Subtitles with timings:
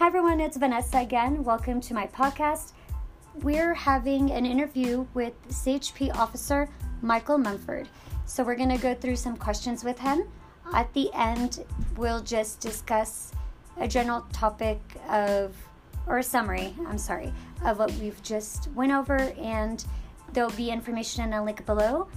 [0.00, 1.44] Hi, everyone, it's Vanessa again.
[1.44, 2.72] Welcome to my podcast.
[3.42, 6.70] We're having an interview with CHP officer
[7.02, 7.86] Michael Mumford.
[8.24, 10.22] So, we're going to go through some questions with him.
[10.72, 11.66] At the end,
[11.98, 13.32] we'll just discuss
[13.76, 15.54] a general topic of,
[16.06, 17.30] or a summary, I'm sorry,
[17.66, 19.84] of what we've just went over, and
[20.32, 22.08] there'll be information in a link below.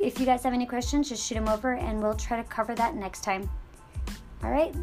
[0.00, 2.74] If you guys have any questions, just shoot them over, and we'll try to cover
[2.74, 3.48] that next time.
[4.42, 4.74] All right,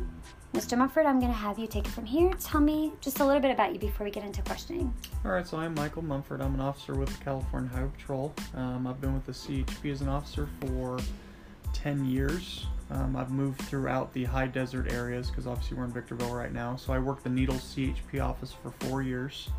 [0.53, 0.77] Mr.
[0.77, 2.31] Mumford, I'm going to have you take it from here.
[2.39, 4.93] Tell me just a little bit about you before we get into questioning.
[5.25, 6.41] All right, so I'm Michael Mumford.
[6.41, 8.31] I'm an officer with the California Highway Patrol.
[8.53, 10.99] Um, I've been with the CHP as an officer for
[11.73, 12.67] 10 years.
[12.91, 16.75] Um, I've moved throughout the high desert areas because obviously we're in Victorville right now.
[16.75, 19.49] So I worked the Needles CHP office for four years.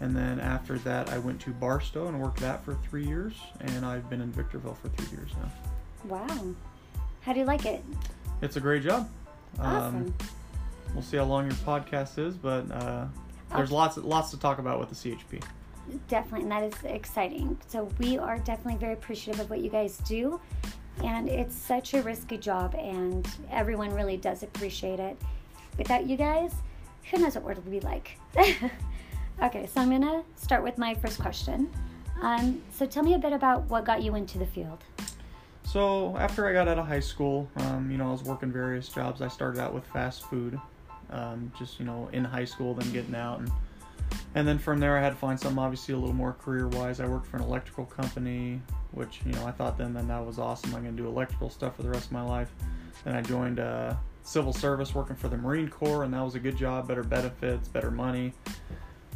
[0.00, 3.34] And then after that, I went to Barstow and worked that for three years.
[3.60, 5.52] And I've been in Victorville for three years now.
[6.06, 6.54] Wow.
[7.20, 7.84] How do you like it?
[8.42, 9.08] It's a great job.
[9.58, 9.96] Awesome.
[9.96, 10.14] Um,
[10.94, 13.06] we'll see how long your podcast is, but uh,
[13.54, 13.74] there's Okay.
[13.74, 15.42] lots lots to talk about with the CHP.
[16.08, 17.56] Definitely, and that is exciting.
[17.68, 20.38] So, we are definitely very appreciative of what you guys do.
[21.02, 25.16] And it's such a risky job, and everyone really does appreciate it.
[25.78, 26.52] Without you guys,
[27.10, 28.18] who knows what it would be like?
[29.42, 31.70] okay, so I'm gonna start with my first question.
[32.20, 34.84] Um, so, tell me a bit about what got you into the field.
[35.68, 38.88] So after I got out of high school, um, you know, I was working various
[38.88, 39.20] jobs.
[39.20, 40.58] I started out with fast food,
[41.10, 43.50] um, just you know, in high school, then getting out, and
[44.34, 47.00] and then from there I had to find something obviously a little more career-wise.
[47.00, 50.38] I worked for an electrical company, which you know I thought then then that was
[50.38, 50.74] awesome.
[50.74, 52.50] I'm gonna do electrical stuff for the rest of my life.
[53.04, 56.40] Then I joined uh, civil service, working for the Marine Corps, and that was a
[56.40, 58.32] good job, better benefits, better money.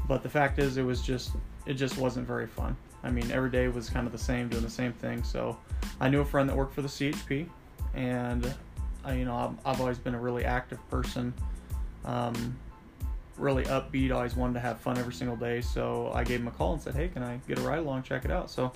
[0.07, 1.31] But the fact is, it was just
[1.65, 2.77] it just wasn't very fun.
[3.03, 5.25] I mean, every day was kind of the same, doing the same thing.
[5.25, 5.57] So
[6.01, 7.49] I knew a friend that worked for the CHP,
[7.95, 8.53] and
[9.05, 11.33] I, you know, I've, I've always been a really active person,
[12.05, 12.57] um,
[13.37, 14.13] really upbeat.
[14.13, 15.61] Always wanted to have fun every single day.
[15.61, 18.03] So I gave him a call and said, "Hey, can I get a ride along?
[18.03, 18.73] Check it out." So.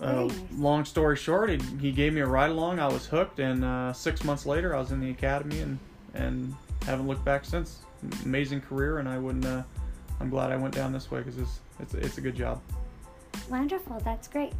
[0.00, 0.40] Uh, nice.
[0.56, 2.80] long story short, he, he gave me a ride along.
[2.80, 5.78] I was hooked, and uh, six months later, I was in the academy, and
[6.14, 6.54] and
[6.86, 7.80] haven't looked back since.
[8.24, 9.44] Amazing career, and I wouldn't.
[9.44, 9.62] Uh,
[10.20, 12.60] I'm glad I went down this way because it's it's it's a good job.
[13.50, 14.52] Wonderful, that's great.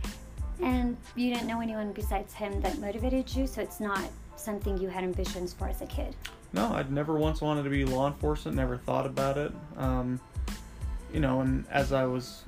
[0.62, 4.88] And you didn't know anyone besides him that motivated you, so it's not something you
[4.88, 6.14] had ambitions for as a kid.
[6.52, 8.56] No, I'd never once wanted to be law enforcement.
[8.56, 9.52] Never thought about it.
[9.76, 10.20] Um,
[11.12, 12.42] you know, and as I was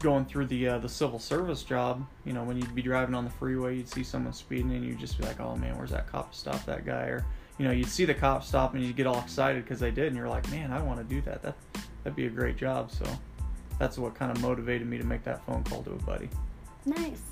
[0.00, 3.24] going through the uh, the civil service job, you know, when you'd be driving on
[3.24, 6.10] the freeway, you'd see someone speeding, and you'd just be like, "Oh man, where's that
[6.10, 7.24] cop to stop that guy?" Or
[7.58, 10.08] you know, you'd see the cop stop, and you'd get all excited because they did,
[10.08, 11.42] and you're like, "Man, I want to do that.
[11.42, 11.56] That
[12.02, 13.06] that'd be a great job." So
[13.78, 16.28] that's what kind of motivated me to make that phone call to a buddy.
[16.84, 17.22] Nice.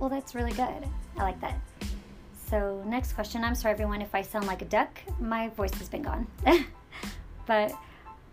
[0.00, 0.86] Well, that's really good.
[1.18, 1.60] I like that.
[2.48, 3.44] So, next question.
[3.44, 4.98] I'm sorry, everyone, if I sound like a duck.
[5.20, 6.26] My voice has been gone.
[7.46, 7.72] but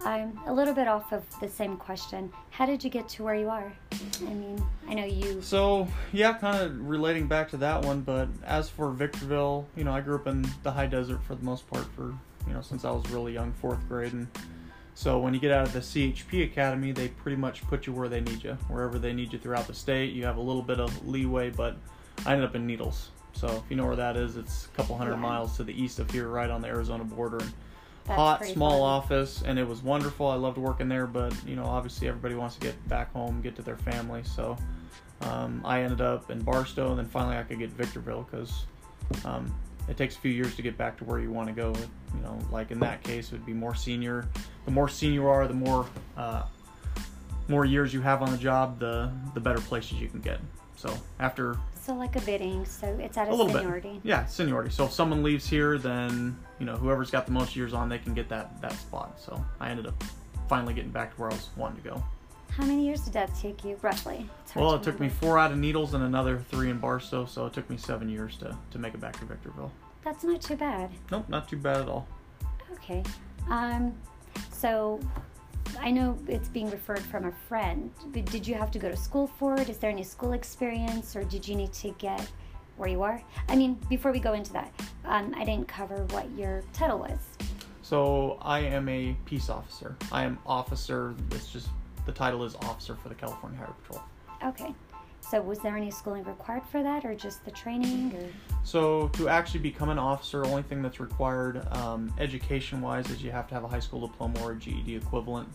[0.06, 2.32] I'm a little bit off of the same question.
[2.52, 3.72] How did you get to where you are?
[4.22, 5.42] I mean, I know you.
[5.42, 9.92] So yeah, kind of relating back to that one, but as for Victorville, you know,
[9.92, 12.14] I grew up in the high desert for the most part for
[12.48, 14.28] you know since I was really young, fourth grade, and
[14.98, 18.10] so when you get out of the CHP academy, they pretty much put you where
[18.10, 20.12] they need you, wherever they need you throughout the state.
[20.12, 21.78] You have a little bit of leeway, but
[22.26, 23.12] I ended up in Needles.
[23.34, 25.22] So if you know where that is, it's a couple hundred Yeah.
[25.22, 27.38] miles to the east of here, right on the Arizona border.
[27.38, 28.82] That's hot, small fun.
[28.82, 30.26] office, and it was wonderful.
[30.30, 33.56] I loved working there, but you know, obviously everybody wants to get back home, get
[33.58, 34.24] to their family.
[34.24, 34.58] So
[35.22, 38.66] um, I ended up in Barstow, and then finally I could get Victorville because
[39.26, 39.54] um,
[39.88, 41.72] it takes a few years to get back to where you want to go.
[42.16, 44.28] You know, like in that case, it would be more senior.
[44.68, 45.86] The more senior you are, the more
[46.18, 46.44] uh,
[47.48, 50.42] more years you have on the job, the the better places you can get.
[50.76, 53.94] So after So, like a bidding, so it's at a, a little seniority.
[53.94, 54.02] bit.
[54.04, 54.70] Yeah, seniority.
[54.72, 57.98] So if someone leaves here, then you know whoever's got the most years on, they
[57.98, 59.22] can get that that spot.
[59.22, 60.04] So I ended up
[60.50, 62.04] finally getting back to where I was wanting to go.
[62.50, 64.30] How many years did that take you, roughly?
[64.54, 67.46] Well, to it took me four out of Needles and another three in Barstow, so
[67.46, 69.72] it took me seven years to to make it back to Victorville.
[70.04, 70.90] That's not too bad.
[71.10, 72.06] Nope, not too bad at all.
[72.74, 73.02] Okay.
[73.50, 73.94] Um,
[74.52, 75.00] so
[75.80, 78.98] I know it's being referred from a friend, but did you have to go to
[78.98, 79.70] school for it?
[79.70, 82.28] Is there any school experience, or did you need to get
[82.78, 83.22] where you are?
[83.50, 84.72] I mean, before we go into that,
[85.06, 87.20] um, I didn't cover what your title was.
[87.82, 89.96] So I am a peace officer.
[90.12, 91.16] I am officer.
[91.32, 91.70] It's just
[92.06, 94.04] the title is officer for the California Highway Patrol.
[94.44, 94.74] Okay.
[95.30, 98.14] So was there any schooling required for that, or just the training?
[98.16, 103.32] Or So to actually become an officer, only thing that's required um, education-wise is you
[103.32, 105.50] have to have a high school diploma or a GED equivalent.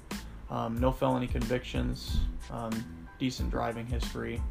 [0.50, 2.18] Um, no felony convictions,
[2.50, 2.72] um,
[3.18, 4.42] decent driving history.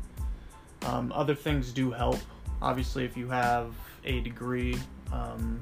[0.87, 2.17] Um, other things do help.
[2.61, 3.75] Obviously, if you have
[4.05, 4.75] a degree,
[5.11, 5.59] um,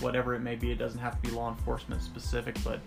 [0.00, 0.70] whatever it may be.
[0.70, 2.80] It doesn't have to be law enforcement specific, but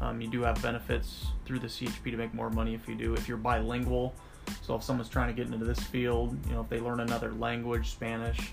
[0.00, 3.14] um, you do have benefits through the CHP to make more money if you do.
[3.14, 4.14] If you're bilingual,
[4.62, 7.32] so if someone's trying to get into this field, you know, if they learn another
[7.32, 8.52] language, Spanish,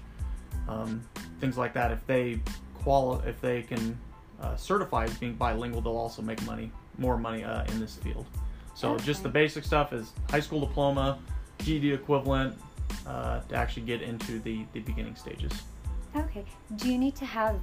[0.67, 1.01] um,
[1.39, 2.41] things like that, if they
[2.83, 3.97] quali- if they can
[4.41, 8.25] uh, certify as being bilingual, they'll also make money, more money uh, in this field.
[8.73, 9.03] So Okay.
[9.03, 11.19] just the basic stuff is high school diploma,
[11.59, 12.57] GED equivalent
[13.05, 15.51] uh, to actually get into the, the beginning stages.
[16.15, 16.45] Okay.
[16.77, 17.59] Do you need to have,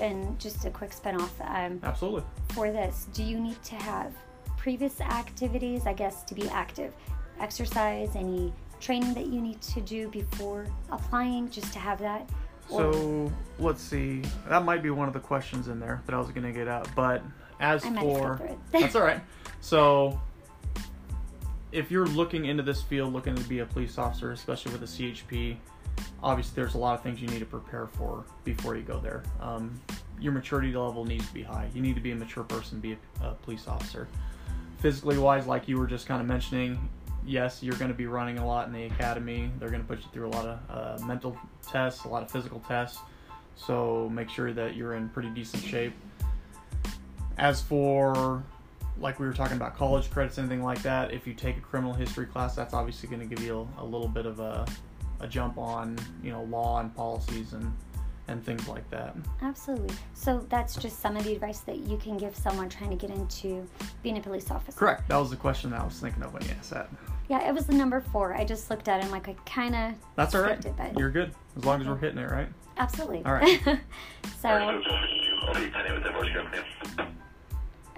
[0.00, 2.22] and just a quick spin off um, Absolutely.
[2.50, 4.14] for this, do you need to have
[4.56, 6.94] previous activities, I guess, to be active?
[7.40, 12.28] Exercise, any training that you need to do before applying just to have that?
[12.70, 14.22] Or- So let's see.
[14.48, 16.68] That might be one of the questions in there that I was going to get
[16.68, 16.92] at.
[16.94, 17.22] But
[17.60, 18.58] as for got through it.
[18.72, 19.20] that's all right.
[19.62, 20.20] So
[21.72, 24.86] if you're looking into this field, looking to be a police officer, especially with a
[24.86, 25.56] CHP,
[26.22, 29.24] obviously there's a lot of things you need to prepare for before you go there.
[29.40, 29.80] Um,
[30.20, 31.68] your maturity level needs to be high.
[31.74, 34.06] You need to be a mature person, be a, a police officer.
[34.78, 36.88] Physically wise, like you were just kind of mentioning,
[37.26, 39.50] yes, you're going to be running a lot in the academy.
[39.58, 40.58] They're going to put you through a lot of
[41.02, 41.36] uh, mental
[41.66, 43.00] tests, a lot of physical tests.
[43.56, 45.94] So make sure that you're in pretty decent shape.
[47.38, 48.42] As for
[48.98, 51.92] like we were talking about college credits, anything like that, if you take a criminal
[51.92, 54.66] history class, that's obviously going to give you a, a little bit of a,
[55.20, 57.72] a jump on you know law and policies and
[58.28, 59.14] and things like that.
[59.42, 59.94] Absolutely.
[60.14, 63.14] So that's just some of the advice that you can give someone trying to get
[63.14, 63.66] into
[64.02, 64.76] being a police officer.
[64.76, 65.08] Correct.
[65.08, 66.90] That was the question that I was thinking of when you asked that.
[67.28, 68.34] Yeah, it was the number four.
[68.34, 70.64] I just looked at it and like I kind of That's all right.
[70.64, 72.48] it, but You're good as long as we're hitting it right.
[72.78, 73.24] absolutely.
[73.24, 73.60] All right.
[74.40, 74.82] so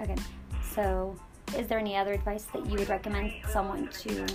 [0.00, 0.16] okay.
[0.74, 1.16] So
[1.56, 4.26] is there any other advice that you would recommend someone to?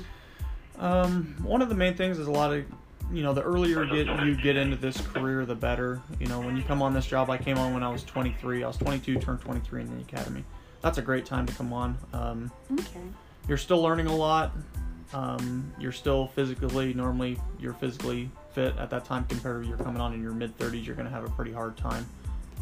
[0.80, 2.66] Um, one of the main things is a lot of,
[3.12, 6.02] you know, the earlier get you get into this career, the better.
[6.20, 8.64] You know, when you come on this job, I came on when I was 23.
[8.64, 10.44] I was 22, turned 23 in the academy.
[10.82, 11.98] That's a great time to come on.
[12.12, 13.00] Um, Okay.
[13.48, 14.52] you're still learning a lot.
[15.14, 20.02] Um, you're still physically, normally you're physically fit at that time compared to you're coming
[20.02, 20.86] on in your mid 30s.
[20.86, 22.08] You're going to have a pretty hard time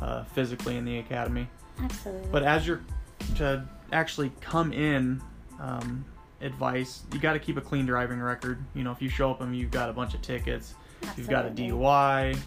[0.01, 1.47] uh, physically in the academy.
[1.79, 2.27] Absolutely.
[2.31, 2.81] But as you're
[3.35, 5.21] to actually come in,
[5.59, 6.03] um,
[6.41, 8.63] advice you got to keep a clean driving record.
[8.73, 10.73] You know, if you show up and you've got a bunch of tickets,
[11.15, 12.37] you've got a DUI,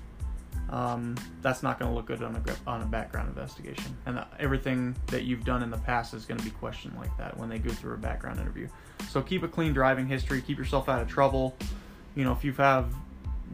[0.71, 3.97] um, that's not going to look good on a on a background investigation.
[4.07, 7.17] And uh, everything that you've done in the past is going to be questioned like
[7.19, 8.69] that when they go through a background interview.
[9.09, 10.43] So keep a clean driving history.
[10.43, 11.57] Keep yourself out of trouble.
[12.15, 12.93] You know, if you have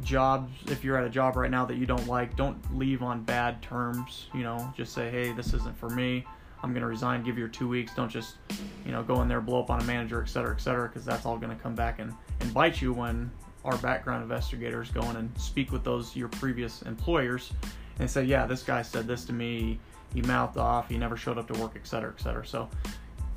[0.02, 3.22] jobs, if you're at a job right now that you don't like, don't leave on
[3.22, 4.28] bad terms.
[4.32, 6.24] You know, just say, hey, this isn't for me.
[6.62, 7.22] I'm going to resign.
[7.22, 7.94] Give your two weeks.
[7.94, 8.36] Don't just,
[8.84, 11.04] you know, go in there, blow up on a manager, et cetera, et cetera, because
[11.04, 13.30] that's all going to come back and, and bite you when
[13.64, 17.52] our background investigators go in and speak with those your previous employers
[17.98, 19.78] and say, yeah, this guy said this to me.
[20.14, 20.88] He mouthed off.
[20.88, 22.46] He never showed up to work, et cetera, et cetera.
[22.46, 22.68] So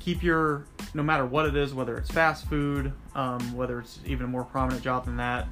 [0.04, 4.26] keep your, no matter what it is, whether it's fast food, um, whether it's even
[4.26, 5.48] a more prominent job than that,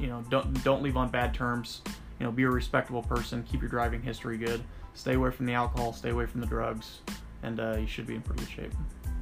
[0.00, 1.82] you know, don't don't leave on bad terms.
[2.18, 3.44] You know, be a respectable person.
[3.50, 4.62] Keep your driving history good.
[4.94, 5.92] Stay away from the alcohol.
[5.92, 7.00] Stay away from the drugs,
[7.42, 8.72] and uh, you should be in pretty good shape.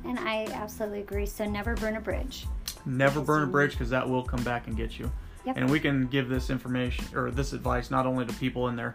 [0.04, 1.26] and I absolutely agree.
[1.26, 2.46] So never burn a bridge.
[2.84, 5.10] Never burn a bridge because that will come back and get you.
[5.44, 5.56] Yep.
[5.56, 8.94] And we can give this information or this advice not only to people in their,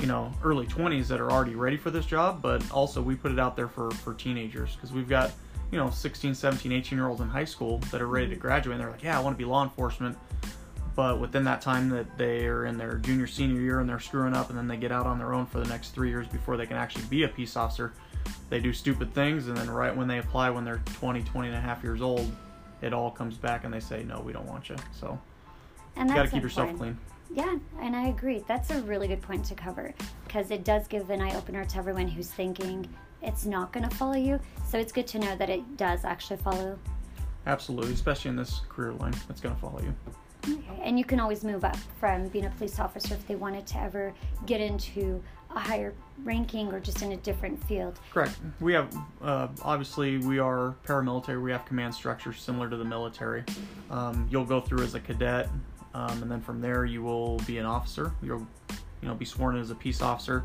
[0.00, 3.32] you know, early 20s that are already ready for this job, but also we put
[3.32, 5.32] it out there for for teenagers because we've got,
[5.70, 8.42] you know, 16, 17, 18 year olds in high school that are ready to mm-hmm.
[8.42, 10.16] graduate and they're like, yeah, I want to be law enforcement.
[10.94, 14.34] But within that time that they are in their junior, senior year and they're screwing
[14.34, 16.56] up and then they get out on their own for the next three years before
[16.56, 17.92] they can actually be a peace officer,
[18.48, 21.56] they do stupid things and then right when they apply when they're 20, 20 and
[21.56, 22.30] a half years old,
[22.80, 24.76] it all comes back and they say, no, we don't want you.
[24.98, 25.18] So
[25.96, 26.98] And you got to keep yourself clean.
[27.32, 28.44] Yeah, and I agree.
[28.46, 29.92] That's a really good point to cover
[30.26, 32.88] because it does give an eye opener to everyone who's thinking
[33.22, 34.40] it's not going to follow you.
[34.68, 36.78] So it's good to know that it does actually follow.
[37.46, 39.94] Absolutely, especially in this career line, it's going to follow you.
[40.48, 40.80] Okay.
[40.82, 43.78] And you can always move up from being a police officer if they wanted to
[43.78, 44.14] ever
[44.46, 45.22] get into
[45.54, 45.92] a higher
[46.22, 47.98] ranking or just in a different field.
[48.12, 48.36] Correct.
[48.60, 51.42] We have, uh, obviously, we are paramilitary.
[51.42, 53.44] We have command structures similar to the military.
[53.90, 55.48] Um, you'll go through as a cadet,
[55.96, 58.12] um, and then from there you will be an officer.
[58.22, 58.46] You'll,
[59.00, 60.44] you know, be sworn in as a peace officer.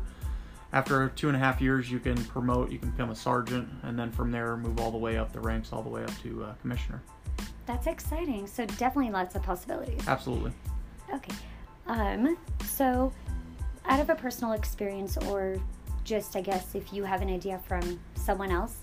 [0.72, 2.72] After two and a half years, you can promote.
[2.72, 5.40] You can become a sergeant, and then from there move all the way up the
[5.40, 7.02] ranks, all the way up to uh, commissioner.
[7.66, 8.46] That's exciting.
[8.46, 10.00] So definitely lots of possibilities.
[10.08, 10.52] Absolutely.
[11.12, 11.34] Okay.
[11.86, 13.12] Um, so,
[13.84, 15.56] out of a personal experience, or
[16.04, 18.78] just I guess if you have an idea from someone else,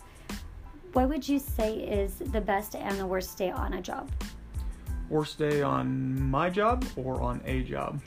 [0.94, 4.12] what would you say is the best and the worst day on a job?
[5.10, 8.00] Worst day on my job or on a job?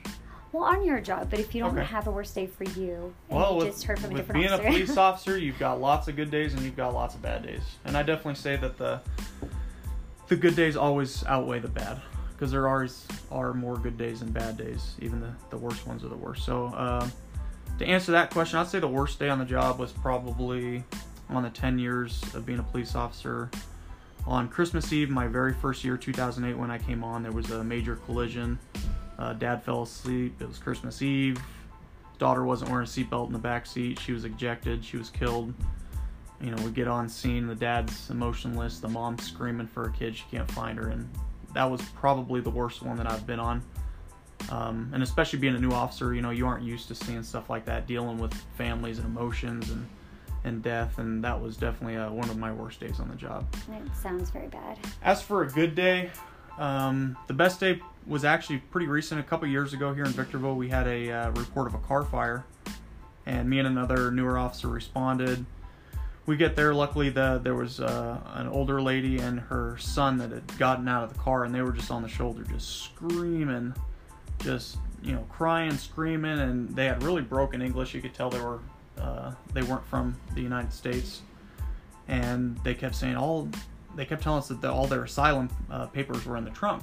[0.52, 1.86] Well, on your job, but if you don't Okay.
[1.86, 4.22] have a worst day for you, and Well, you with, just heard from a with
[4.22, 4.68] different being officer.
[4.68, 7.42] a police officer, you've got lots of good days and you've got lots of bad
[7.42, 7.62] days.
[7.86, 9.00] And I definitely say that the
[10.28, 12.00] the good days always outweigh the bad
[12.32, 14.94] because there always are more good days than bad days.
[15.00, 16.44] Even the, the worst ones are the worst.
[16.44, 17.12] So um,
[17.78, 20.84] to answer that question, I'd say the worst day on the job was probably
[21.28, 23.50] on the 10 years of being a police officer.
[24.26, 27.64] On Christmas Eve, my very first year, 2008, when I came on, there was a
[27.64, 28.58] major collision.
[29.18, 30.40] Uh, Dad fell asleep.
[30.40, 31.40] It was Christmas Eve.
[32.18, 33.98] Daughter wasn't wearing a seatbelt in the back seat.
[33.98, 34.84] She was ejected.
[34.84, 35.52] She was killed.
[36.40, 37.46] You know, we get on scene.
[37.46, 38.78] The dad's emotionless.
[38.78, 40.16] The mom's screaming for her kid.
[40.16, 41.08] She can't find her, and
[41.54, 43.62] that was probably the worst one that I've been on.
[44.50, 47.48] Um, and especially being a new officer, you know, you aren't used to seeing stuff
[47.48, 49.86] like that, dealing with families and emotions and
[50.44, 53.46] and death, and that was definitely uh, one of my worst days on the job.
[53.70, 54.78] it sounds very bad.
[55.02, 56.10] As for a good day,
[56.58, 59.20] um, the best day was actually pretty recent.
[59.20, 62.04] A couple years ago here in Victorville, we had a uh, report of a car
[62.04, 62.44] fire,
[63.26, 65.44] and me and another newer officer responded.
[66.26, 66.72] We get there.
[66.72, 71.04] Luckily, the there was uh, an older lady and her son that had gotten out
[71.04, 73.74] of the car, and they were just on the shoulder, just screaming,
[74.40, 77.92] just you know, crying, screaming, and they had really broken English.
[77.92, 78.60] You could tell they were
[78.98, 81.22] uh, they weren't from the United States,
[82.08, 83.48] and they kept saying all
[83.94, 86.82] they kept telling us that the, all their asylum uh, papers were in the trunk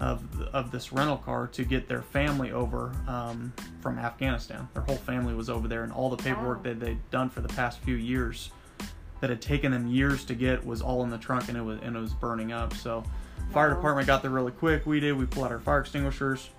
[0.00, 4.68] of of this rental car to get their family over um, from Afghanistan.
[4.74, 6.64] Their whole family was over there, and all the paperwork Wow.
[6.64, 8.50] that they'd done for the past few years
[9.20, 11.78] that had taken them years to get was all in the trunk, and it was
[11.82, 12.74] and it was burning up.
[12.74, 13.04] So,
[13.52, 14.84] fire department got there really quick.
[14.86, 15.16] We did.
[15.16, 16.50] We pulled out our fire extinguishers.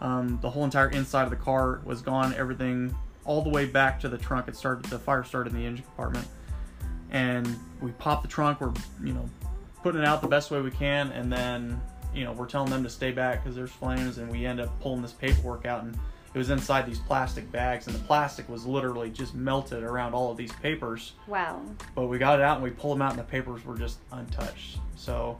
[0.00, 2.34] Um, the whole entire inside of the car was gone.
[2.34, 2.94] Everything
[3.24, 4.48] all the way back to the trunk.
[4.48, 4.84] It started.
[4.86, 6.26] The fire started in the engine compartment
[7.14, 8.60] and we pop the trunk.
[8.60, 9.30] We're you know
[9.82, 11.80] putting it out the best way we can, and then
[12.14, 14.78] you know we're telling them to stay back because there's flames, and we end up
[14.80, 15.96] pulling this paperwork out, and
[16.34, 20.30] it was inside these plastic bags, and the plastic was literally just melted around all
[20.30, 21.12] of these papers.
[21.28, 21.62] Wow,
[21.94, 23.98] But we got it out, and we pulled them out, and the papers were just
[24.10, 24.78] untouched.
[24.96, 25.38] So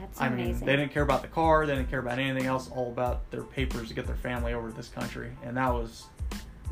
[0.00, 2.68] that's I mean, they didn't care about the car, they didn't care about anything else,
[2.68, 5.30] all about their papers to get their family over to this country.
[5.44, 6.06] And that was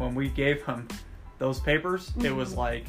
[0.01, 0.89] when we gave him
[1.39, 2.57] those papers, it was Mhm.
[2.57, 2.87] like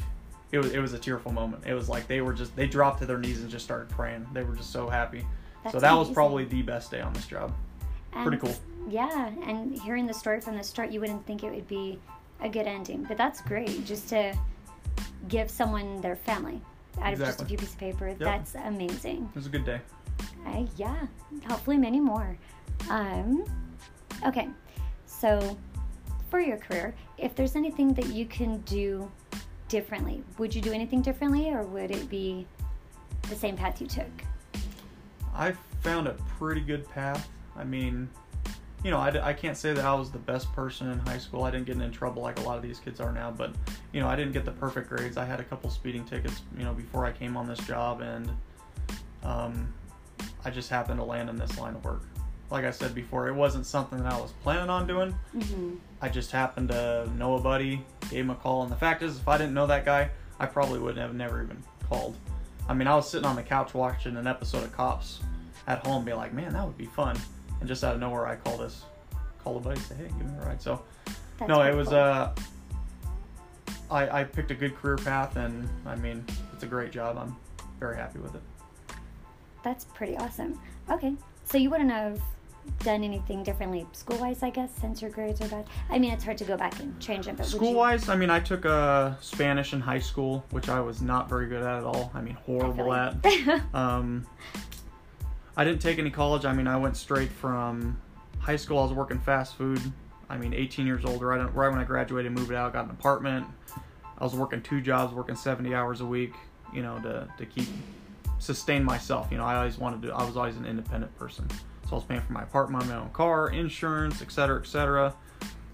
[0.50, 1.64] it was it was a tearful moment.
[1.66, 4.26] It was like they were just they dropped to their knees and just started praying.
[4.32, 5.24] They were just so happy.
[5.62, 7.52] That's so that was probably the best day on this job.
[8.24, 8.54] pretty cool.
[8.88, 11.98] Yeah, and hearing the story from the start, you wouldn't think it would be
[12.42, 13.86] a good ending, but that's great.
[13.86, 14.36] Just to
[15.28, 16.60] give someone their family
[17.00, 18.12] out of just a few pieces of paper.
[18.12, 19.30] That's amazing.
[19.30, 19.80] It was a good day.
[20.46, 21.06] Uh, yeah,
[21.48, 22.36] hopefully many more.
[22.90, 23.44] Um,
[24.26, 24.48] okay,
[25.06, 25.56] so
[26.32, 29.06] for your career, if there's anything that you can do
[29.68, 32.46] differently, would you do anything differently, or would it be
[33.28, 34.08] the same path you took?
[35.34, 37.28] I found a pretty good path.
[37.54, 38.08] I mean,
[38.82, 41.44] you know, I can't say that I was the best person in high school.
[41.44, 43.54] I didn't get in trouble like a lot of these kids are now, but,
[43.92, 45.18] you know, I didn't get the perfect grades.
[45.18, 48.30] I had a couple speeding tickets, you know, before I came on this job, and
[49.22, 49.70] um,
[50.46, 52.04] I just happened to land in this line of work.
[52.50, 55.14] Like I said before, it wasn't something that I was planning on doing.
[55.36, 55.74] Mm-hmm.
[56.02, 59.18] I just happened to know a buddy, gave him a call, and the fact is,
[59.18, 62.16] if I didn't know that guy, I probably wouldn't have never even called.
[62.68, 65.20] I mean, I was sitting on the couch watching an episode of Cops
[65.68, 67.16] at home, be like, man, that would be fun.
[67.60, 68.82] And just out of nowhere, I call this,
[69.44, 70.60] call a buddy, say, hey, give me a ride.
[70.60, 70.82] So,
[71.38, 71.98] That's no, it was, cool.
[71.98, 72.34] uh,
[73.88, 77.16] I, I picked a good career path, and I mean, it's a great job.
[77.16, 77.36] I'm
[77.78, 78.42] very happy with it.
[79.62, 80.58] That's pretty awesome.
[80.90, 82.20] Okay, so you wouldn't have
[82.80, 85.66] done anything differently school wise, I guess, since your grades are bad.
[85.90, 88.16] I mean, it's hard to go back and change it, but School you- wise, I
[88.16, 91.78] mean, I took uh, Spanish in high school, which I was not very good at
[91.78, 92.10] at all.
[92.14, 93.16] I mean, I horrible at.
[93.74, 94.26] Um,
[95.56, 96.44] I didn't take any college.
[96.44, 98.00] I mean, I went straight from
[98.38, 98.78] high school.
[98.78, 99.80] I was working fast food.
[100.30, 101.22] I mean, 18 years old.
[101.22, 103.46] Right, right when I graduated, moved out, got an apartment.
[104.18, 106.32] I was working two jobs, working 70 hours a week.
[106.72, 107.68] You know, to to keep
[108.38, 109.28] sustain myself.
[109.30, 110.14] You know, I always wanted to.
[110.14, 111.46] I was always an independent person.
[111.92, 115.14] So I was paying for my apartment, my own car, insurance, et cetera, et cetera.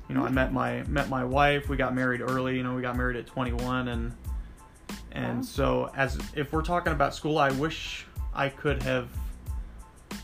[0.09, 1.69] You know, I met my met my wife.
[1.69, 2.57] We got married early.
[2.57, 4.13] You know, we got married at 21, and
[5.13, 5.43] and Wow.
[5.43, 9.09] so as if we're talking about school, I wish I could have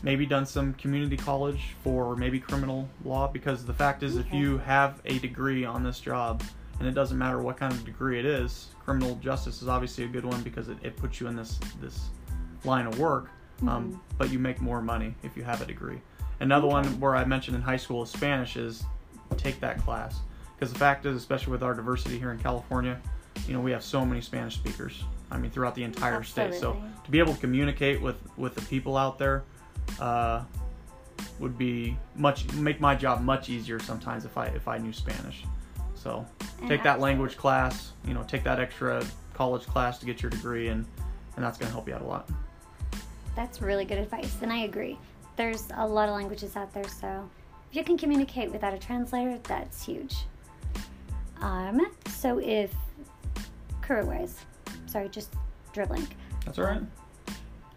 [0.03, 4.57] maybe done some community college for maybe criminal law because the fact is if you
[4.57, 6.43] have a degree on this job
[6.79, 10.07] and it doesn't matter what kind of degree it is criminal justice is obviously a
[10.07, 12.09] good one because it, it puts you in this this
[12.65, 13.29] line of work
[13.61, 13.99] um, Mhm.
[14.17, 15.99] but you make more money if you have a degree
[16.39, 18.83] another one where i mentioned in high school is spanish is
[19.37, 20.19] take that class
[20.55, 22.99] because the fact is especially with our diversity here in california
[23.47, 26.73] you know we have so many spanish speakers i mean throughout the entire state so
[27.03, 29.43] to be able to communicate with with the people out there
[29.99, 30.41] uh,
[31.39, 35.43] would be much make my job much easier sometimes if I if I knew Spanish.
[35.93, 36.25] So
[36.67, 40.69] take that language class, you know, take that extra college class to get your degree,
[40.69, 40.85] and
[41.35, 42.29] and that's going to help you out a lot.
[43.35, 44.97] That's really good advice, and I agree.
[45.35, 47.29] There's a lot of languages out there, so
[47.69, 50.15] if you can communicate without a translator, that's huge.
[51.41, 52.73] Um, so if
[53.81, 54.39] career wise,
[54.85, 55.33] sorry, just
[55.73, 56.07] dribbling.
[56.45, 56.81] That's all right.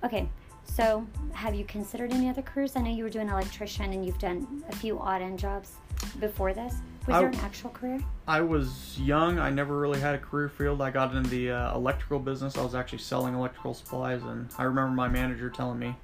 [0.05, 0.29] Okay,
[0.65, 2.77] so have you considered any other careers?
[2.77, 5.73] I know you were doing electrician and you've done a few odd end jobs
[6.21, 6.77] before this.
[7.09, 8.05] Was I- there an actual career?
[8.27, 9.39] I was young.
[9.39, 10.83] I never really had a career field.
[10.83, 12.59] I got in the uh, electrical business.
[12.59, 15.97] I was actually selling electrical supplies, and I remember my manager telling me,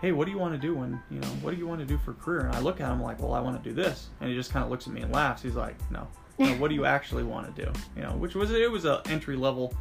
[0.00, 1.26] "Hey, what do you want to do when you know?
[1.42, 3.20] What do you want to do for a career?" And I look at him like,
[3.20, 5.12] "Well, I want to do this," and he just kind of looks at me and
[5.12, 5.42] laughs.
[5.42, 6.06] He's like, "No,
[6.38, 9.02] no what do you actually want to do?" You know, which was it was a
[9.06, 9.74] entry level,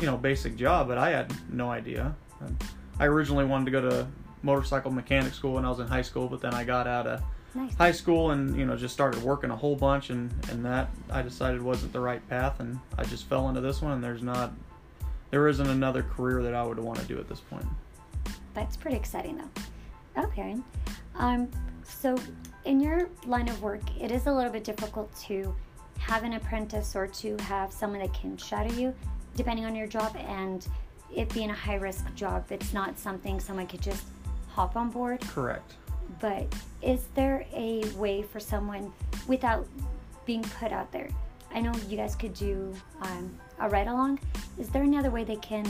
[0.00, 2.16] you know, basic job, but I had no idea.
[2.40, 2.64] And
[2.98, 4.08] I originally wanted to go to
[4.42, 7.22] motorcycle mechanic school when I was in high school, but then I got out of
[7.58, 7.74] Nice.
[7.74, 11.22] high school and you know just started working a whole bunch and and that I
[11.22, 14.52] decided wasn't the right path and I just fell into this one and there's not
[15.30, 17.66] there isn't another career that I would want to do at this point.
[18.54, 20.24] That's pretty exciting, though.
[20.24, 20.56] Okay.
[21.16, 21.48] Um,
[21.84, 22.16] so,
[22.64, 25.54] in your line of work, it is a little bit difficult to
[25.98, 28.94] have an apprentice or to have someone that can shadow you,
[29.36, 30.16] depending on your job.
[30.16, 30.66] And
[31.14, 34.04] it being a high risk job, it's not something someone could just
[34.48, 35.20] hop on board.
[35.20, 35.74] Correct.
[36.20, 38.92] But is there a way for someone
[39.26, 39.66] without
[40.26, 41.08] being put out there?
[41.54, 44.20] I know you guys could do um, a ride along.
[44.58, 45.66] Is there any other way they can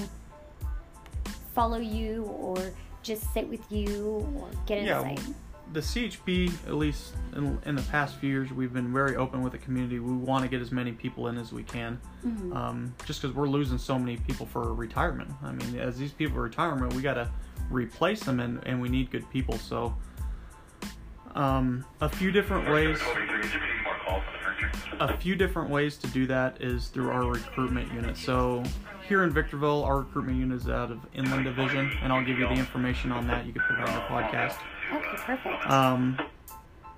[1.55, 5.15] follow you or just sit with you or get Yeah.
[5.71, 9.53] The CHP, at least in, in the past few years, we've been very open with
[9.53, 9.99] the community.
[9.99, 12.57] We want to get as many people in as we can, Mhm.
[12.57, 15.31] um, just because we're losing so many people for retirement.
[15.43, 17.29] I mean, as these people retirement, we got to
[17.71, 19.59] replace them, and, and we need good people.
[19.59, 19.95] So,
[21.39, 23.01] um, a few different ways.
[25.01, 28.17] a few different ways to do that is through our recruitment unit.
[28.17, 28.65] So
[29.09, 32.47] here in Victorville, our recruitment unit is out of Inland Division, and I'll give you
[32.49, 33.47] the information on that.
[33.47, 34.57] You can put it on your podcast.
[34.93, 35.71] Okay, perfect.
[35.71, 36.19] Um,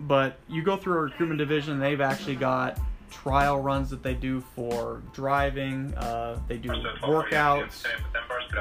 [0.01, 2.79] but you go through our recruitment division, they've actually got
[3.11, 5.95] trial runs that they do for driving.
[5.97, 6.69] Uh, they do
[7.03, 7.85] workouts.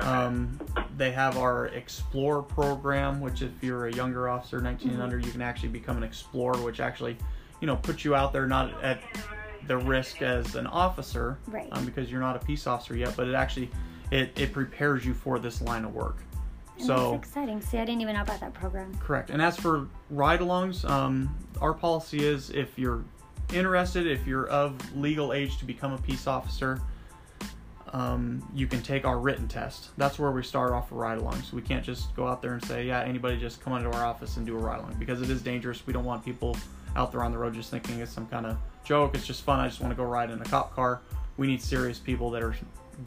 [0.02, 0.60] Um,
[0.98, 5.04] they have our Explore program, which if you're a younger officer, 19 and Mhm.
[5.04, 7.18] under, you can actually become an explorer, which actually,
[7.62, 9.00] you know, puts you out there not at
[9.68, 11.68] the risk as an officer, Right.
[11.72, 13.70] um, because you're not a peace officer yet, but it actually
[14.12, 16.18] it, it prepares you for this line of work.
[16.78, 17.62] and so that's exciting.
[17.62, 18.92] See, I didn't even know about that program.
[19.00, 19.30] Correct.
[19.30, 21.30] And as for ride-alongs, um,
[21.62, 23.04] our policy is if you're
[23.54, 26.82] interested, if you're of legal age to become a peace officer,
[27.94, 29.90] um, you can take our written test.
[29.98, 31.42] That's where we start off for ride along.
[31.42, 34.06] So We can't just go out there and say, yeah, anybody just come into our
[34.06, 35.86] office and do a ride-along because it is dangerous.
[35.86, 36.56] We don't want people
[36.96, 39.16] out there on the road just thinking it's some kind of joke.
[39.16, 39.60] It's just fun.
[39.60, 41.02] I just want to go ride in a cop car.
[41.38, 42.56] We need serious people that are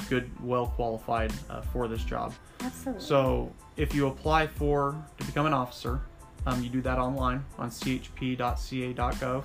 [0.08, 2.32] good, well qualified uh, for this job.
[2.60, 3.02] Absolutely.
[3.02, 6.00] So if you apply for to become an officer,
[6.46, 9.44] um, you do that online on chp.ca.gov.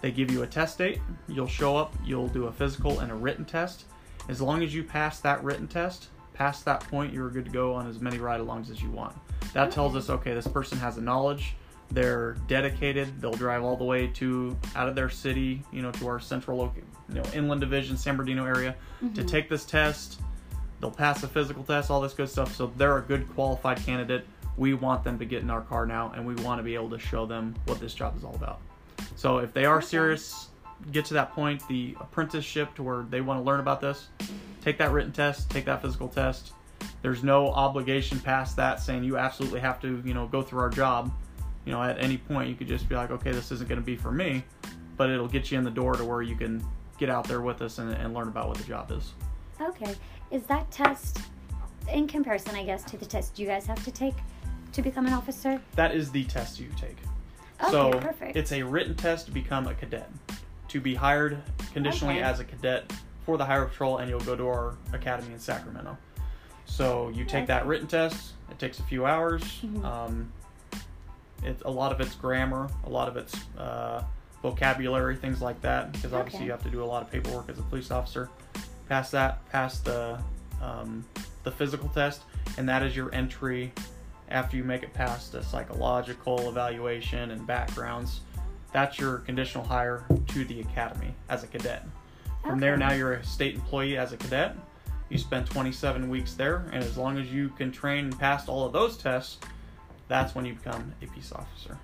[0.00, 1.00] They give you a test date.
[1.26, 1.94] You'll show up.
[2.04, 3.84] You'll do a physical and a written test.
[4.28, 7.74] As long as you pass that written test, past that point, you're good to go
[7.74, 9.16] on as many ride-alongs as you want.
[9.54, 11.54] That tells us, okay, this person has the knowledge.
[11.90, 13.20] They're dedicated.
[13.20, 16.58] They'll drive all the way to out of their city, you know, to our central,
[16.58, 19.26] loca- you know, inland division, San Bernardino area, to Mhm.
[19.26, 20.20] take this test.
[20.80, 22.54] They'll pass the physical test, all this good stuff.
[22.54, 24.26] So they're a good qualified candidate.
[24.58, 26.90] We want them to get in our car now, and we want to be able
[26.90, 28.60] to show them what this job is all about.
[29.16, 30.48] So if they are serious,
[30.92, 34.08] get to that point, the apprenticeship to where they want to learn about this,
[34.62, 36.52] take that written test, take that physical test.
[37.02, 40.70] There's no obligation past that saying you absolutely have to, you know, go through our
[40.70, 41.12] job.
[41.64, 43.84] You know, at any point you could just be like, okay, this isn't going to
[43.84, 44.44] be for me,
[44.96, 46.64] but it'll get you in the door to where you can
[46.98, 49.12] get out there with us and, and learn about what the job is.
[49.60, 49.94] Okay.
[50.30, 51.20] Is that test,
[51.92, 54.14] in comparison, I guess, to the test you guys have to take
[54.72, 55.60] to become an officer?
[55.74, 56.96] That is the test you take.
[57.60, 58.36] Okay, so perfect.
[58.36, 60.10] it's a written test to become a cadet,
[60.68, 61.38] to be hired
[61.72, 62.22] conditionally Okay.
[62.22, 62.92] as a cadet
[63.26, 65.96] for the Highway Patrol, and you'll go to our academy in Sacramento.
[66.66, 68.32] So you take that written test.
[68.50, 69.42] It takes a few hours.
[69.62, 69.84] Mhm.
[69.84, 70.32] Um,
[71.42, 74.02] it's a lot of it's grammar, a lot of it's uh,
[74.42, 75.92] vocabulary, things like that.
[75.92, 76.46] Because obviously Okay.
[76.46, 78.28] you have to do a lot of paperwork as a police officer.
[78.88, 80.18] Pass that, pass the
[80.62, 81.04] um,
[81.44, 82.22] the physical test,
[82.56, 83.72] and that is your entry
[84.30, 88.20] after you make it past the psychological evaluation and backgrounds.
[88.72, 91.86] That's your conditional hire to the academy as a cadet.
[92.42, 94.56] From there, now you're a state employee as a cadet.
[95.08, 98.64] You spend 27 weeks there, and as long as you can train and pass all
[98.64, 99.38] of those tests,
[100.06, 101.78] that's when you become a peace officer.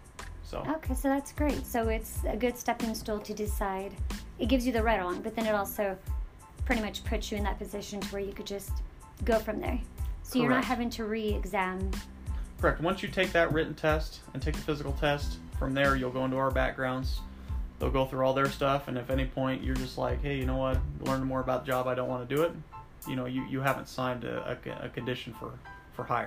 [0.45, 1.67] So Okay, so that's great.
[1.67, 3.95] So it's a good stepping stool to decide.
[4.39, 5.97] It gives you the right along, but then it also
[6.65, 8.71] pretty much puts you in that position to where you could just
[9.25, 9.81] go from there.
[10.23, 11.91] So you're not having to re-exam.
[12.65, 12.81] Correct.
[12.81, 16.25] Once you take that written test and take the physical test, from there you'll go
[16.25, 17.21] into our backgrounds.
[17.79, 20.47] They'll go through all their stuff, and if any point you're just like, hey, you
[20.47, 22.53] know what, learn more about the job, I don't want to do it.
[23.07, 25.53] You know, you, you haven't signed a, a, a condition for
[25.93, 26.27] for hire.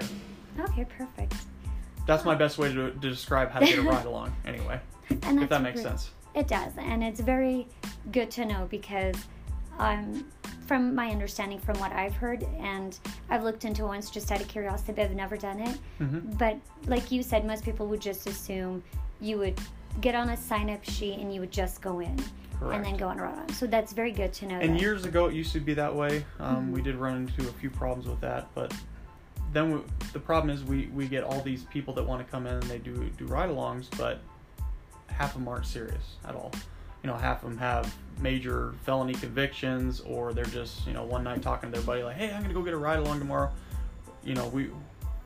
[0.60, 1.34] Okay, perfect.
[2.06, 4.36] That's my best way to, to describe how to get a ride along.
[4.46, 5.88] Anyway, if that makes great.
[5.88, 6.12] sense.
[6.36, 7.68] It does, and it's very
[8.12, 9.16] good to know because,
[9.80, 10.26] um,
[10.66, 12.98] from my understanding, from what I've heard, and
[13.30, 15.78] I've looked into once just out of curiosity, but I've never done it.
[16.00, 18.84] hmm But like you said, most people would just assume
[19.22, 19.60] you would
[20.02, 22.16] get on a sign-up sheet and you would just go in
[22.60, 22.76] Correct.
[22.76, 23.50] and then go on a run.
[23.50, 24.60] So that's very good to know.
[24.60, 24.82] And that.
[24.82, 26.26] years ago, it used to be that way.
[26.40, 26.72] Um, Mhm.
[26.72, 28.74] We did run into a few problems with that, but
[29.54, 29.82] then we,
[30.14, 32.64] the problem is we, we get all these people that want to come in and
[32.64, 34.20] they do do ride-alongs, but
[35.08, 36.52] half of them aren't serious at all.
[37.08, 41.24] You know, half of them have major felony convictions, or they're just you know one
[41.24, 43.50] night talking to their buddy like, "Hey, I'm gonna go get a ride-along tomorrow."
[44.26, 44.72] You know, we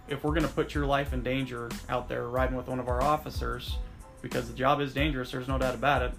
[0.07, 3.01] if we're gonna put your life in danger out there riding with one of our
[3.01, 3.77] officers,
[4.21, 5.31] because the job is dangerous.
[5.31, 6.13] There's no doubt about it.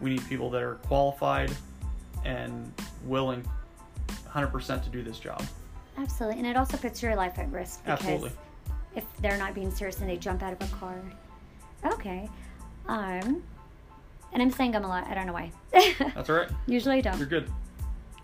[0.00, 1.52] We need people that are qualified
[2.24, 2.72] and
[3.04, 3.48] willing
[4.08, 5.40] 100% to do this job.
[5.98, 8.32] Absolutely, and it also puts your life at risk because Absolutely.
[8.96, 11.00] if they're not being serious and they jump out of a car.
[11.84, 12.28] Okay.
[12.88, 13.44] Um,
[14.32, 15.06] and I'm saying I'm a lot.
[15.06, 15.50] I don't know why.
[16.14, 16.48] That's all right.
[16.66, 17.18] Usually I don't.
[17.18, 17.50] You're good.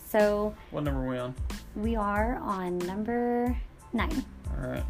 [0.08, 1.34] So What number are we on?
[1.74, 3.56] we are on number
[3.92, 4.24] nine.
[4.62, 4.84] All right.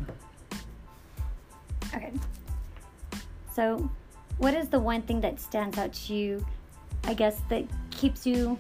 [1.95, 2.13] Okay.
[3.53, 3.89] So,
[4.39, 6.45] what is the one thing that stands out to you?
[7.05, 8.59] I guess that keeps you.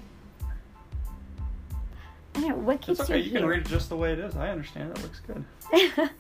[2.35, 3.19] I don't know what keeps It's okay.
[3.19, 3.41] you You here.
[3.41, 4.37] can read it just the way it is.
[4.37, 4.91] I understand.
[4.97, 5.45] It looks good.
[5.73, 6.11] I So what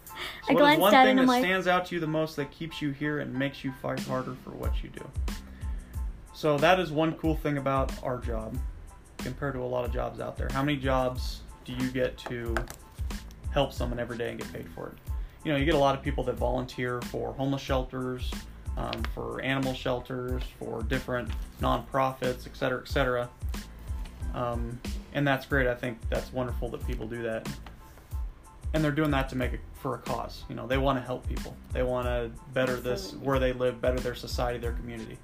[0.51, 2.07] is glanced one at it thing and that I'm like, stands out to you the
[2.07, 5.05] most that keeps you here and makes you fight harder for what you do?
[6.43, 8.59] So that is one cool thing about our job
[9.19, 10.49] compared to a lot of jobs out there.
[10.51, 12.53] How many jobs do you get to
[13.53, 14.95] help someone every day and get paid for it?
[15.45, 18.29] You know, you get a lot of people that volunteer for homeless shelters,
[18.77, 23.31] um, for animal shelters, for different nonprofits, et cetera, et cetera.
[24.35, 24.81] Um,
[25.15, 25.69] and that's great.
[25.69, 27.49] I think that's wonderful that people do that
[28.75, 30.43] and they're doing that to make it for a cause.
[30.49, 31.55] You know, they want to help people.
[31.73, 35.19] They want to better this where they live, better their society, their community.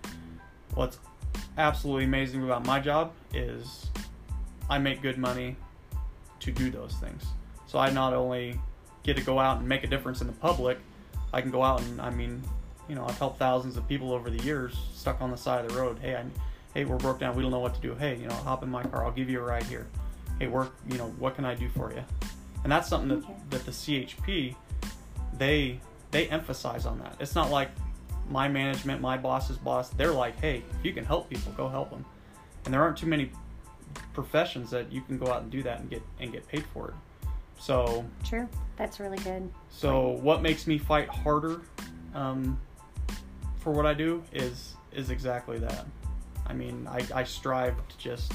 [0.79, 0.97] What's
[1.57, 3.89] absolutely amazing about my job is
[4.71, 5.57] I make good money
[6.39, 7.25] to do those things.
[7.67, 8.61] So I not only
[9.03, 10.79] get to go out and make a difference in the public,
[11.33, 12.41] I can go out and I mean,
[12.89, 15.73] you know, I've helped thousands of people over the years stuck on the side of
[15.73, 15.99] the road.
[16.01, 16.23] Hey, I,
[16.75, 17.35] hey, we're broke down.
[17.35, 17.97] We don't know what to do.
[17.97, 19.05] Hey, you know, hop in my car.
[19.05, 19.89] I'll give you a ride here.
[20.39, 20.77] Hey, work.
[20.89, 22.05] You know, what can I do for you?
[22.63, 24.55] And that's something that, that the CHP
[25.39, 25.81] they
[26.13, 27.17] they emphasize on that.
[27.19, 27.71] It's not like
[28.31, 29.91] my management, my boss's boss.
[29.91, 32.05] They're like, hey, if you can help people, go help them.
[32.65, 33.31] And there aren't too many
[34.13, 36.89] professions that you can go out and do that and get and get paid for
[36.89, 36.95] it.
[37.59, 38.49] So True.
[38.77, 39.51] That's really good.
[39.71, 41.63] so what makes me fight harder
[42.15, 42.59] um,
[43.59, 45.87] for what I do is is exactly that.
[46.47, 48.33] I mean, I, I strive to just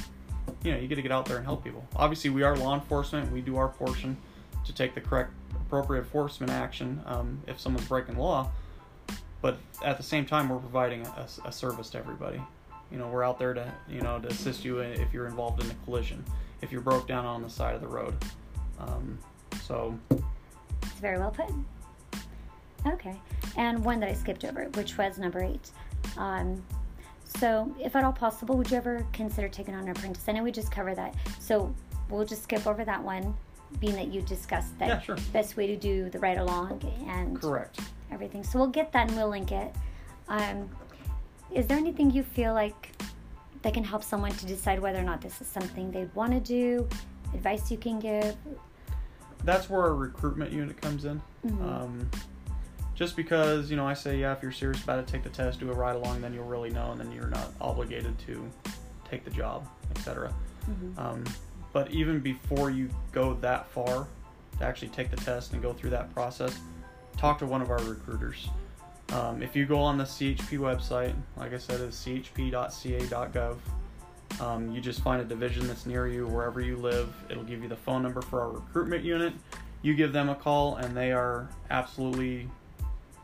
[0.64, 1.86] you know you get to get out there and help people.
[1.96, 3.32] Obviously, we are law enforcement.
[3.32, 4.18] We do our portion
[4.66, 8.50] to take the correct appropriate enforcement action um, if someone's breaking law.
[9.44, 12.42] But at the same time, we're providing a, a service to everybody.
[12.90, 15.70] You know, we're out there to you know to assist you if you're involved in
[15.70, 16.24] a collision,
[16.62, 18.16] if you're broke down on the side of the road.
[18.80, 19.20] Um,
[19.62, 20.00] so
[20.82, 21.52] It's very well put.
[22.88, 23.20] Okay.
[23.58, 25.72] And one that I skipped over, which was number eight.
[26.18, 26.64] Um,
[27.26, 30.24] so, if at all possible, would you ever consider taking on an apprentice?
[30.28, 31.16] I know we just covered that.
[31.40, 31.74] So,
[32.10, 33.36] we'll just skip over that one,
[33.80, 35.18] being that you discussed that Yeah, sure.
[35.32, 37.80] best way to do the ride along and correct.
[38.12, 38.44] everything.
[38.44, 39.74] So, we'll get that and we'll link it.
[40.28, 40.70] Um,
[41.52, 42.90] is there anything you feel like
[43.62, 46.40] that can help someone to decide whether or not this is something they'd want to
[46.40, 46.88] do?
[47.34, 48.36] Advice you can give?
[49.46, 51.22] that's where our recruitment unit comes in.
[51.46, 51.62] Mhm.
[51.70, 52.10] Um,
[52.96, 55.60] just because you know, I say, yeah, if you're serious about it, take the test,
[55.60, 58.50] do a ride along, then you'll really know, and then you're not obligated to
[59.04, 60.34] take the job, etc.
[60.70, 60.98] Mhm.
[60.98, 61.24] Um,
[61.74, 64.08] but even before you go that far
[64.60, 66.58] to actually take the test and go through that process,
[67.18, 68.48] talk to one of our recruiters.
[69.10, 73.58] Um, if you go on the CHP website, like I said, it's chp.ca.gov.
[74.40, 77.14] Um, you just find a division that's near you, wherever you live.
[77.30, 79.34] It'll give you the phone number for our recruitment unit.
[79.82, 82.50] You give them a call, and they are absolutely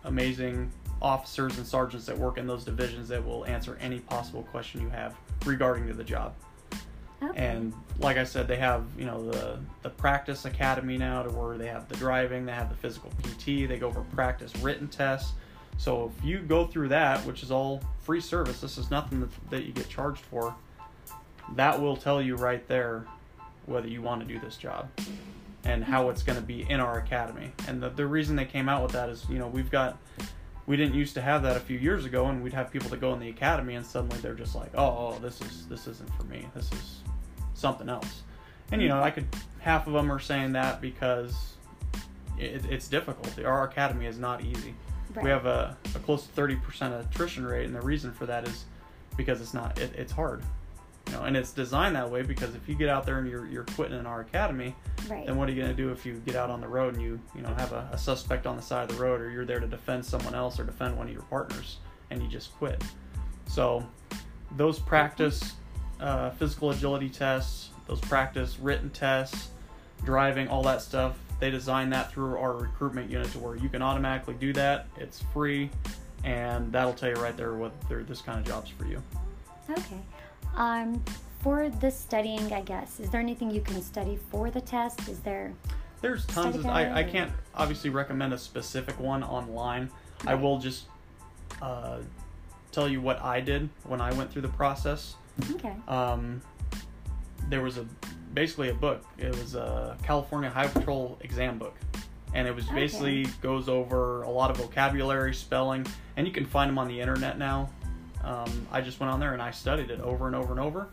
[0.03, 4.81] amazing officers and sergeants that work in those divisions that will answer any possible question
[4.81, 6.33] you have regarding to the job.
[7.21, 7.38] Okay.
[7.38, 11.58] And like I said, they have you know the the practice academy now to where
[11.58, 15.34] they have the driving, they have the physical PT, they go over practice written tests.
[15.77, 19.29] So if you go through that, which is all free service, this is nothing that,
[19.49, 20.53] that you get charged for.
[21.55, 23.05] That will tell you right there
[23.65, 24.89] whether you want to do this job
[25.63, 27.51] and how it's going to be in our academy.
[27.67, 29.97] And the, the reason they came out with that is, you know, we've got
[30.69, 33.01] we didn't used to have that a few years ago and we'd have people that
[33.01, 36.13] go in the academy and suddenly they're just like, "Oh, oh this is this isn't
[36.13, 36.45] for me.
[36.53, 36.99] This is
[37.55, 38.21] something else."
[38.71, 39.25] And you know, I could
[39.58, 41.55] half of them are saying that because
[42.38, 43.43] it, it's difficult.
[43.43, 44.75] Our academy is not easy.
[45.15, 45.23] Right.
[45.23, 48.65] We have a, a close to 30% attrition rate, and the reason for that is
[49.17, 50.43] because it's not it, it's hard
[51.10, 53.47] you know, and it's designed that way because if you get out there and you're
[53.47, 54.75] you're quitting in our academy,
[55.10, 55.26] right.
[55.26, 57.04] then what are you going to do if you get out on the road and
[57.04, 59.45] you you know have a, a, suspect on the side of the road, or you're
[59.45, 61.78] there to defend someone else or defend one of your partners,
[62.10, 62.84] and you just quit?
[63.48, 63.86] So
[64.56, 65.54] those practice
[66.00, 69.50] uh, physical agility tests, those practice written tests,
[70.04, 71.17] driving, all that stuff.
[71.39, 74.88] They design that through our recruitment unit to where you can automatically do that.
[74.98, 75.69] It's free,
[76.24, 79.02] and that'll tell you right there whether this kind of job's for you.
[79.69, 80.00] Okay.
[80.56, 81.02] Um,
[81.39, 85.08] for the studying, I guess, is there anything you can study for the test?
[85.08, 85.54] Is there?
[86.02, 86.65] There's tons of.
[86.65, 89.89] I, I can't obviously recommend a specific one online.
[90.23, 90.34] Right.
[90.34, 90.86] I will just
[91.62, 91.99] uh,
[92.71, 95.15] tell you what I did when I went through the process.
[95.52, 95.73] Okay.
[95.88, 96.41] Um,
[97.49, 97.86] there was a
[98.34, 99.04] basically a book.
[99.17, 101.75] It was a California Highway Patrol exam book,
[102.34, 103.32] and it was basically okay.
[103.41, 105.86] goes over a lot of vocabulary, spelling,
[106.17, 107.69] and you can find them on the internet now
[108.23, 110.89] um, I just went on there and I studied it over and over and over.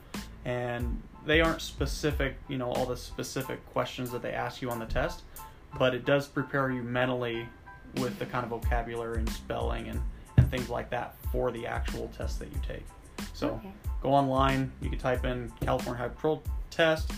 [0.47, 4.79] And they aren't specific, you know, all the specific questions that they ask you on
[4.79, 5.23] the test,
[5.77, 7.47] but it does prepare you mentally
[7.97, 10.01] with the kind of vocabulary and spelling and,
[10.37, 12.85] and things like that for the actual test that you take.
[13.35, 13.73] So okay.
[14.01, 17.11] go online, you can type in California High Patrol test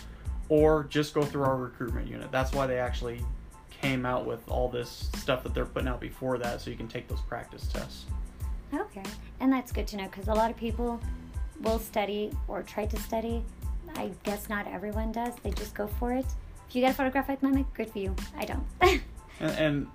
[0.49, 2.33] or just go through our recruitment unit.
[2.33, 3.23] That's why they actually
[3.83, 6.89] came out with all this stuff that they're putting out before that so you can
[6.89, 8.07] take those practice tests.
[8.75, 9.03] Okay.
[9.41, 10.99] And that's good to know because a lot of people
[11.61, 13.45] will study or try to study.
[13.97, 15.35] I guess not everyone does.
[15.43, 16.27] They just go for it.
[16.69, 18.15] If you get a photographic memory, good for you.
[18.37, 18.65] I don't.
[18.81, 19.03] and,
[19.41, 19.87] and,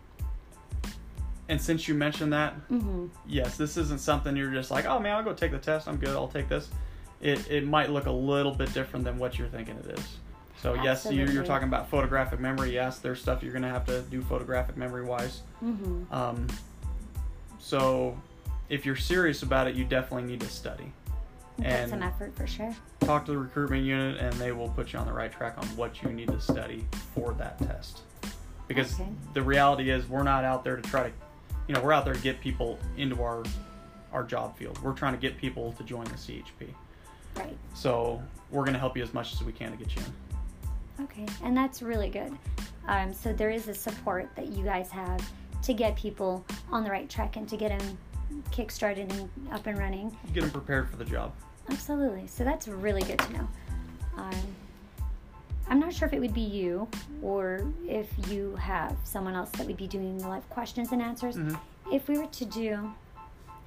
[1.47, 3.07] and since you mentioned that, mm-hmm.
[3.27, 5.87] yes, this isn't something you're just like, oh man, I'll go take the test.
[5.87, 6.09] I'm good.
[6.09, 6.69] I'll take this.
[7.21, 10.17] It it might look a little bit different than what you're thinking it is.
[10.61, 12.73] So yes, you're, you're talking about photographic memory.
[12.73, 15.41] Yes, there's stuff you're gonna have to do photographic memory wise.
[15.63, 16.13] Mm-hmm.
[16.13, 16.47] Um,
[17.59, 18.17] so
[18.69, 20.91] if you're serious about it, you definitely need to study.
[21.61, 22.75] And some effort for sure.
[23.01, 25.65] Talk to the recruitment unit, and they will put you on the right track on
[25.75, 28.01] what you need to study for that test.
[28.67, 29.09] Because okay.
[29.33, 31.11] the reality is, we're not out there to try to,
[31.67, 33.43] you know, we're out there to get people into our
[34.11, 34.81] our job field.
[34.83, 36.69] We're trying to get people to join the CHP.
[37.35, 37.57] Right.
[37.73, 41.05] So we're going to help you as much as we can to get you in.
[41.05, 42.31] Okay, and that's really good.
[42.87, 45.27] Um, so there is a support that you guys have
[45.63, 47.97] to get people on the right track and to get them
[48.51, 50.15] kick-started and up and running.
[50.33, 51.33] Get them prepared for the job.
[51.69, 52.27] Absolutely.
[52.27, 53.47] So that's really good to know.
[54.17, 54.35] Um,
[55.69, 56.87] I'm not sure if it would be you
[57.21, 61.37] or if you have someone else that would be doing the live questions and answers.
[61.37, 61.55] Mm-hmm.
[61.91, 62.91] If we were to do,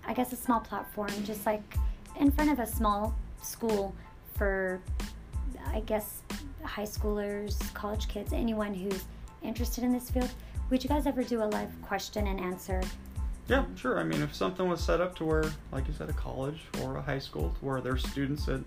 [0.06, 1.62] I guess, a small platform, just like
[2.20, 3.94] in front of a small school
[4.34, 4.80] for,
[5.68, 6.22] I guess,
[6.62, 9.04] high schoolers, college kids, anyone who's
[9.42, 10.30] interested in this field,
[10.70, 12.82] would you guys ever do a live question and answer
[13.48, 13.98] yeah, sure.
[13.98, 16.96] I mean, if something was set up to where, like you said, a college or
[16.96, 18.64] a high school, to where there's students that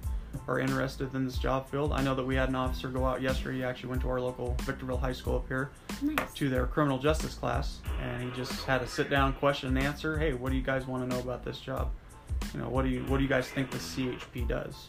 [0.47, 1.91] are interested in this job field.
[1.91, 3.57] I know that we had an officer go out yesterday.
[3.57, 6.33] He actually went to our local Victorville High School up here nice.
[6.35, 10.17] to their criminal justice class, and he just had a sit down question and answer.
[10.17, 11.91] Hey, what do you guys want to know about this job?
[12.53, 14.87] You know, what do you what do you guys think the CHP does?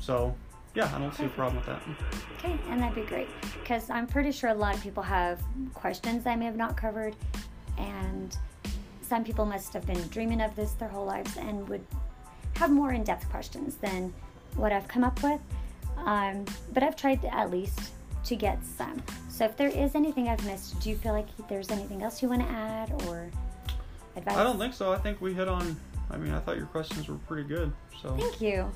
[0.00, 0.34] So,
[0.74, 1.82] yeah, I don't see a problem with that.
[2.38, 3.28] Okay, and that'd be great
[3.60, 5.42] because I'm pretty sure a lot of people have
[5.74, 7.14] questions I may have not covered,
[7.76, 8.36] and
[9.08, 11.84] some people must have been dreaming of this their whole lives and would
[12.56, 14.12] have more in depth questions than
[14.56, 15.40] what I've come up with.
[15.96, 17.92] Um, but I've tried at least
[18.24, 19.02] to get some.
[19.28, 22.28] So if there is anything I've missed, do you feel like there's anything else you
[22.28, 23.30] want to add or
[24.16, 24.36] advice?
[24.36, 24.92] I don't think so.
[24.92, 25.76] I think we hit on.
[26.10, 27.72] I mean, I thought your questions were pretty good.
[28.02, 28.70] So thank you.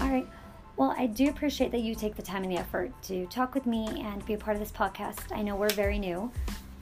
[0.00, 0.26] All right.
[0.76, 3.66] Well, I do appreciate that you take the time and the effort to talk with
[3.66, 5.36] me and be a part of this podcast.
[5.36, 6.30] I know we're very new,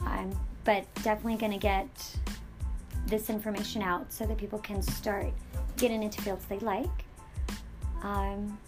[0.03, 1.89] um, but definitely going to get
[3.11, 5.33] this information out so that people can start
[5.77, 6.89] getting into fields they like.
[8.03, 8.59] Um,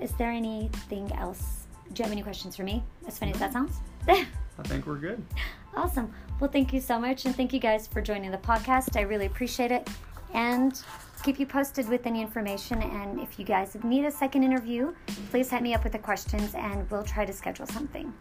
[0.00, 1.66] is there anything else?
[1.92, 2.82] Do you have any questions for me?
[3.06, 3.76] As funny as that sounds.
[4.08, 5.24] I think we're good.
[5.76, 6.14] Awesome.
[6.38, 7.24] Well, thank you so much.
[7.24, 8.96] And thank you guys for joining the podcast.
[8.96, 9.90] I really appreciate it.
[10.32, 10.80] And
[11.24, 12.80] keep you posted with any information.
[12.80, 14.94] And if you guys need a second interview,
[15.30, 18.14] please hit me up with the questions and we'll try to schedule something.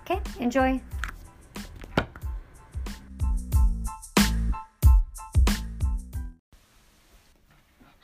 [0.00, 0.78] Okay, enjoy.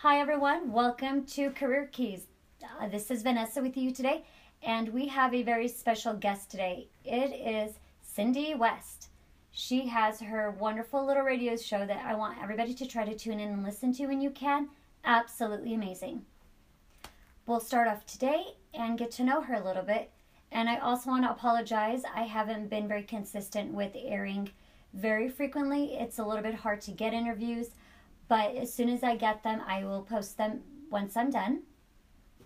[0.08, 0.70] Hi, everyone.
[0.70, 2.28] Welcome to Career Keys.
[2.62, 4.24] Uh, this is Vanessa with you today,
[4.62, 6.86] and we have a very special guest today.
[7.04, 9.08] It is Cindy West.
[9.50, 13.40] She has her wonderful little radio show that I want everybody to try to tune
[13.40, 14.68] in and listen to when you can.
[15.04, 16.24] Absolutely amazing.
[17.44, 20.12] We'll start off today and get to know her a little bit.
[20.52, 22.02] And I also want to apologize.
[22.14, 24.50] I haven't been very consistent with airing
[24.94, 25.94] very frequently.
[25.94, 27.70] It's a little bit hard to get interviews,
[28.28, 31.62] but as soon as I get them, I will post them once I'm done.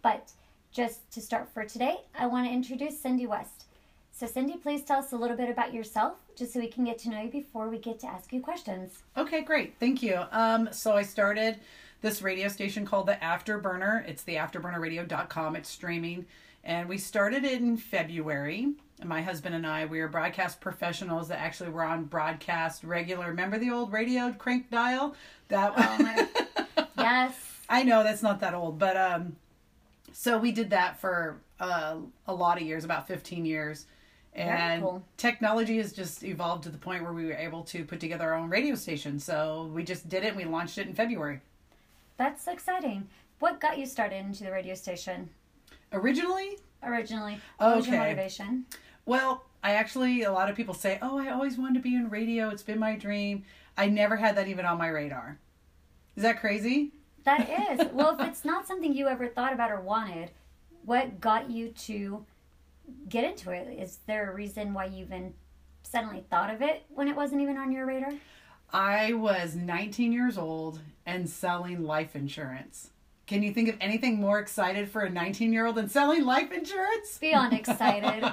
[0.02, 0.32] But
[0.72, 3.66] just to start for today, I want to introduce Cindy West.
[4.12, 6.98] So, Cindy, please tell us a little bit about yourself, just so we can get
[7.00, 9.02] to know you before we get to ask you questions.
[9.16, 9.74] Okay, great.
[9.80, 10.20] Thank you.
[10.30, 11.58] Um, so, I started
[12.02, 14.06] this radio station called the Afterburner.
[14.08, 15.56] It's the afterburnerradio.com.
[15.56, 16.26] It's streaming.
[16.64, 18.74] And we started it in February.
[19.04, 23.26] My husband and I, we are broadcast professionals that actually were on broadcast regular.
[23.28, 25.14] Remember the old radio crank dial?
[25.48, 27.34] That Oh my, yes.
[27.68, 29.36] I know that's not that old, but um,
[30.12, 33.86] so we did that for uh, a lot of years, about 15 years.
[34.34, 35.02] And cool.
[35.16, 38.34] technology has just evolved to the point where we were able to put together our
[38.38, 39.18] own radio station.
[39.18, 41.40] So we just did it and we launched it in February.
[42.16, 43.08] That's exciting.
[43.40, 45.30] What got you started into the radio station
[45.92, 47.40] Originally, originally?
[47.58, 48.04] What was your Okay.
[48.04, 48.64] motivation?
[49.06, 52.08] Well, I actually, a lot of people say, oh, I always wanted to be in
[52.08, 52.48] radio.
[52.48, 53.44] It's been my dream.
[53.76, 55.38] I never had that even on my radar.
[56.16, 56.92] Is that crazy?
[57.24, 57.88] That is.
[57.92, 60.30] Well, if it's not something you ever thought about or wanted,
[60.84, 62.24] what got you to
[63.08, 63.68] get into it?
[63.78, 65.34] Is there a reason why you even
[65.82, 68.12] suddenly thought of it when it wasn't even on your radar?
[68.72, 72.90] I was 19 years old and selling life insurance.
[73.30, 76.50] Can you think of anything more excited for a 19 year old than selling life
[76.50, 77.16] insurance?
[77.16, 78.28] Beyond excited.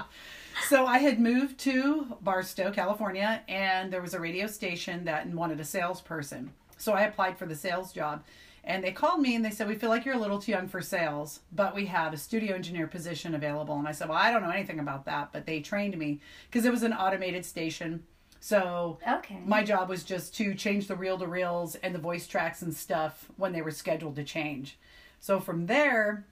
[0.66, 5.60] so I had moved to Barstow, California, and there was a radio station that wanted
[5.60, 6.52] a salesperson.
[6.78, 8.24] So I applied for the sales job.
[8.64, 10.68] And they called me and they said, We feel like you're a little too young
[10.68, 13.78] for sales, but we have a studio engineer position available.
[13.78, 16.18] And I said, Well, I don't know anything about that, but they trained me
[16.50, 18.04] because it was an automated station.
[18.40, 19.40] So Okay.
[19.44, 22.74] my job was just to change the reel to reels and the voice tracks and
[22.74, 24.78] stuff when they were scheduled to change.
[25.20, 26.26] So from there,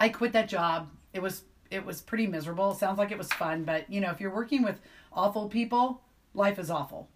[0.00, 0.88] I quit that job.
[1.12, 2.74] It was it was pretty miserable.
[2.74, 4.80] Sounds like it was fun, but you know, if you're working with
[5.12, 6.02] awful people,
[6.34, 7.08] life is awful.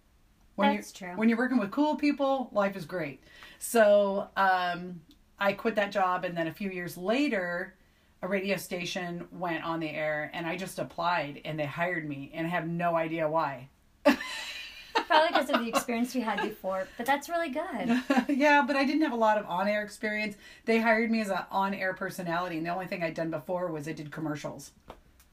[0.55, 1.17] When That's you're, true.
[1.17, 3.21] When you're working with cool people, life is great.
[3.59, 5.01] So um,
[5.39, 7.75] I quit that job, and then a few years later,
[8.21, 12.31] a radio station went on the air, and I just applied, and they hired me,
[12.33, 13.67] and I have no idea why.
[15.07, 18.01] Probably because of the experience we had before, but that's really good.
[18.29, 20.35] yeah, but I didn't have a lot of on air experience.
[20.65, 23.71] They hired me as an on air personality, and the only thing I'd done before
[23.71, 24.71] was I did commercials.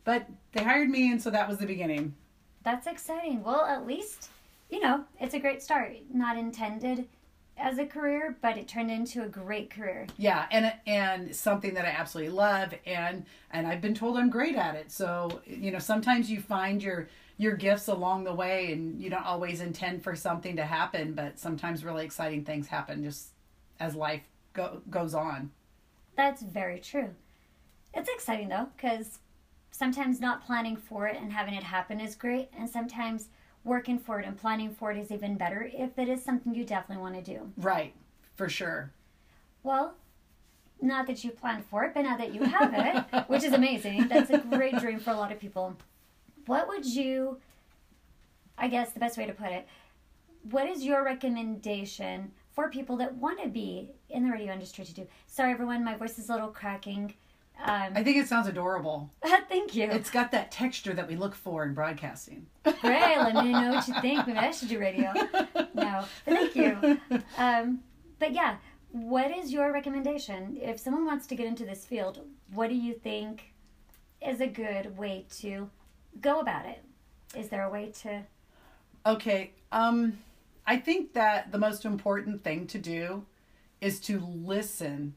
[0.04, 2.14] But they hired me, and so that was the beginning.
[2.64, 3.42] That's exciting.
[3.42, 4.30] Well, at least,
[4.68, 5.96] you know, it's a great start.
[6.12, 7.06] Not intended
[7.56, 10.06] as a career, but it turned into a great career.
[10.18, 14.56] Yeah, and and something that I absolutely love, and and I've been told I'm great
[14.56, 14.90] at it.
[14.90, 17.08] So you know, sometimes you find your
[17.42, 21.40] your gifts along the way, and you don't always intend for something to happen, but
[21.40, 23.30] sometimes really exciting things happen just
[23.80, 25.50] as life go, goes on.
[26.16, 27.10] That's very true.
[27.94, 29.18] It's exciting though, because
[29.72, 33.28] sometimes not planning for it and having it happen is great, and sometimes
[33.64, 36.64] working for it and planning for it is even better if it is something you
[36.64, 37.50] definitely want to do.
[37.56, 37.92] Right,
[38.36, 38.92] for sure.
[39.64, 39.94] Well,
[40.80, 44.06] not that you planned for it, but now that you have it, which is amazing,
[44.06, 45.76] that's a great dream for a lot of people.
[46.46, 47.38] What would you,
[48.58, 49.66] I guess the best way to put it,
[50.50, 54.94] what is your recommendation for people that want to be in the radio industry to
[54.94, 55.06] do?
[55.26, 57.14] Sorry, everyone, my voice is a little cracking.
[57.64, 59.10] Um, I think it sounds adorable.
[59.48, 59.84] thank you.
[59.84, 62.46] It's got that texture that we look for in broadcasting.
[62.64, 63.16] Great.
[63.18, 64.26] Let me know what you think.
[64.26, 65.12] Maybe I should do radio.
[65.74, 67.00] No, but thank you.
[67.38, 67.80] Um,
[68.18, 68.56] but yeah,
[68.90, 72.20] what is your recommendation if someone wants to get into this field?
[72.52, 73.52] What do you think
[74.20, 75.70] is a good way to
[76.20, 76.82] go about it?
[77.36, 78.22] Is there a way to?
[79.06, 79.52] Okay.
[79.70, 80.18] Um,
[80.66, 83.24] I think that the most important thing to do
[83.80, 85.14] is to listen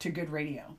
[0.00, 0.76] to good radio.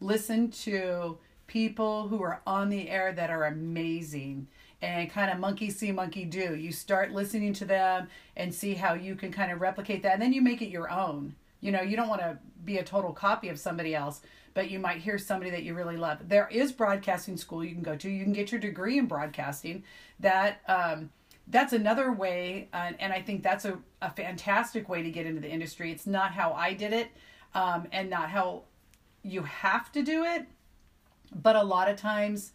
[0.00, 4.48] Listen to people who are on the air that are amazing
[4.82, 6.54] and kind of monkey see, monkey do.
[6.54, 10.22] You start listening to them and see how you can kind of replicate that, and
[10.22, 11.34] then you make it your own.
[11.60, 14.20] You know, you don't want to be a total copy of somebody else,
[14.54, 16.28] but you might hear somebody that you really love.
[16.28, 18.08] There is broadcasting school you can go to.
[18.08, 19.82] You can get your degree in broadcasting.
[20.20, 21.10] That um,
[21.48, 25.40] that's another way, uh, and I think that's a, a fantastic way to get into
[25.40, 25.92] the industry.
[25.92, 27.08] It's not how I did it,
[27.52, 28.62] um, and not how
[29.22, 30.46] you have to do it,
[31.34, 32.52] but a lot of times,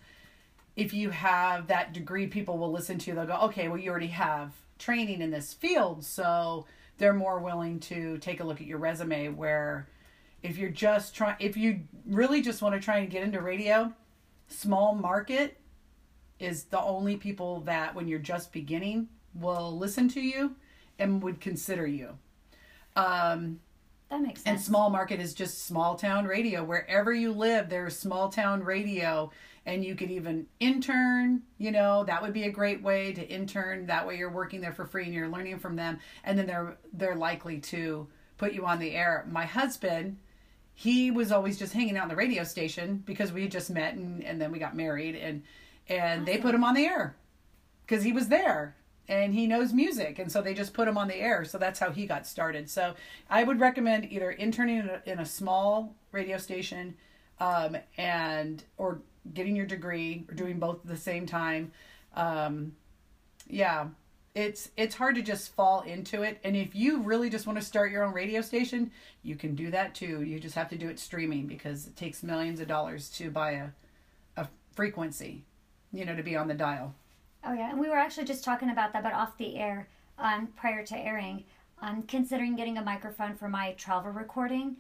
[0.76, 3.12] if you have that degree, people will listen to.
[3.12, 3.16] you.
[3.16, 6.66] They'll go, okay, well, you already have training in this field, so
[6.98, 9.88] they're more willing to take a look at your resume where
[10.44, 13.94] if you're just trying if you really just want to try and get into radio
[14.48, 15.60] small market
[16.40, 20.56] is the only people that when you're just beginning will listen to you
[20.98, 22.18] and would consider you
[22.96, 23.60] um,
[24.10, 24.48] That makes sense.
[24.48, 26.64] and small market is just small town radio.
[26.64, 29.32] Wherever you live, there's small town radio.
[29.66, 33.86] And you could even intern, you know, that would be a great way to intern.
[33.86, 36.00] That way you're working there for free and you're learning from them.
[36.24, 39.28] And then they're they're likely to put you on the air.
[39.30, 40.18] My husband,
[40.80, 43.96] he was always just hanging out in the radio station because we had just met
[43.96, 45.44] and, and then we got married and
[45.90, 47.18] and they put him on the air
[47.86, 48.78] because he was there
[49.10, 51.44] and he knows music and so they just put him on the air.
[51.44, 52.70] So that's how he got started.
[52.70, 52.94] So
[53.30, 56.96] i would recommend either interning in a, in a small radio station
[57.42, 59.02] um, and or
[59.34, 61.74] getting your degree or doing both at the same time.
[62.16, 62.72] Um,
[63.50, 63.88] yeah
[64.36, 67.66] it's it's hard to just fall into it and if you really just want to
[67.66, 68.92] start your own radio station
[69.24, 72.22] you can do that too you just have to do it streaming because it takes
[72.22, 73.68] millions of dollars to buy a
[74.38, 75.44] a frequency
[75.92, 76.94] you know to be on the dial
[77.44, 80.48] Oh yeah, and we were actually just talking about that, but off the air, um,
[80.56, 81.46] prior to airing.
[81.82, 84.76] Um, considering getting a microphone for my travel recording,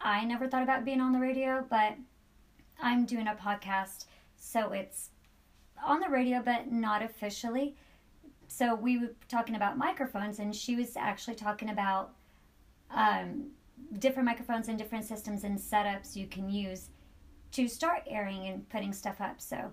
[0.00, 1.94] I never thought about being on the radio, but
[2.82, 4.06] I'm doing a podcast,
[4.36, 5.10] so it's
[5.84, 7.76] on the radio, but not officially.
[8.56, 12.12] So we were talking about microphones, and she was actually talking about
[12.88, 13.48] um,
[13.98, 16.90] different microphones and different systems and setups you can use
[17.50, 19.40] to start airing and putting stuff up.
[19.40, 19.72] So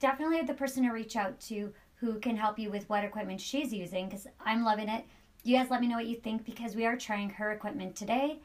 [0.00, 3.74] definitely the person to reach out to who can help you with what equipment she's
[3.74, 5.04] using because I'm loving it.
[5.42, 8.38] You guys let me know what you think because we are trying her equipment today.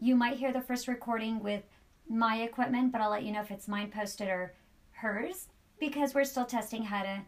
[0.00, 1.62] You might hear the first recording with
[2.08, 4.54] my equipment, but I'll let you know if it's mine posted or
[4.90, 5.46] hers
[5.78, 7.20] because we're still testing how to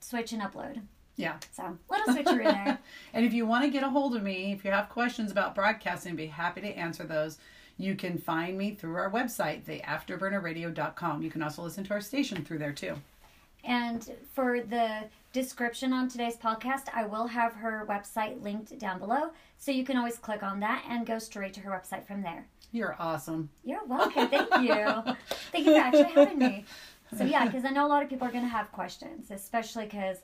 [0.00, 0.82] switch and upload.
[1.16, 2.78] Yeah So little switcheroo there.
[3.12, 5.54] And if you want to get a hold of me, if you have questions about
[5.54, 7.38] broadcasting, I'd be happy to answer those.
[7.76, 11.22] You can find me through our website, theafterburnerradio.com.
[11.22, 12.94] You can also listen to our station through there too.
[13.64, 19.30] And for the description on today's podcast, I will have her website linked down below.
[19.58, 22.46] So you can always click on that and go straight to her website from there.
[22.72, 23.48] You're awesome.
[23.64, 24.28] You're welcome.
[24.30, 25.14] Thank you.
[25.52, 26.64] Thank you for actually having me.
[27.16, 29.84] So, yeah, because I know a lot of people are going to have questions, especially
[29.84, 30.18] because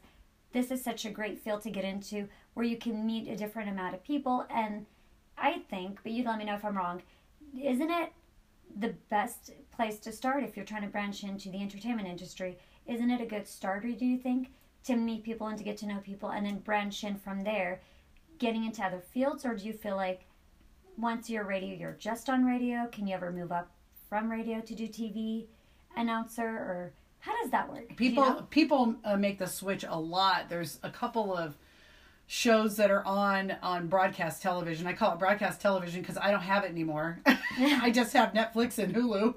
[0.53, 3.71] this is such a great field to get into where you can meet a different
[3.71, 4.47] amount of people.
[4.51, 4.87] And
[5.39, 7.03] I think, but you let me know if I'm wrong,
[7.59, 8.13] isn't it
[8.79, 12.59] the best place to start if you're trying to branch into the entertainment industry?
[12.87, 14.53] Isn't it a good starter, do you think,
[14.85, 17.81] to meet people and to get to know people and then branch in from there,
[18.39, 19.45] getting into other fields?
[19.45, 20.27] Or do you feel like
[20.97, 22.89] once you're radio, you're just on radio?
[22.91, 23.71] Can you ever move up
[24.09, 25.47] from radio to do TV
[25.97, 26.47] announcer?
[26.47, 27.87] Or how does that work?
[27.89, 28.47] Do you People know?
[28.51, 30.49] people uh, make the switch a lot.
[30.49, 31.57] There's a couple of
[32.27, 34.87] shows that are on on broadcast television.
[34.87, 37.19] I call it broadcast television because I don't have it anymore.
[37.59, 39.35] I just have Netflix and Hulu.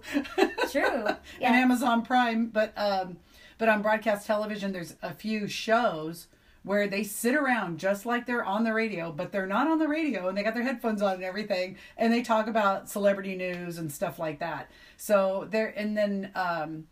[0.72, 1.06] True.
[1.42, 3.18] and Amazon Prime, but um
[3.58, 6.28] but on broadcast television there's a few shows
[6.64, 9.88] where they sit around just like they're on the radio, but they're not on the
[9.88, 13.80] radio and they got their headphones on and everything and they talk about celebrity news
[13.80, 14.70] and stuff like that.
[14.98, 16.86] So there and then um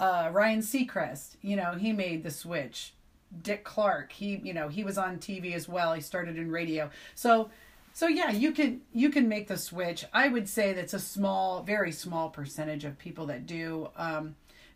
[0.00, 2.94] uh Ryan Seacrest, you know, he made the switch.
[3.42, 5.92] Dick Clark, he you know, he was on TV as well.
[5.92, 6.90] He started in radio.
[7.14, 7.50] So
[7.98, 10.04] so yeah, you can you can make the switch.
[10.12, 13.88] I would say that's a small, very small percentage of people that do.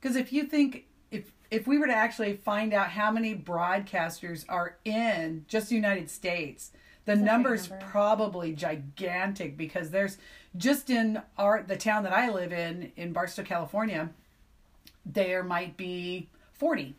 [0.00, 4.44] Because if you think if if we were to actually find out how many broadcasters
[4.48, 6.72] are in just the United States,
[7.04, 7.86] the number's number.
[7.86, 9.56] probably gigantic.
[9.56, 10.18] Because there's
[10.56, 14.10] just in our the town that I live in in Barstow, California,
[15.04, 16.96] there might be forty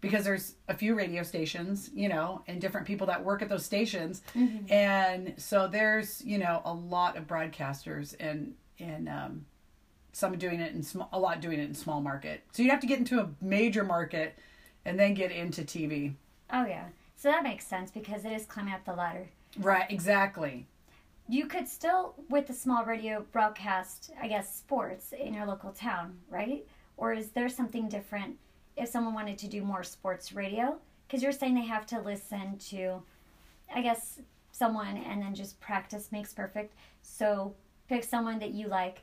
[0.00, 3.64] because there's a few radio stations, you know, and different people that work at those
[3.64, 4.22] stations.
[4.68, 9.46] And so there's, you know, a lot of broadcasters and and um
[10.12, 12.42] some doing it in small a lot doing it in small market.
[12.52, 14.38] So you'd have to get into a major market
[14.84, 16.14] and then get into TV.
[16.52, 16.88] Oh, yeah.
[17.16, 19.28] So that makes sense because it is climbing up the ladder.
[19.58, 20.66] Right, exactly.
[21.28, 26.18] You could still, with the small radio, broadcast, I guess, sports in your local town,
[26.28, 26.66] right?
[26.96, 28.36] Or is there something different
[28.76, 30.78] if someone wanted to do more sports radio?
[31.06, 33.02] Because you're saying they have to listen to,
[33.74, 34.20] I guess,
[34.52, 36.74] someone and then just practice makes perfect.
[37.02, 37.54] So
[37.88, 39.02] pick someone that you like,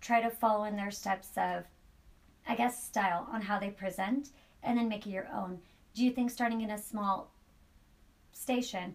[0.00, 1.64] try to follow in their steps of,
[2.48, 4.30] I guess, style on how they present,
[4.62, 5.58] and then make it your own.
[5.94, 7.30] Do you think starting in a small
[8.32, 8.94] station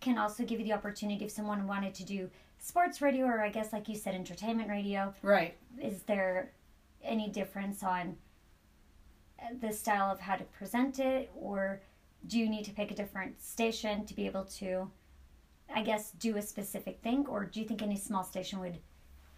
[0.00, 2.28] can also give you the opportunity if someone wanted to do
[2.58, 5.56] sports radio or I guess like you said entertainment radio Right.
[5.82, 6.50] is there
[7.04, 8.16] any difference on
[9.60, 11.80] the style of how to present it or
[12.26, 14.90] do you need to pick a different station to be able to
[15.72, 18.78] I guess, do a specific thing, or do you think any small station would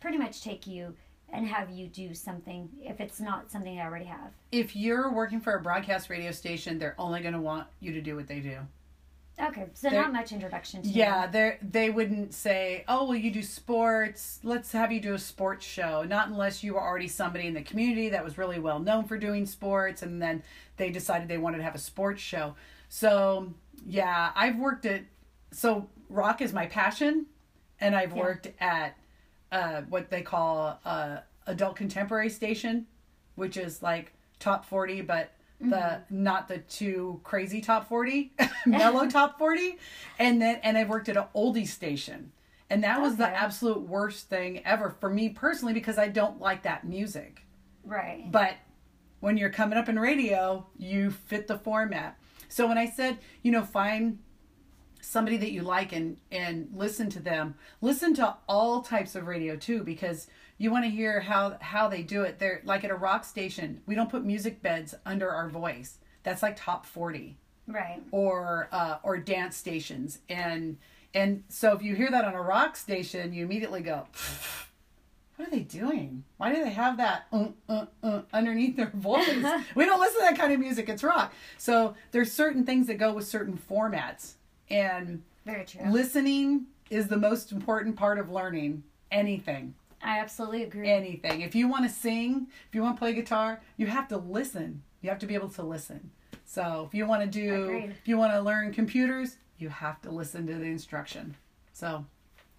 [0.01, 0.95] pretty much take you
[1.33, 4.33] and have you do something if it's not something you already have?
[4.53, 8.01] If you're working for a broadcast radio station, they're only going to want you to
[8.01, 8.59] do what they do.
[9.39, 13.31] Okay, so They're- not much introduction to Yeah, they they wouldn't say, "Oh, well, you
[13.31, 14.41] do sports.
[14.43, 17.63] Let's have you do a sports show." Not unless you were already somebody in the
[17.63, 20.43] community that was really well known for doing sports, and then
[20.79, 22.55] they decided they wanted to have a sports show.
[22.89, 23.53] So
[23.85, 25.03] yeah, I've worked at
[25.51, 27.27] so rock is my passion,
[27.79, 28.23] and I've Yeah.
[28.23, 28.97] worked at
[29.53, 32.87] uh, what they call uh, adult contemporary station,
[33.35, 35.31] which is like top forty, but
[35.61, 36.23] the mm-hmm.
[36.23, 38.33] not the too crazy top 40
[38.67, 39.79] mellow top 40
[40.19, 42.33] and then and i've worked at an oldie station.
[42.69, 46.63] And that was the absolute worst thing ever for me personally because i don't like
[46.63, 47.43] that music.
[47.85, 48.31] Right.
[48.31, 48.55] but
[49.21, 52.19] when you're coming up in radio you fit the format.
[52.49, 54.19] So when i said you know find
[55.01, 59.55] somebody that you like and and listen to them listen to all types of radio
[59.55, 60.27] too because
[60.59, 62.39] you want to hear how how they do it.
[62.39, 65.99] They're like at a rock station we don't put music beds under our voice.
[66.23, 67.37] That's like top 40
[67.69, 68.01] Right.
[68.13, 70.19] or uh, or dance stations.
[70.29, 70.79] And
[71.15, 74.07] and so if you hear that on a rock station you immediately go
[75.37, 76.25] what are they doing?
[76.39, 79.29] Why do they have that uh, uh, uh, underneath their voice?
[79.75, 80.89] We don't listen to that kind of music.
[80.89, 81.35] It's rock.
[81.59, 84.33] So there's certain things that go with certain formats.
[84.71, 85.83] And Very true.
[85.91, 88.83] listening is the most important part of learning
[89.13, 89.75] anything
[90.07, 90.89] I absolutely agree.
[90.89, 94.17] anything if you want to sing if you want to play guitar you have to
[94.17, 96.11] listen you have to be able to listen
[96.45, 97.91] so if you want to do Agreed.
[97.91, 101.35] if you want to learn computers you have to listen to the instruction
[101.73, 102.05] so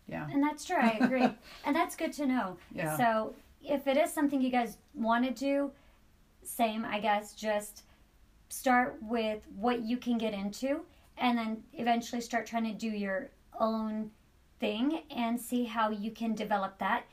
[0.08, 0.78] yeah And that's true.
[0.78, 1.28] I agree.
[1.66, 2.58] and that's good to know.
[2.74, 2.96] Yeah.
[2.96, 5.72] So if it is something you guys want to do,
[6.44, 7.84] same, I guess, just
[8.50, 10.82] start with what you can get into
[11.18, 14.10] and then eventually start trying to do your own
[14.62, 17.04] thing and see how you can develop that.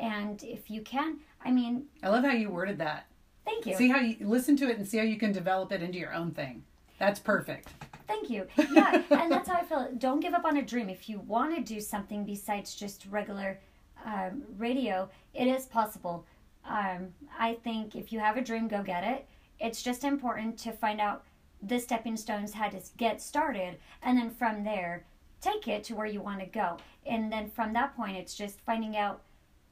[0.00, 3.06] And if you can, I mean, i love how you worded that
[3.44, 3.74] thank you.
[3.76, 6.12] see how you listen to it and see how you can develop it into your
[6.12, 6.64] own thing
[6.98, 7.68] that's perfect
[8.08, 8.46] Thank you.
[8.72, 9.90] Yeah, and that's how I feel.
[9.98, 10.88] Don't give up on a dream.
[10.88, 13.60] If you want to do something besides just regular
[14.04, 16.24] um, radio, it is possible.
[16.64, 19.26] Um, I think if you have a dream, go get it.
[19.60, 21.24] It's just important to find out
[21.62, 25.04] the stepping stones, how to get started, and then from there,
[25.42, 26.78] take it to where you want to go.
[27.04, 29.20] And then from that point, it's just finding out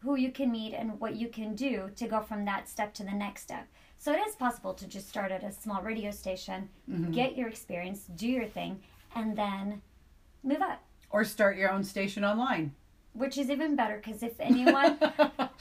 [0.07, 3.03] who you can meet and what you can do to go from that step to
[3.03, 3.67] the next step.
[3.99, 6.69] So it is possible to just start at a small radio station,
[7.11, 8.81] get your experience, do your thing,
[9.15, 9.83] and then
[10.45, 10.81] move up.
[11.11, 12.73] or start your own station online
[13.15, 14.97] Which is even better because if anyone,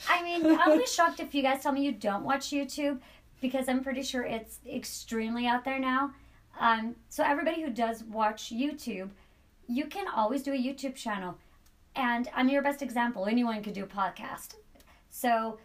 [0.08, 2.98] I mean, I'll be shocked if you guys tell me you don't watch YouTube
[3.40, 6.12] because I'm pretty sure it's extremely out there now.
[6.60, 9.10] Um, so everybody who does watch YouTube,
[9.68, 11.36] you can always do a YouTube channel,
[11.96, 13.26] and I'm your best example.
[13.26, 14.54] Anyone could do a podcast.
[15.10, 15.58] So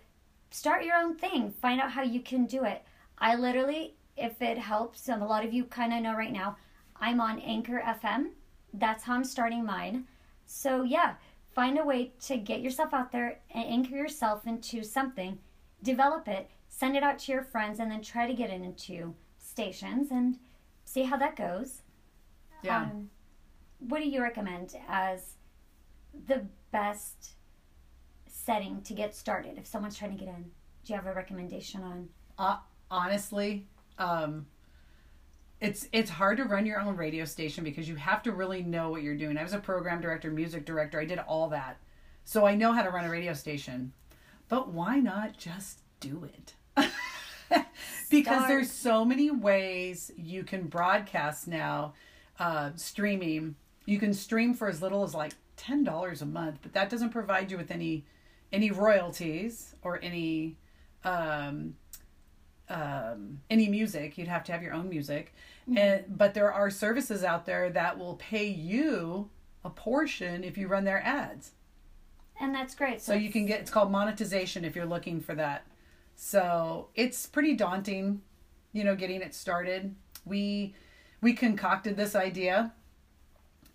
[0.49, 1.51] start your own thing.
[1.51, 2.83] Find out how you can do it.
[3.17, 6.57] I literally, if it helps, and a lot of you kind of know right now,
[6.95, 8.29] I'm on Anchor FM.
[8.73, 10.05] That's how I'm starting mine.
[10.45, 11.15] So yeah,
[11.53, 15.37] find a way to get yourself out there and anchor yourself into something,
[15.83, 19.13] develop it, send it out to your friends, and then try to get it into
[19.37, 20.37] stations and
[20.85, 21.81] see how that goes.
[22.63, 23.09] yeah Um,
[23.79, 25.35] what do you recommend as
[26.27, 27.31] the best
[28.27, 30.43] setting to get started if someone's trying to get in?
[30.83, 32.09] Do you have a recommendation on?
[32.37, 32.57] uh,
[32.89, 33.65] honestly
[33.97, 34.45] um
[35.59, 38.89] it's it's hard to run your own radio station because you have to really know
[38.89, 41.77] what you're doing i was a program director music director i did all that
[42.25, 43.93] so i know how to run a radio station
[44.49, 46.53] but why not just do it
[48.09, 48.47] because Start.
[48.47, 51.93] there's so many ways you can broadcast now
[52.39, 53.55] uh, streaming
[53.85, 57.51] you can stream for as little as like $10 a month but that doesn't provide
[57.51, 58.05] you with any
[58.51, 60.57] any royalties or any
[61.03, 61.75] um,
[62.69, 64.17] um, any music.
[64.17, 65.33] You'd have to have your own music,
[65.75, 69.29] and but there are services out there that will pay you
[69.63, 71.51] a portion if you run their ads.
[72.39, 73.01] And that's great.
[73.01, 75.67] So you can get it's called monetization if you're looking for that.
[76.15, 78.21] So it's pretty daunting,
[78.73, 79.95] you know, getting it started.
[80.25, 80.75] We
[81.21, 82.73] we concocted this idea,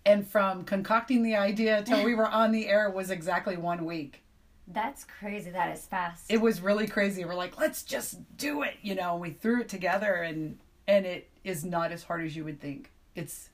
[0.07, 4.23] and from concocting the idea till we were on the air was exactly one week.
[4.67, 5.51] That's crazy.
[5.51, 6.25] That is fast.
[6.29, 7.23] it was really crazy.
[7.25, 9.17] We're like, let's just do it, you know.
[9.17, 12.91] We threw it together, and and it is not as hard as you would think.
[13.15, 13.49] It's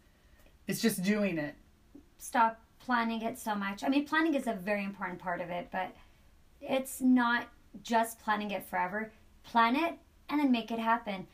[0.68, 1.56] it's just doing it.
[2.18, 3.84] Stop planning it so much.
[3.84, 5.96] I mean, planning is a very important part of it, but
[6.62, 7.48] it's not
[7.82, 9.12] just planning it forever.
[9.44, 9.98] Plan it
[10.30, 11.28] and then make it happen.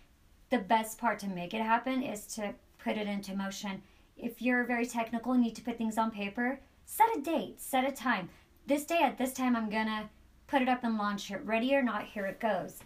[0.49, 2.53] The best part to make it happen is to
[2.83, 3.81] put it into motion.
[4.21, 7.87] If you're very technical and need to put things on paper, set a date, set
[7.87, 8.29] a time.
[8.67, 10.09] This day at this time, I'm gonna
[10.47, 11.45] put it up and launch it.
[11.45, 12.79] Ready or not, here it goes.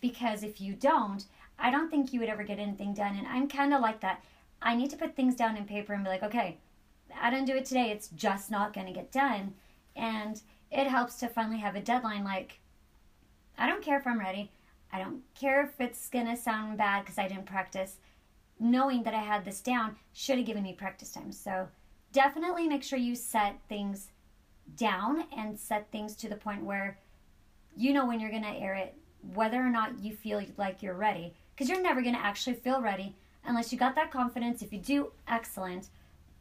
[0.00, 1.24] Because if you don't,
[1.58, 3.16] I don't think you would ever get anything done.
[3.16, 4.24] And I'm kind of like that.
[4.62, 6.56] I need to put things down in paper and be like, okay,
[7.20, 7.90] I don't do it today.
[7.90, 9.54] It's just not to get done.
[9.94, 12.60] And it helps to finally have a deadline like,
[13.58, 14.50] I don't care if I'm ready.
[14.92, 17.96] I don't care if it's to sound bad because I didn't practice.
[18.60, 21.32] Knowing that I had this down should have given me practice time.
[21.32, 21.68] So
[22.12, 24.08] definitely make sure you set things
[24.76, 26.98] down and set things to the point where
[27.76, 28.96] you know when you're going to air it,
[29.34, 31.34] whether or not you feel like you're ready.
[31.54, 34.62] Because you're never going to actually feel ready unless you got that confidence.
[34.62, 35.88] If you do, excellent.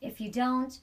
[0.01, 0.79] If you don't,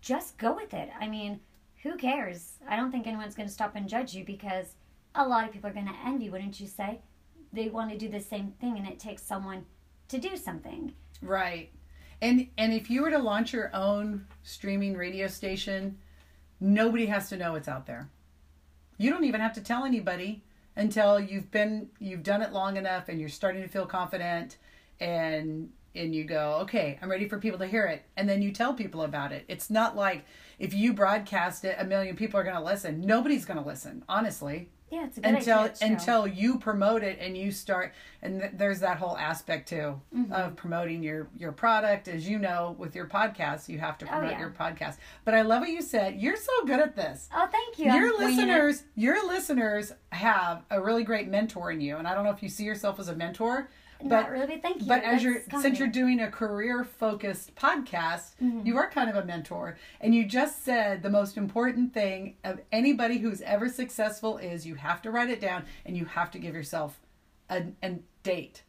[0.00, 0.90] just go with it.
[0.98, 1.40] I mean,
[1.82, 2.54] who cares?
[2.68, 4.74] I don't think anyone's going to stop and judge you because
[5.14, 7.00] a lot of people are going to envy, wouldn't you say?
[7.52, 9.64] They want to do the same thing and it takes someone
[10.08, 10.92] to do something.
[11.22, 11.70] Right.
[12.20, 15.98] And and if you were to launch your own streaming radio station,
[16.60, 18.08] nobody has to know it's out there.
[18.96, 20.42] You don't even have to tell anybody
[20.76, 24.56] until you've been you've done it long enough and you're starting to feel confident
[25.00, 28.04] and and you go, okay, I'm ready for people to hear it.
[28.16, 29.44] And then you tell people about it.
[29.48, 30.24] It's not like
[30.58, 33.00] if you broadcast it, a million people are going to listen.
[33.00, 34.70] Nobody's going to listen, honestly.
[34.90, 35.76] Yeah, it's a good until idea.
[35.82, 40.32] until you promote it and you start and th- there's that whole aspect too Mm-hmm.
[40.32, 44.08] of promoting your your product as you know with your podcast you have to Oh,
[44.08, 44.40] promote yeah.
[44.40, 47.78] your podcast but i love what you said you're so good at this Oh, thank
[47.78, 47.90] you.
[47.90, 52.24] I'm your listeners your listeners have a really great mentor in you and i don't
[52.24, 53.68] know if you see yourself as a mentor
[54.02, 54.86] Not but really, thank you.
[54.86, 58.64] but as you're since you're doing a career focused podcast Mm-hmm.
[58.66, 62.60] you are kind of a mentor and you just said the most important thing of
[62.70, 66.38] anybody who's ever successful is you have to write it down and you have to
[66.38, 67.00] give yourself
[67.50, 68.62] a, a date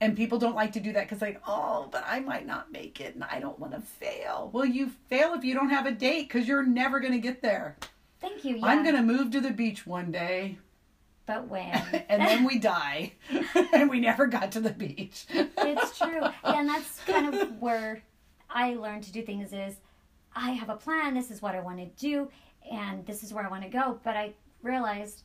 [0.00, 3.00] and people don't like to do that because like oh but i might not make
[3.00, 5.92] it and i don't want to fail well you fail if you don't have a
[5.92, 7.76] date because you're never going to get there
[8.20, 8.56] Thank you.
[8.56, 8.66] Yeah.
[8.66, 10.56] i'm going to move to the beach one day
[11.26, 11.70] But when?
[12.08, 13.12] and then we die
[13.72, 16.20] and we never got to the beach it's true.
[16.20, 18.02] Yeah, and that's kind of where
[18.50, 19.76] I learned to do things is
[20.34, 22.28] I have a plan, this is what I want to do,
[22.70, 24.00] and this is where I want to go.
[24.02, 25.22] But I realized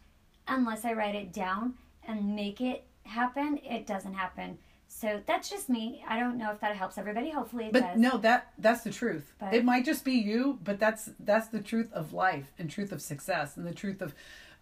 [0.47, 1.73] unless I write it down
[2.07, 4.57] and make it happen, it doesn't happen.
[4.89, 6.03] So that's just me.
[6.07, 7.29] I don't know if that helps everybody.
[7.29, 7.99] Hopefully it But does.
[7.99, 9.33] no, that that's the truth.
[9.39, 12.91] But- it might just be you, but that's that's the truth of life and truth
[12.91, 14.15] of success and the truth of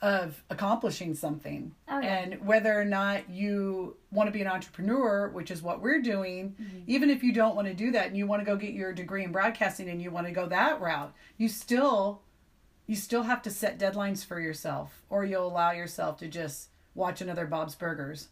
[0.06, 1.74] of accomplishing something.
[1.90, 2.20] Oh, yeah.
[2.20, 6.56] And whether or not you want to be an entrepreneur, which is what we're doing,
[6.62, 6.80] Mm-hmm.
[6.86, 8.94] even if you don't want to do that and you want to go get your
[8.94, 12.22] degree in broadcasting and you want to go that route, you still
[12.86, 17.20] you still have to set deadlines for yourself or you'll allow yourself to just watch
[17.20, 18.28] another Bob's Burgers,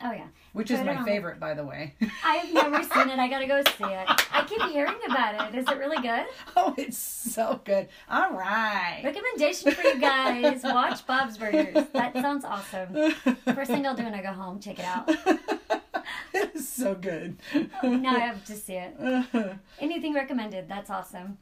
[0.00, 0.28] Oh yeah.
[0.52, 1.04] which is Put my on.
[1.04, 1.94] favorite by the way.
[2.24, 3.18] I've never seen it.
[3.18, 4.06] I gotta go see it.
[4.32, 5.58] I keep hearing about it.
[5.58, 6.24] Is it really good?
[6.56, 7.88] oh, it's so good.
[8.08, 9.00] All right.
[9.02, 11.84] Recommendation for you guys: watch Bob's Burgers.
[11.92, 13.12] That sounds awesome.
[13.54, 15.08] First thing I'll do when I go home, check it out.
[16.32, 17.36] it is so good.
[17.82, 19.58] Now I have to see it.
[19.80, 20.68] Anything recommended?
[20.68, 21.38] That's awesome.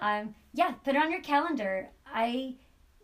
[0.00, 1.90] Um, yeah, put it on your calendar.
[2.06, 2.54] I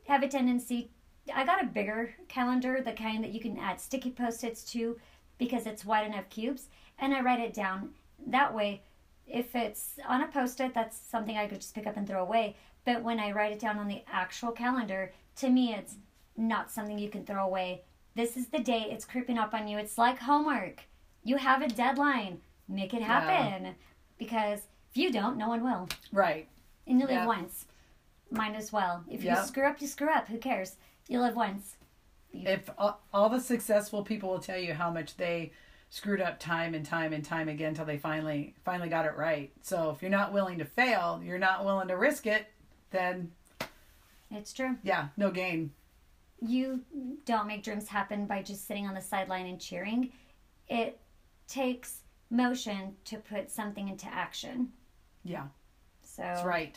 [0.07, 0.91] have a tendency.
[1.33, 4.99] I got a bigger calendar, the kind that you can add sticky post-its to,
[5.39, 6.69] because it's wide enough cubes,
[6.99, 7.91] and I write it down.
[8.27, 8.83] That way,
[9.27, 12.57] if it's on a post-it, that's something I could just pick up and throw away.
[12.85, 15.95] But when I write it down on the actual calendar, to me, it's
[16.37, 17.83] not something you can throw away.
[18.15, 18.89] This is the day.
[18.91, 19.79] It's creeping up on you.
[19.79, 20.83] It's like homework.
[21.25, 22.41] You have a deadline.
[22.69, 23.75] Make it happen.
[24.19, 24.61] Because
[24.91, 25.89] if you don't, no one will.
[26.13, 26.47] right.
[26.87, 27.27] And you live Yeah.
[27.27, 27.67] once.
[28.31, 29.05] Might as well.
[29.09, 29.41] If Yeah.
[29.41, 30.29] you screw up, you screw up.
[30.29, 30.77] Who cares?
[31.09, 31.77] You live once.
[32.33, 35.53] If all, all the successful people will tell you how much they
[35.91, 39.53] screwed up time and time and time again until they finally finally got it right.
[39.63, 42.47] So if you're not willing to fail, you're not willing to risk it,
[42.91, 43.31] then
[44.31, 44.77] It's true.
[44.83, 45.71] yeah, no gain.
[46.41, 46.81] You
[47.25, 50.11] don't make dreams happen by just sitting on the sideline and cheering.
[50.69, 50.99] It
[51.47, 52.01] takes
[52.31, 54.73] motion to put something into action.
[55.23, 55.47] Yeah,
[56.03, 56.77] So that's right.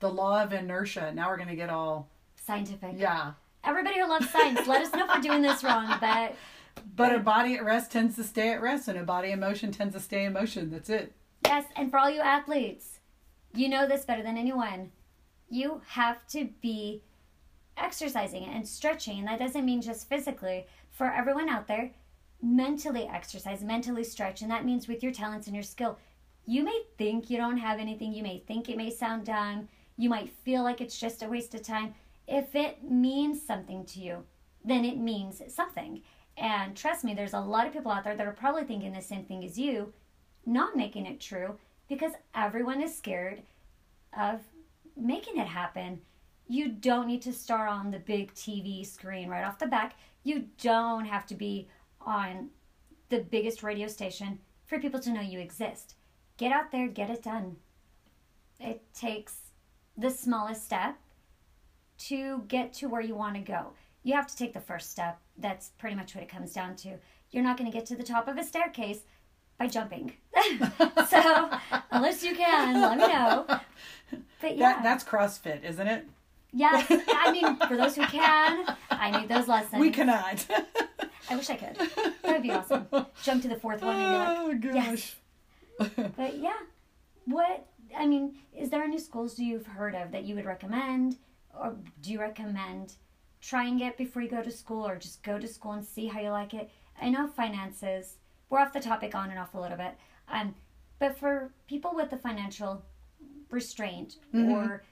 [0.00, 1.12] The law of inertia.
[1.14, 2.10] Now we're gonna get all
[2.44, 2.92] scientific.
[2.96, 3.32] yeah.
[3.64, 5.96] Everybody who loves science, let us know if we're doing this wrong.
[6.00, 6.34] But
[6.96, 9.72] But a body at rest tends to stay at rest, and a body in motion
[9.72, 10.70] tends to stay in motion.
[10.70, 11.12] That's it.
[11.44, 13.00] Yes, and for all you athletes,
[13.54, 14.92] you know this better than anyone.
[15.48, 17.02] You have to be
[17.76, 20.66] exercising and stretching, and that doesn't mean just physically.
[20.90, 21.90] For everyone out there,
[22.40, 25.98] mentally exercise, mentally stretch, and that means with your talents and your skill.
[26.46, 30.08] You may think you don't have anything, you may think it may sound dumb, you
[30.08, 31.94] might feel like it's just a waste of time.
[32.26, 34.24] If it means something to you,
[34.64, 36.02] then it means something.
[36.36, 39.02] And trust me, there's a lot of people out there that are probably thinking the
[39.02, 39.92] same thing as you,
[40.46, 41.58] not making it true.
[41.88, 43.42] because everyone is scared
[44.18, 44.40] of
[44.96, 46.00] making it happen.
[46.48, 49.94] You don't need to start on the big TV screen right off the back.
[50.22, 51.68] You don't have to be
[52.00, 52.50] on
[53.08, 55.94] the biggest radio station for people to know you exist.
[56.36, 57.56] Get out there, get it done.
[58.58, 59.36] It takes
[59.96, 60.96] the smallest step
[62.08, 63.72] to get to where you want to go.
[64.02, 65.18] You have to take the first step.
[65.38, 66.96] That's pretty much what it comes down to.
[67.30, 69.00] You're not going to get to the top of a staircase
[69.58, 70.12] by jumping.
[71.08, 71.50] so,
[71.90, 73.46] unless you can, let me know.
[74.40, 74.74] But yeah.
[74.74, 76.06] That, that's CrossFit, isn't it?
[76.52, 79.80] Yes, I mean, for those who can, I need those lessons.
[79.80, 80.46] We cannot.
[81.30, 81.76] I wish I could.
[82.22, 82.86] That would be awesome.
[83.22, 85.16] Jump to the fourth one and be like, oh gosh.
[85.78, 85.90] yes.
[86.16, 86.52] But yeah,
[87.24, 91.16] what I mean, is there any schools you've heard of that you would recommend,
[91.60, 92.94] or do you recommend
[93.40, 96.20] trying it before you go to school, or just go to school and see how
[96.20, 96.70] you like it?
[97.00, 98.16] I know finances.
[98.48, 99.94] We're off the topic on and off a little bit,
[100.28, 100.54] um,
[100.98, 102.82] but for people with the financial
[103.50, 104.50] restraint Mhm.
[104.50, 104.84] or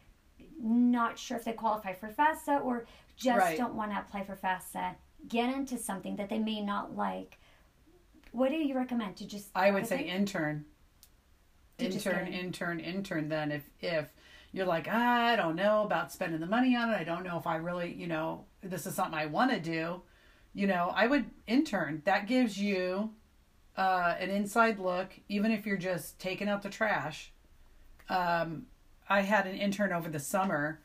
[0.58, 2.86] not sure if they qualify for FAFSA or
[3.16, 3.56] just Right.
[3.58, 4.94] don't want to apply for FAFSA,
[5.28, 7.38] get into something that they may not like.
[8.32, 9.50] What do you recommend to just?
[9.54, 10.64] I would say intern.
[11.78, 13.28] Intern, intern, intern.
[13.28, 14.12] Then if if
[14.52, 16.94] you're like, ah, I don't know about spending the money on it.
[16.94, 20.02] I don't know if I really, you know, this is something I want to do.
[20.54, 22.02] You know, I would intern.
[22.04, 23.10] That gives you
[23.76, 27.32] uh, an inside look, even if you're just taking out the trash.
[28.10, 28.66] Um,
[29.08, 30.80] I had an intern over the summer,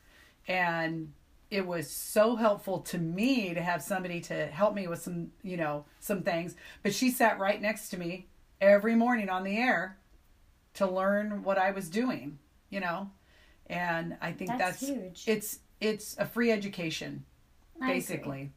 [0.46, 1.12] and
[1.50, 5.58] it was so helpful to me to have somebody to help me with some, you
[5.58, 6.54] know, some things.
[6.82, 8.28] But she sat right next to me
[8.60, 9.98] every morning on the air
[10.74, 12.38] to learn what I was doing,
[12.70, 13.10] you know.
[13.68, 15.24] And I think That's that's, huge.
[15.26, 17.24] it's it's a free education
[17.80, 17.94] I agree.
[17.94, 18.52] basically.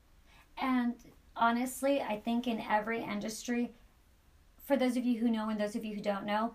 [0.57, 0.95] And
[1.36, 3.72] honestly, I think in every industry,
[4.66, 6.53] for those of you who know and those of you who don't know,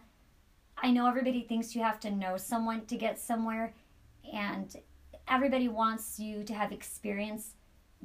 [0.79, 3.75] I know everybody thinks you have to know someone to get somewhere,
[4.33, 4.75] and
[5.29, 7.55] everybody wants you to have experience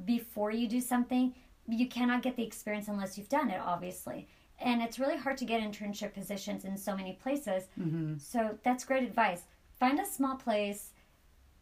[0.06, 1.34] before you do something.
[1.68, 4.28] You cannot get the experience unless you've done it, obviously.
[4.60, 7.64] And it's really hard to get internship positions in so many places.
[7.80, 8.18] Mm-hmm.
[8.18, 9.44] So that's great advice.
[9.82, 10.92] Find a small place.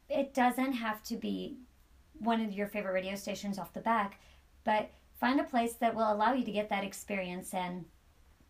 [0.09, 1.55] It doesn't have to be
[2.19, 4.19] one of your favorite radio stations off the back,
[4.65, 4.91] but
[5.21, 7.85] find a place that will allow you to get that experience and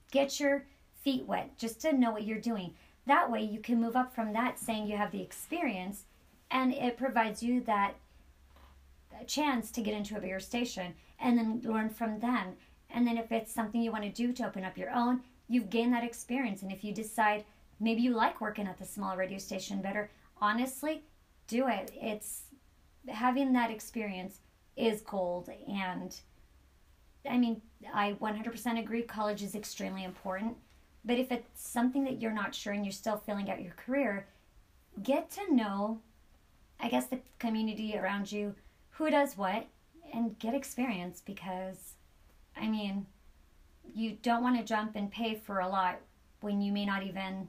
[0.09, 0.65] get your
[1.03, 2.73] feet wet just to know what you're doing.
[3.05, 6.05] That way you can move up from that saying you have the experience
[6.49, 7.93] and it provides you that
[9.27, 12.55] chance to get into a bigger station and then learn from them.
[12.89, 15.69] And then if it's something you want to do to open up your own, you've
[15.69, 16.63] gained that experience.
[16.63, 17.45] And if you decide
[17.79, 20.09] maybe you like working at the small radio station better,
[20.41, 21.03] honestly,
[21.47, 21.91] do it.
[21.95, 22.43] It's
[23.07, 24.39] having that experience
[24.75, 25.49] is gold.
[25.67, 26.15] And
[27.29, 27.61] I mean,
[27.93, 30.55] I 100% agree college is extremely important.
[31.05, 34.27] But if it's something that you're not sure and you're still filling out your career,
[35.01, 36.01] get to know,
[36.79, 38.55] I guess, the community around you,
[38.91, 39.65] who does what,
[40.13, 41.93] and get experience because,
[42.57, 43.05] I mean,
[43.93, 45.99] you don't want to jump and pay for a lot
[46.41, 47.47] when you may not even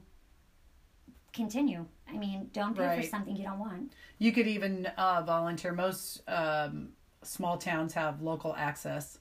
[1.33, 1.85] continue.
[2.09, 3.93] I mean, don't pay for something you don't want.
[4.19, 5.71] You could even uh, volunteer.
[5.73, 6.89] Most um,
[7.23, 9.19] small towns have local access.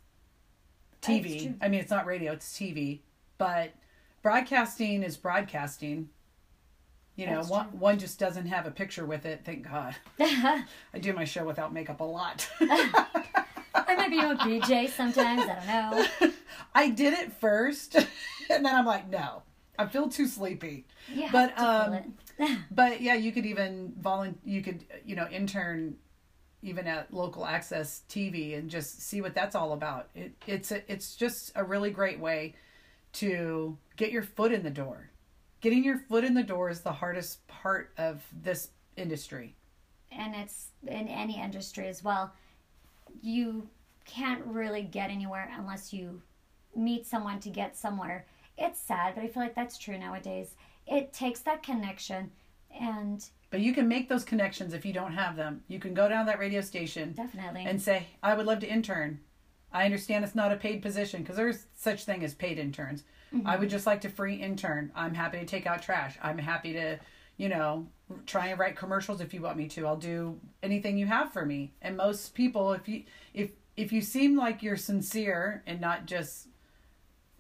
[1.03, 1.55] TV.
[1.63, 3.01] I mean, it's not radio; it's TV.
[3.39, 3.73] But
[4.23, 6.11] broadcasting is broadcasting.
[7.17, 7.79] You know, That's one true.
[7.79, 9.43] one just doesn't have a picture with it.
[9.45, 9.95] Thank God.
[10.19, 12.49] I I do my show without makeup a lot.
[12.61, 15.43] I might be on BJ sometimes.
[15.43, 16.31] I don't know.
[16.75, 17.95] I did it first,
[18.51, 19.43] and then I'm like, no,
[19.81, 20.87] I feel too sleepy.
[21.13, 22.15] You But, um.
[22.71, 24.35] But yeah, you could even volun.
[24.45, 25.97] You could you know intern
[26.63, 30.09] even at local access TV and just see what that's all about.
[30.15, 32.55] It, it's a, it's just a really great way
[33.15, 35.11] to get your foot in the door.
[35.61, 39.55] Getting your foot in the door is the hardest part of this industry.
[40.13, 42.33] and it's in any industry as well.
[43.23, 43.69] You
[44.05, 46.23] can't really get anywhere unless you
[46.75, 48.27] meet someone to get somewhere.
[48.61, 50.55] It's sad, but I feel like that's true nowadays.
[50.87, 52.31] It takes that connection,
[52.79, 55.63] and But you can make those connections if you don't have them.
[55.67, 58.69] You can go down to that radio station definitely, and say, I would love to
[58.69, 59.21] intern.
[59.73, 63.05] I understand it's not a paid position because there's such thing as paid interns.
[63.33, 63.69] I would mm-hmm.
[63.69, 64.91] just like to free intern.
[64.95, 66.19] I'm happy to take out trash.
[66.21, 66.99] I'm happy to,
[67.37, 67.87] you know,
[68.27, 69.87] try and write commercials if you want me to.
[69.87, 71.73] I'll do anything you have for me.
[71.81, 76.49] And most people, if you if if you seem like you're sincere and not just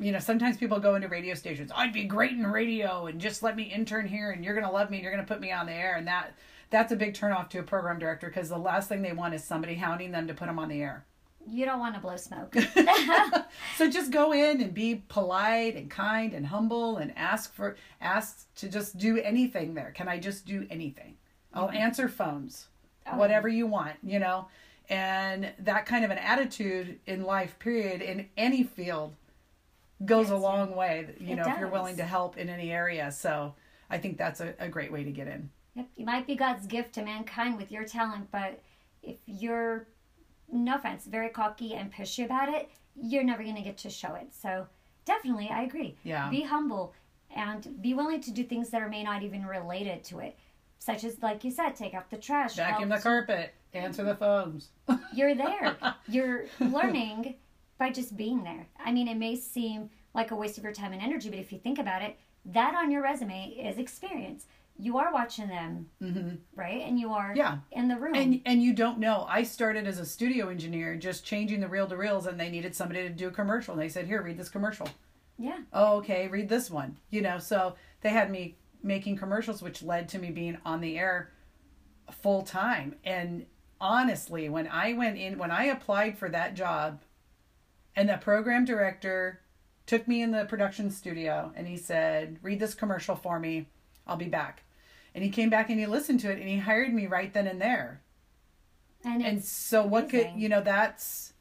[0.00, 1.70] you know, sometimes people go into radio stations.
[1.74, 4.90] I'd be great in radio, and just let me intern here, and you're gonna love
[4.90, 6.34] me, and you're gonna put me on the air, and that
[6.70, 9.44] that's a big turnoff to a program director because the last thing they want is
[9.44, 11.04] somebody hounding them to put them on the air.
[11.46, 12.54] you don't want to blow smoke.
[13.76, 18.52] so just go in and be polite and kind and humble and ask for ask
[18.54, 19.90] to just do anything there.
[19.90, 21.16] Can I just do anything?
[21.52, 22.68] I'll answer phones.
[23.06, 23.16] Oh.
[23.16, 24.48] Whatever you want, you know.
[24.88, 29.14] And that kind of an attitude in life period in any field
[30.04, 32.72] goes a Yes, long way, you It know, if you're willing to help in any
[32.72, 33.10] area.
[33.12, 33.54] So
[33.90, 35.50] I think that's a, a great way to get in.
[35.74, 38.60] Yep, you might be God's gift to mankind with your talent, but
[39.02, 39.86] if you're,
[40.52, 42.70] no offense, very cocky and pushy about it,
[43.00, 44.28] you're never going to get to show it.
[44.32, 44.66] So
[45.04, 45.96] definitely, I agree.
[46.02, 46.28] Yeah.
[46.28, 46.92] Be humble
[47.34, 50.36] and be willing to do things that are may not even related to it,
[50.78, 52.56] such as, like you said, take out the trash.
[52.56, 54.70] Vacuum the carpet, answer the phones.
[55.14, 55.76] You're there.
[56.08, 57.36] You're learning
[57.80, 58.68] by just being there.
[58.84, 61.50] I mean, it may seem like a waste of your time and energy, but if
[61.50, 64.46] you think about it, that on your resume is experience.
[64.78, 65.88] You are watching them,
[66.54, 66.82] right?
[66.86, 67.36] And you are Mm-hmm.
[67.38, 67.58] Yeah.
[67.72, 68.14] in the room.
[68.14, 69.26] And and you don't know.
[69.28, 72.74] I started as a studio engineer, just changing the reel to reels, and they needed
[72.74, 73.74] somebody to do a commercial.
[73.74, 74.88] And they said, "Here, read this commercial."
[75.38, 75.58] yeah.
[75.72, 76.98] Oh, okay, read this one.
[77.10, 80.98] You know, so they had me making commercials, which led to me being on the
[80.98, 81.32] air
[82.10, 82.94] full time.
[83.04, 83.44] And
[83.80, 87.00] honestly, when I went in, when I applied for that job,
[87.96, 89.40] and the program director
[89.86, 93.68] took me in the production studio, and he said, "Read this commercial for me.
[94.06, 94.64] I'll be back."
[95.14, 97.46] And he came back and he listened to it, and he hired me right then
[97.46, 98.02] and there.
[99.04, 101.32] And, and so what could you know that's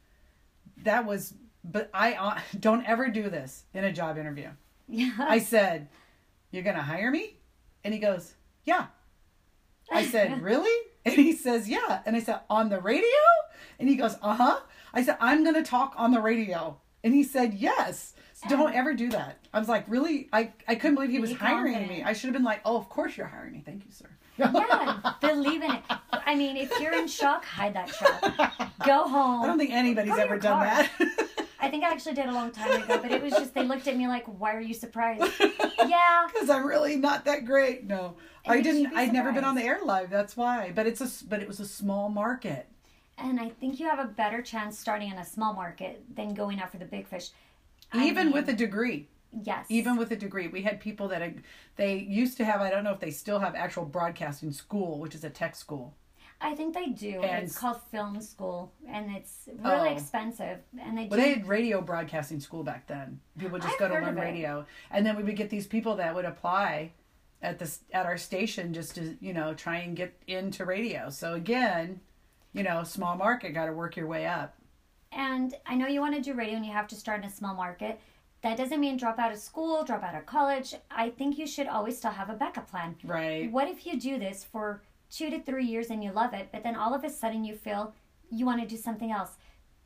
[0.83, 1.33] that was
[1.63, 4.49] but i uh, don't ever do this in a job interview
[4.87, 5.11] yeah.
[5.19, 5.87] i said
[6.51, 7.37] you're gonna hire me
[7.83, 8.35] and he goes
[8.65, 8.87] yeah
[9.91, 13.07] i said really and he says yeah and i said on the radio
[13.79, 14.59] and he goes uh-huh
[14.93, 18.93] i said i'm gonna talk on the radio and he said yes so don't ever
[18.93, 22.13] do that i was like really i i couldn't believe he was hiring me i
[22.13, 25.63] should have been like oh of course you're hiring me thank you sir yeah, believe
[25.63, 25.81] in it.
[26.13, 28.71] I mean, if you're in shock, hide that shock.
[28.85, 29.43] Go home.
[29.43, 30.87] i don't think anybody's ever done car.
[30.99, 31.29] that
[31.61, 33.87] I think I actually did a long time ago, but it was just they looked
[33.87, 35.23] at me like, "Why are you surprised?"
[35.87, 37.85] yeah, because I'm really not that great.
[37.85, 38.15] No,
[38.47, 38.95] I didn't.
[38.95, 40.09] I'd never been on the air live.
[40.09, 40.71] That's why.
[40.73, 41.25] But it's a.
[41.25, 42.67] But it was a small market.
[43.21, 46.59] And I think you have a better chance starting in a small market than going
[46.59, 47.29] out for the big fish.
[47.91, 49.07] I Even mean, with a degree,
[49.43, 51.43] yes, even with a degree, we had people that had,
[51.75, 52.61] they used to have.
[52.61, 55.95] I don't know if they still have actual broadcasting school, which is a tech school.
[56.41, 57.21] I think they do.
[57.21, 59.93] And- it's called film school, and it's really Oh.
[59.93, 60.59] expensive.
[60.81, 61.09] And they do.
[61.09, 63.19] Well, they had radio broadcasting school back then.
[63.37, 66.15] People just I've go to learn radio, and then we would get these people that
[66.15, 66.91] would apply
[67.41, 71.09] at this at our station just to you know try and get into radio.
[71.09, 71.99] So again,
[72.53, 74.55] you know, small market, got to work your way up.
[75.11, 77.33] And I know you want to do radio and you have to start in a
[77.33, 77.99] small market.
[78.41, 80.75] That doesn't mean drop out of school, drop out of college.
[80.89, 82.95] I think you should always still have a backup plan.
[83.03, 83.51] Right.
[83.51, 86.63] What if you do this for two to three years and you love it, but
[86.63, 87.93] then all of a sudden you feel
[88.29, 89.31] you want to do something else?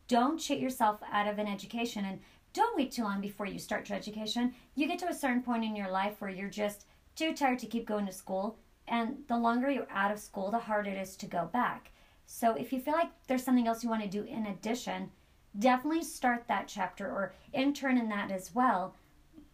[0.07, 2.19] Don't cheat yourself out of an education and
[2.53, 4.53] don't wait too long before you start your education.
[4.75, 6.85] You get to a certain point in your life where you're just
[7.15, 8.57] too tired to keep going to school,
[8.87, 11.91] and the longer you're out of school, the harder it is to go back.
[12.35, 15.11] So if you feel like there's something else you want to do in addition,
[15.59, 18.95] definitely start that chapter or intern in that as well.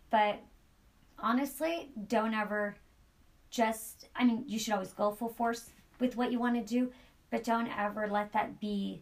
[0.09, 0.39] But
[1.19, 2.75] honestly, don't ever
[3.51, 6.89] just, I mean, you should always go full force with what you want to do,
[7.31, 9.01] but don't ever let that be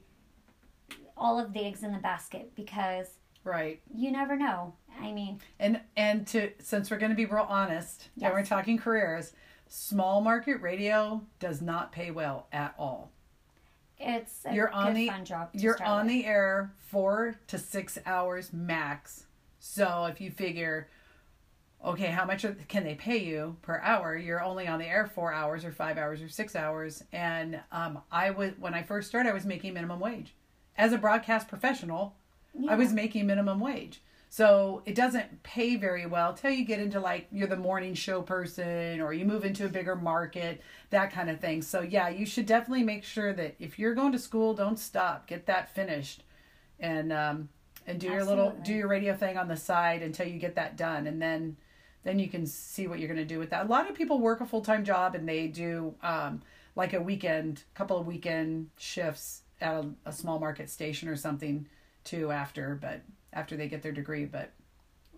[1.15, 3.79] all of the eggs in the basket because Right.
[3.95, 4.73] you never know.
[4.99, 8.25] I mean, And and to since we're going to be real honest Yes.
[8.25, 9.33] and we're talking careers,
[9.67, 13.11] small market radio does not pay well at all.
[13.99, 15.53] It's a You're on the fun job.
[15.53, 16.15] To you're on with.
[16.15, 19.25] the air 4 to 6 hours max.
[19.59, 20.87] So if you figure
[21.85, 24.17] okay, how much can they pay you per hour?
[24.17, 27.99] You're only on the air 4 hours or 5 hours or 6 hours and um
[28.11, 30.33] I was when I first started I was making minimum wage.
[30.77, 32.15] As a broadcast professional,
[32.69, 34.01] I was making minimum wage.
[34.29, 38.21] So it doesn't pay very well till you get into like you're the morning show
[38.21, 41.61] person or you move into a bigger market, that kind of thing.
[41.61, 45.27] So yeah, you should definitely make sure that if you're going to school, don't stop.
[45.27, 46.23] Get that finished.
[46.79, 47.49] And um
[47.87, 50.75] and do your little do your radio thing on the side until you get that
[50.75, 51.57] done and then
[52.03, 53.65] then you can see what you're going to do with that.
[53.65, 56.41] A lot of people work a full-time job and they do um
[56.75, 61.67] like a weekend, couple of weekend shifts at a, a small market station or something
[62.03, 63.01] too after, but
[63.33, 64.25] after they get their degree.
[64.25, 64.51] But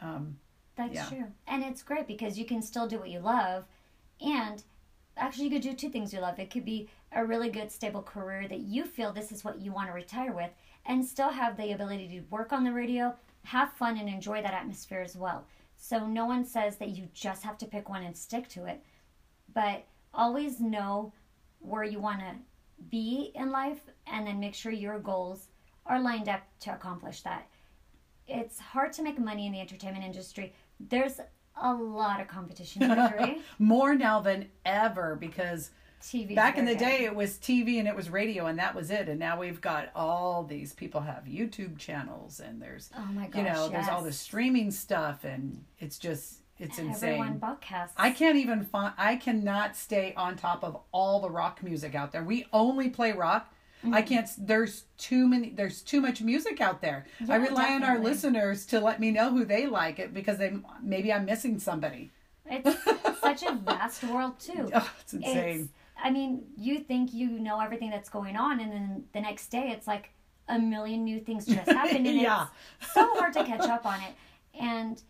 [0.01, 0.38] um,
[0.76, 1.10] That's Yeah.
[1.10, 1.28] true.
[1.47, 3.66] And it's great because you can still do what you love.
[4.22, 4.64] And
[5.18, 6.39] actually, you could do two things you love.
[6.39, 9.74] It could be a really good, stable career that you feel this is what you
[9.74, 10.51] want to retire with,
[10.86, 14.53] and still have the ability to work on the radio, have fun, and enjoy that
[14.53, 15.45] atmosphere as well.
[15.76, 18.82] So, no one says that you just have to pick one and stick to it.
[19.53, 21.12] But always know
[21.60, 22.36] where you want to
[22.89, 25.47] be in life and then make sure your goals
[25.86, 27.47] are lined up to accomplish that.
[28.30, 30.53] It's hard to make money in the entertainment industry.
[30.80, 31.19] There's
[31.61, 32.82] a lot of competition.
[33.59, 35.71] More now than ever because
[36.01, 36.34] TV.
[36.34, 39.09] back in the day it was TV and it was radio and that was it.
[39.09, 43.36] And now we've got all these people have YouTube channels and there's Oh my gosh.
[43.36, 44.05] you know there's all yes.
[44.05, 47.19] this streaming stuff and it's just it's insane.
[47.21, 47.91] Everyone podcasts.
[47.97, 48.93] I can't even find.
[48.97, 52.23] I cannot stay on top of all the rock music out there.
[52.23, 53.53] We only play rock.
[53.80, 53.93] Mm-hmm.
[53.93, 54.30] I can't.
[54.38, 55.51] There's too many.
[55.51, 57.05] There's too much music out there.
[57.21, 60.38] I Yeah, rely on our listeners to let me know who they like it because
[60.38, 60.53] they
[60.84, 62.11] maybe I'm missing somebody.
[62.45, 62.77] It's
[63.21, 64.69] such a vast world too.
[64.75, 65.59] Oh, it's insane.
[65.61, 65.69] It's,
[66.03, 69.69] I mean, you think you know everything that's going on, and then the next day
[69.75, 70.09] it's like
[70.49, 72.47] a million new things just happened, and Yeah.
[72.82, 74.13] it's so hard to catch up on it.
[74.59, 75.01] And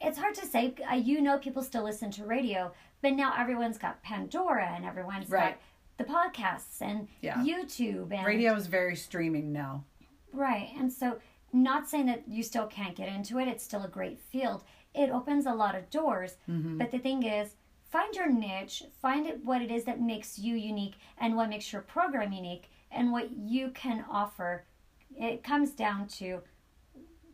[0.00, 0.74] it's hard to say.
[0.96, 2.72] You know, people still listen to radio,
[3.02, 5.50] but now everyone's got Pandora, and everyone's Right.
[5.52, 5.58] got
[5.98, 7.36] the podcasts and Yeah.
[7.42, 9.84] YouTube and Radio is very streaming now.
[10.32, 10.70] Right.
[10.78, 11.18] And so,
[11.52, 14.64] not saying that you still can't get into it, it's still a great field.
[14.94, 16.36] It opens a lot of doors.
[16.48, 16.78] Mm-hmm.
[16.78, 17.54] But the thing is,
[17.90, 21.72] find your niche, find it what it is that makes you unique and what makes
[21.72, 24.64] your program unique and what you can offer.
[25.16, 26.42] It comes down to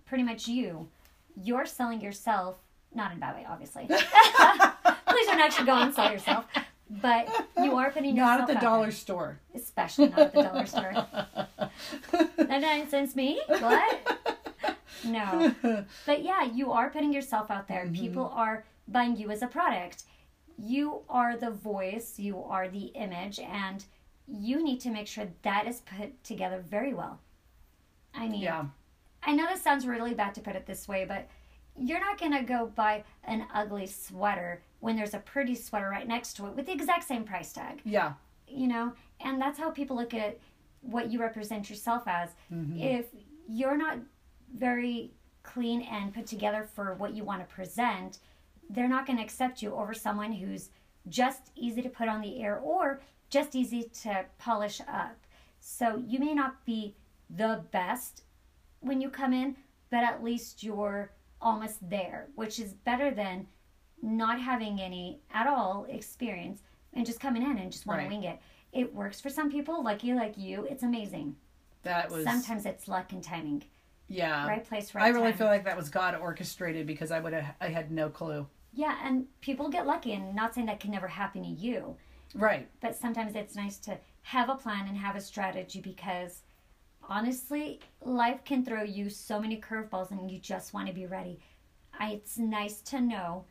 [0.06, 0.88] pretty much you.
[1.36, 2.56] You're selling yourself,
[2.94, 3.86] not in a bad way, obviously.
[3.88, 6.44] Please don't actually go and sell yourself.
[6.90, 7.28] But
[7.58, 9.40] you are putting yourself Not at the out dollar there store.
[9.54, 11.06] especially not at the dollar store.
[12.38, 13.40] 99 cents me?
[13.48, 14.18] What?
[15.04, 15.54] No.
[16.06, 17.84] But yeah, you are putting yourself out there.
[17.84, 17.94] Mm-hmm.
[17.94, 20.04] People are buying you as a product.
[20.58, 23.84] You are the voice, you are the image, and
[24.28, 27.18] you need to make sure that is put together very well.
[28.14, 28.66] I mean, Yeah.
[29.26, 31.26] I know this sounds really bad to put it this way, but
[31.78, 36.06] you're not going to go buy an ugly sweater when there's a pretty sweater right
[36.06, 38.12] next to it with the exact same price tag Yeah.
[38.46, 40.38] you know and that's how people look at
[40.82, 42.78] what you represent yourself as Mm-hmm.
[42.78, 43.06] if
[43.48, 43.98] you're not
[44.54, 45.12] very
[45.42, 48.18] clean and put together for what you want to present
[48.70, 50.70] they're not going to accept you over someone who's
[51.08, 53.00] just easy to put on the air or
[53.30, 55.16] just easy to polish up
[55.60, 56.94] so you may not be
[57.28, 58.22] the best
[58.80, 59.56] when you come in
[59.90, 61.10] but at least you're
[61.44, 63.46] almost there which is better than
[64.02, 68.08] not having any at all experience and just coming in and just want Right.
[68.08, 68.38] to wing it.
[68.72, 70.64] It works for some people, lucky like you.
[70.68, 71.36] It's amazing.
[71.84, 73.62] That was Sometimes it's luck and timing.
[74.08, 74.46] yeah.
[74.48, 75.38] right place, right I really time.
[75.38, 78.46] feel like that was God orchestrated because I would have I had no clue.
[78.72, 81.96] Yeah, and people get lucky, and not saying that can never happen to you,
[82.34, 82.68] Right.
[82.80, 86.42] but sometimes it's nice to have a plan and have a strategy because
[87.08, 91.40] honestly, life can throw you so many curveballs, and you just want to be ready.
[91.98, 93.44] I, it's nice to know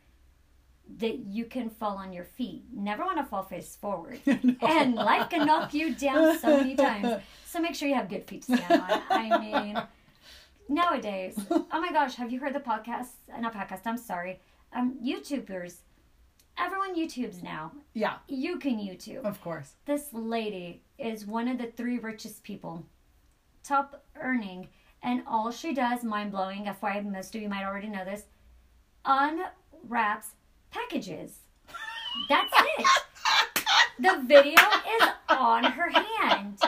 [0.98, 2.64] that you can fall on your feet.
[2.72, 4.20] Never want to fall face forward.
[4.60, 7.22] And life can knock you down so many times.
[7.46, 9.02] So make sure you have good feet to stand on.
[9.10, 9.82] I mean,
[10.68, 13.08] nowadays, oh my gosh, have you heard the podcast?
[13.34, 14.40] uh, Not podcast, I'm sorry.
[14.74, 15.76] Um, YouTubers.
[16.58, 17.72] Everyone YouTubes now.
[17.94, 18.16] Yeah.
[18.28, 19.24] You can YouTube.
[19.24, 19.74] Of course.
[19.86, 22.84] This lady is one of the three richest people,
[23.64, 24.68] top earning,
[25.02, 28.24] and all she does, mind blowing, FYI, most of you might already know this,
[29.04, 30.28] unwraps
[30.70, 31.38] packages.
[32.28, 32.86] That's it.
[33.98, 36.58] The video is on her hand.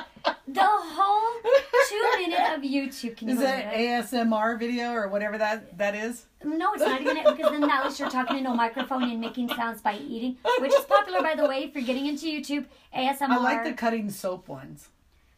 [0.49, 1.42] The whole
[1.88, 3.16] two minute of YouTube.
[3.16, 4.05] Can you Is that it?
[4.07, 6.26] ASMR video or whatever that that is?
[6.44, 9.20] No, it's not even it because then at least you're talking into a microphone and
[9.20, 11.64] making sounds by eating, which is popular by the way.
[11.64, 12.66] If you're getting into YouTube,
[12.97, 13.28] ASMR.
[13.28, 14.88] I like the cutting soap ones.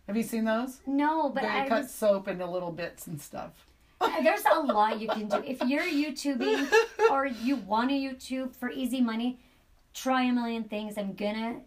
[0.08, 0.80] Have you seen those?
[0.86, 3.50] no, but they I cut was soap into little bits and stuff.
[4.00, 5.42] Uh, there's a lot you can do.
[5.44, 6.72] If you're YouTubing
[7.10, 9.38] or you want to YouTube for easy money,
[9.92, 10.96] try a million things.
[10.96, 11.60] I'm gonna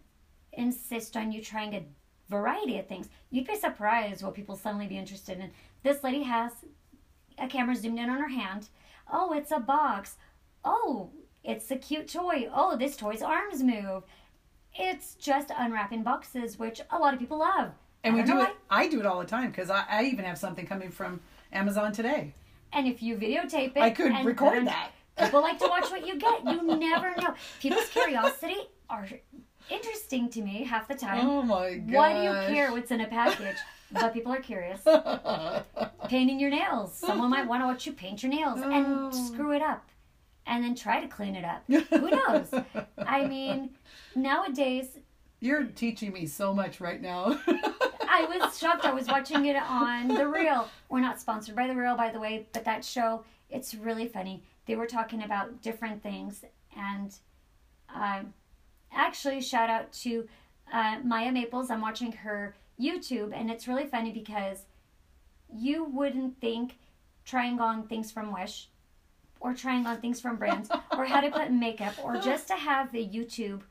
[0.53, 1.83] insist on you trying a
[2.29, 3.09] variety of things.
[3.29, 5.51] You'd be surprised what people suddenly be interested in.
[5.83, 6.51] This lady has
[7.37, 8.69] a camera zoomed in on her hand.
[9.11, 10.15] Oh, it's a box.
[10.63, 11.11] Oh,
[11.43, 12.49] it's a cute toy.
[12.53, 14.03] Oh, this toy's arms move.
[14.73, 17.71] It's just unwrapping boxes, which a lot of people love.
[18.03, 18.49] And we know it.
[18.69, 21.19] I do it all the time because I, I even have something coming from
[21.53, 22.33] Amazon today.
[22.73, 24.91] And if you videotape it, I could record that.
[25.19, 26.43] People like to watch what you get.
[26.45, 27.33] You never know.
[27.59, 28.55] People's curiosity
[28.89, 29.07] are
[29.69, 31.27] interesting to me half the time.
[31.27, 31.93] Oh my god!
[31.93, 33.57] Why do you care what's in a package?
[33.91, 34.81] But people are curious.
[36.07, 36.95] Painting your nails.
[36.97, 38.71] Someone might want to watch you paint your nails Oh.
[38.71, 39.89] and screw it up.
[40.47, 41.63] And then try to clean it up.
[41.89, 42.47] Who knows?
[42.97, 43.71] I mean,
[44.15, 44.97] nowadays,
[45.39, 47.39] You're teaching me so much right now.
[48.13, 48.83] I was shocked.
[48.83, 50.67] I was watching it on The Real.
[50.89, 54.43] We're not sponsored by The Real, by the way, but that show, it's really funny.
[54.65, 56.43] They were talking about different things.
[56.75, 57.15] And
[57.95, 58.33] um,
[58.91, 60.27] actually, shout out to
[60.73, 61.71] uh, Maya Maples.
[61.71, 64.65] I'm watching her YouTube, and it's really funny because
[65.49, 66.79] you wouldn't think
[67.23, 68.67] trying on things from Wish
[69.39, 72.91] or trying on things from brands or how to put makeup or just to have
[72.91, 73.61] the YouTube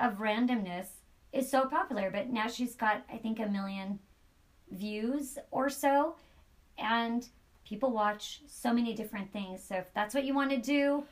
[0.00, 0.86] of randomness
[1.32, 2.10] is so popular.
[2.10, 3.98] But now she's got, I think, a million
[4.70, 6.16] views or so.
[6.78, 7.26] And
[7.66, 9.62] people watch so many different things.
[9.62, 11.04] So if that's what you want to do,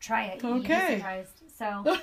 [0.00, 0.44] try it.
[0.44, 1.24] Okay.
[1.56, 1.82] So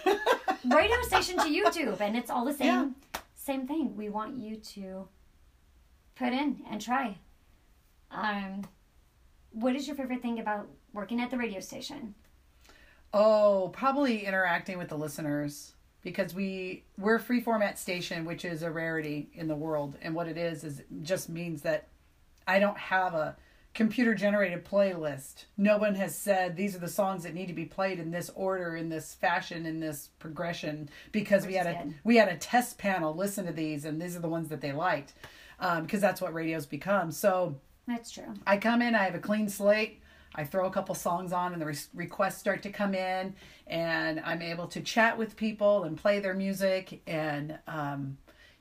[0.66, 2.68] radio station to YouTube, and it's all the same
[3.14, 3.20] Yeah.
[3.36, 3.96] same thing.
[3.96, 5.08] We want you to
[6.16, 7.18] put in and try.
[8.12, 8.64] Um,
[9.52, 12.16] what is your favorite thing about working at the radio station?
[13.14, 15.75] Oh, probably interacting with the listeners
[16.06, 19.98] because we we're a free format station, which is a rarity in the world.
[20.04, 21.88] And what it is is it just means that
[22.48, 23.36] I don't have a
[23.74, 25.46] computer generated playlist.
[25.58, 28.30] No one has said these are the songs that need to be played in this
[28.36, 31.96] order, in this fashion, in this progression because we had a good.
[32.04, 34.72] we had a test panel listen to these and these are the ones that they
[34.72, 35.14] liked
[35.60, 37.12] um, because that's what radio's become.
[37.12, 37.56] So
[37.88, 38.32] That's true.
[38.46, 40.02] I come in, I have a clean slate.
[40.36, 43.34] I throw a couple songs on, and the re- requests start to come in,
[43.68, 48.18] and I'm able to chat with people and play their music, and um,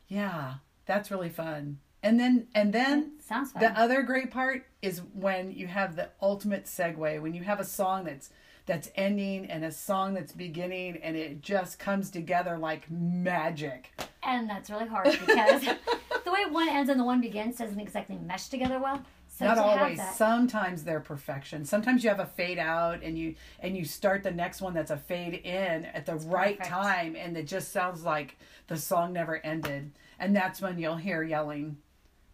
[0.09, 0.55] yeah,
[0.87, 1.79] that's really fun.
[2.03, 3.63] And then, and then Sounds fun.
[3.63, 7.65] the other great part is when you have the ultimate segue, when you have a
[7.65, 8.31] song that's
[8.67, 13.93] that's ending and a song that's beginning, and it just comes together like magic.
[14.23, 15.63] and that's really hard because
[16.25, 19.03] the way one ends and the one begins doesn't exactly mesh together well.
[19.37, 23.77] So not always sometimes they're perfection sometimes you have a fade out and you and
[23.77, 26.73] you start the next one that's a fade in at the right perfect.
[26.73, 28.37] time and it just sounds like
[28.69, 31.77] the song never ended and that's when you'll hear yelling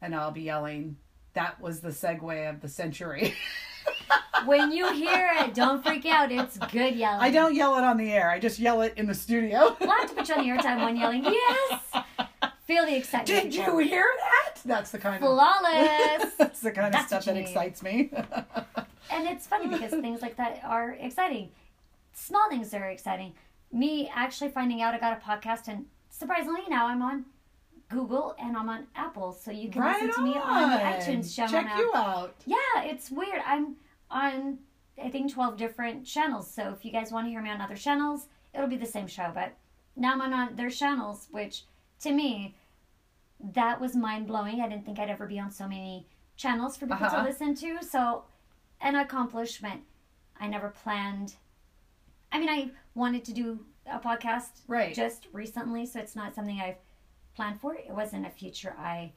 [0.02, 0.96] and i'll be yelling
[1.32, 3.34] that was the segue of the century
[4.44, 6.30] when you hear it, don't freak out.
[6.30, 7.20] It's good yelling.
[7.22, 9.90] i don't yell it on the air i just yell it in the studio We'll
[9.90, 11.80] have to put you on the airtime one yelling, yes!
[12.70, 13.50] Feel the excitement.
[13.50, 16.34] did you hear that that's the kind of Flawless!
[16.38, 18.10] that's the kind of stuff that excites me
[19.10, 21.48] and it's funny because things like that are exciting.
[22.12, 23.32] Small things are exciting.
[23.72, 27.24] Me actually finding out I got a podcast, and surprisingly, now I'm on
[27.88, 31.34] Google and I'm on Apple, so you can right listen to me on the iTunes
[31.34, 31.76] channel check now.
[31.76, 33.42] you out Yeah, it's weird.
[33.44, 33.74] I'm
[34.12, 34.58] on
[35.02, 36.48] I think 12 different channels.
[36.48, 39.08] So if you guys want to hear me on other channels, it'll be the same
[39.08, 39.54] show, but
[39.96, 41.64] now I'm on their channels, which
[42.02, 42.54] to me
[43.52, 44.60] that was mind-blowing.
[44.60, 47.22] I didn't think I'd ever be on so many channels for people Uh-huh.
[47.22, 47.82] to listen to.
[47.82, 48.24] So
[48.80, 49.82] an accomplishment.
[50.38, 51.36] I never planned
[52.32, 54.94] I mean, I wanted to do a podcast Right.
[54.94, 56.78] just recently, so it's not something I've
[57.34, 57.74] planned for.
[57.74, 59.12] It wasn't a future I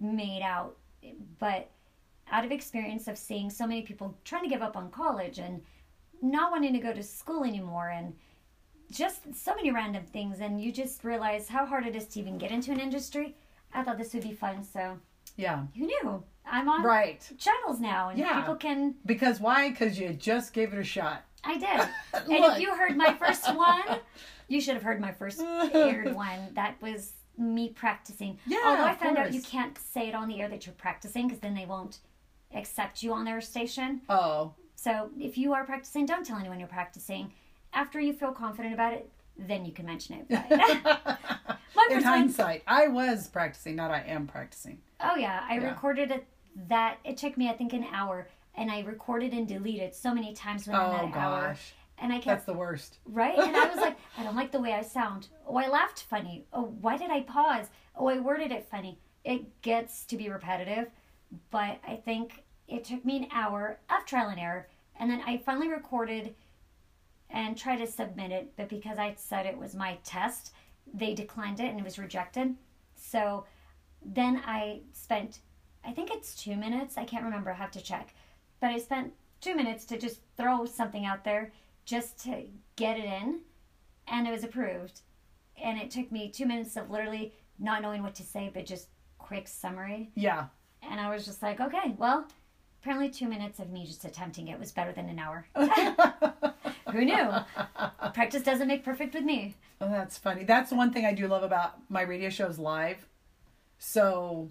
[0.00, 0.78] made out,
[1.38, 1.70] but
[2.30, 5.62] out of experience of seeing so many people trying to give up on college and
[6.22, 8.16] not wanting to go to school anymore and
[8.90, 12.38] just so many random things and you just realize how hard it is to even
[12.38, 13.34] get into an industry.
[13.72, 14.98] I thought this would be fun so
[15.36, 15.64] yeah.
[15.76, 16.22] who knew?
[16.48, 17.28] I'm on right.
[17.38, 18.40] channels now and Yeah.
[18.40, 19.70] people can Because why?
[19.70, 21.24] Because you just gave it a shot.
[21.44, 21.88] i did.
[22.32, 23.98] And if you heard my first one
[24.48, 26.54] you should have heard my first aired one.
[26.54, 28.38] That was me practicing.
[28.46, 31.26] Yeah, although i found out you can't say it on the air that you're practicing
[31.26, 31.98] because then they won't
[32.54, 34.00] accept you on their station.
[34.08, 37.32] Oh, So if you are practicing, don't tell anyone you're practicing.
[37.76, 39.08] After you feel confident about it,
[39.38, 41.58] then you can mention it.
[41.74, 44.78] But in hindsight, I was practicing, not I am practicing.
[45.00, 45.68] oh yeah, I Yeah.
[45.70, 46.26] recorded it.
[46.68, 50.32] That it took me, I think, an hour, and I recorded and deleted so many
[50.32, 51.48] times within Oh that hour.
[51.48, 52.96] gosh, And I kept that's the worst.
[53.04, 55.28] right, and I was like, I don't like the way I sound.
[55.46, 56.46] Oh, I laughed funny.
[56.54, 57.66] Oh, why did I pause?
[57.94, 58.98] Oh, I worded it funny.
[59.22, 60.88] It gets to be repetitive,
[61.50, 64.66] but I think it took me an hour of trial and error,
[64.98, 66.34] and then I finally recorded
[67.30, 70.52] and try to submit it, but because I said it was my test,
[70.92, 72.54] they declined it and it was rejected.
[72.94, 73.44] So
[74.04, 75.40] then I spent,
[75.84, 76.96] I think it's two minutes.
[76.96, 77.50] I can't remember.
[77.50, 78.14] I have to check.
[78.60, 81.52] But I spent two minutes to just throw something out there
[81.84, 82.44] just to
[82.76, 83.40] get it in,
[84.08, 85.00] and it was approved.
[85.62, 88.88] And it took me two minutes of literally not knowing what to say, but just
[89.18, 90.10] quick summary.
[90.14, 90.46] Yeah,
[90.82, 92.26] And I was just like, okay, well,
[92.80, 95.46] apparently two minutes of me just attempting it was better than an hour.
[96.96, 97.30] Who knew?
[98.14, 99.54] Practice doesn't make perfect with me.
[99.80, 100.44] Oh, that's funny.
[100.44, 103.06] That's one thing I do love about my radio shows live.
[103.78, 104.50] So,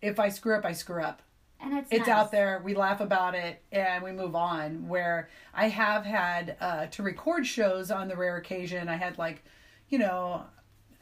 [0.00, 1.22] if I screw up, I screw up.
[1.60, 2.08] And it's It's nice.
[2.08, 2.60] out there.
[2.64, 4.88] We laugh about it and we move on.
[4.88, 9.44] Where I have had uh, to record shows on the rare occasion, I had like,
[9.88, 10.42] you know,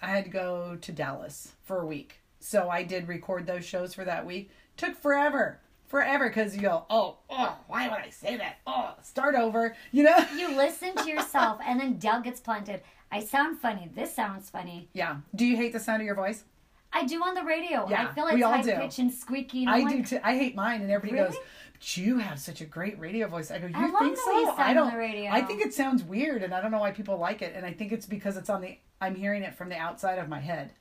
[0.03, 2.21] I had to go to Dallas for a week.
[2.41, 4.51] So I did record those shows for that week.
[4.77, 5.61] Took forever,
[5.91, 8.59] forever, because you go, oh, oh, why would I say that?
[8.67, 10.17] Oh, start over, you know?
[10.37, 12.81] You listen to yourself, and then doubt gets planted.
[13.11, 13.91] I sound funny.
[13.93, 14.89] This sounds funny.
[14.93, 15.17] Yeah.
[15.35, 16.45] Do you hate the sound of your voice?
[16.93, 17.89] I do on the radio.
[17.89, 18.75] Yeah, I feel it's we all high do.
[18.75, 19.63] pitched and squeaky.
[19.63, 20.21] And I I'm do too.
[20.23, 21.35] I hate mine, and everybody Really?
[21.35, 24.31] goes, "But you have such a great radio voice." I go, "You I think the
[24.33, 24.93] way you so?" I don't.
[24.93, 25.31] the radio.
[25.31, 27.53] I think it sounds weird, and I don't know why people like it.
[27.55, 28.77] And I think it's because it's on the.
[29.01, 30.73] I'm hearing it from the outside of my head,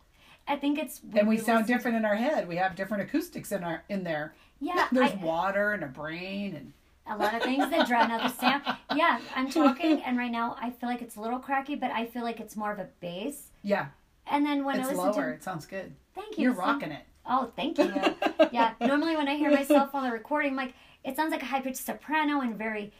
[0.49, 2.47] I think it's and we sound different in our head.
[2.47, 4.33] We have different acoustics in our in there.
[4.59, 6.73] Yeah, There's I- water and a brain, and
[7.07, 8.63] a lot of things that drown out the sound.
[8.95, 12.05] Yeah, I'm talking, and right now I feel like it's a little cracky, but I
[12.05, 13.47] feel like it's more of a bass.
[13.63, 13.87] yeah,
[14.27, 15.29] And then when it's I listen lower.
[15.31, 15.93] to, It sounds good.
[16.15, 16.43] thank you.
[16.45, 17.03] You're so- rocking it.
[17.31, 17.93] Oh, thank you.
[18.51, 20.73] yeah, normally when I hear myself on the recording, I'm like
[21.03, 22.91] it sounds like a high pitched soprano and very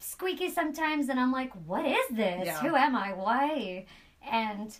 [0.00, 2.46] squeaky sometimes, and I'm like, what is this?
[2.46, 2.58] Yeah.
[2.60, 3.12] Who am I?
[3.14, 3.86] Why?
[4.30, 4.76] And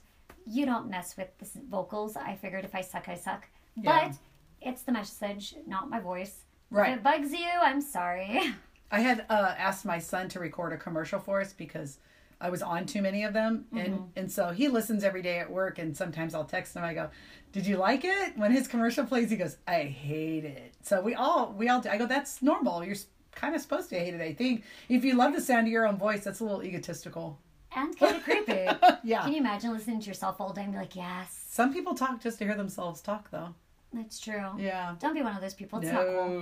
[0.47, 2.17] you don't mess with the vocals.
[2.17, 3.47] I figured if I suck, I suck.
[3.77, 4.09] Yeah.
[4.09, 4.17] But
[4.67, 6.35] it's the message, not my voice.
[6.71, 6.91] Right.
[6.93, 8.55] If it bugs you, I'm sorry.
[8.91, 11.99] I had uh, asked my son to record a commercial for us because
[12.41, 14.05] I was on too many of them, and Mm-hmm.
[14.19, 16.85] and so he listens every day at work, and sometimes I'll text him.
[16.85, 17.09] I go,
[17.53, 21.15] "Did you like it?" When his commercial plays, he goes, "I hate it." So we
[21.15, 21.83] all we all.
[21.89, 22.85] I go, "That's normal.
[22.85, 22.97] You're
[23.33, 25.87] kind of supposed to hate it." I think if you love the sound of your
[25.87, 27.39] own voice, that's a little egotistical.
[27.75, 28.67] and kind of creepy.
[29.03, 29.23] Yeah.
[29.23, 32.21] Can you imagine listening to yourself all day and be like, yes, Some people talk
[32.21, 33.55] just to hear themselves talk, though.
[33.93, 34.51] That's true.
[34.59, 34.95] Yeah.
[35.01, 35.79] Don't be one of those people.
[35.81, 35.93] It's No.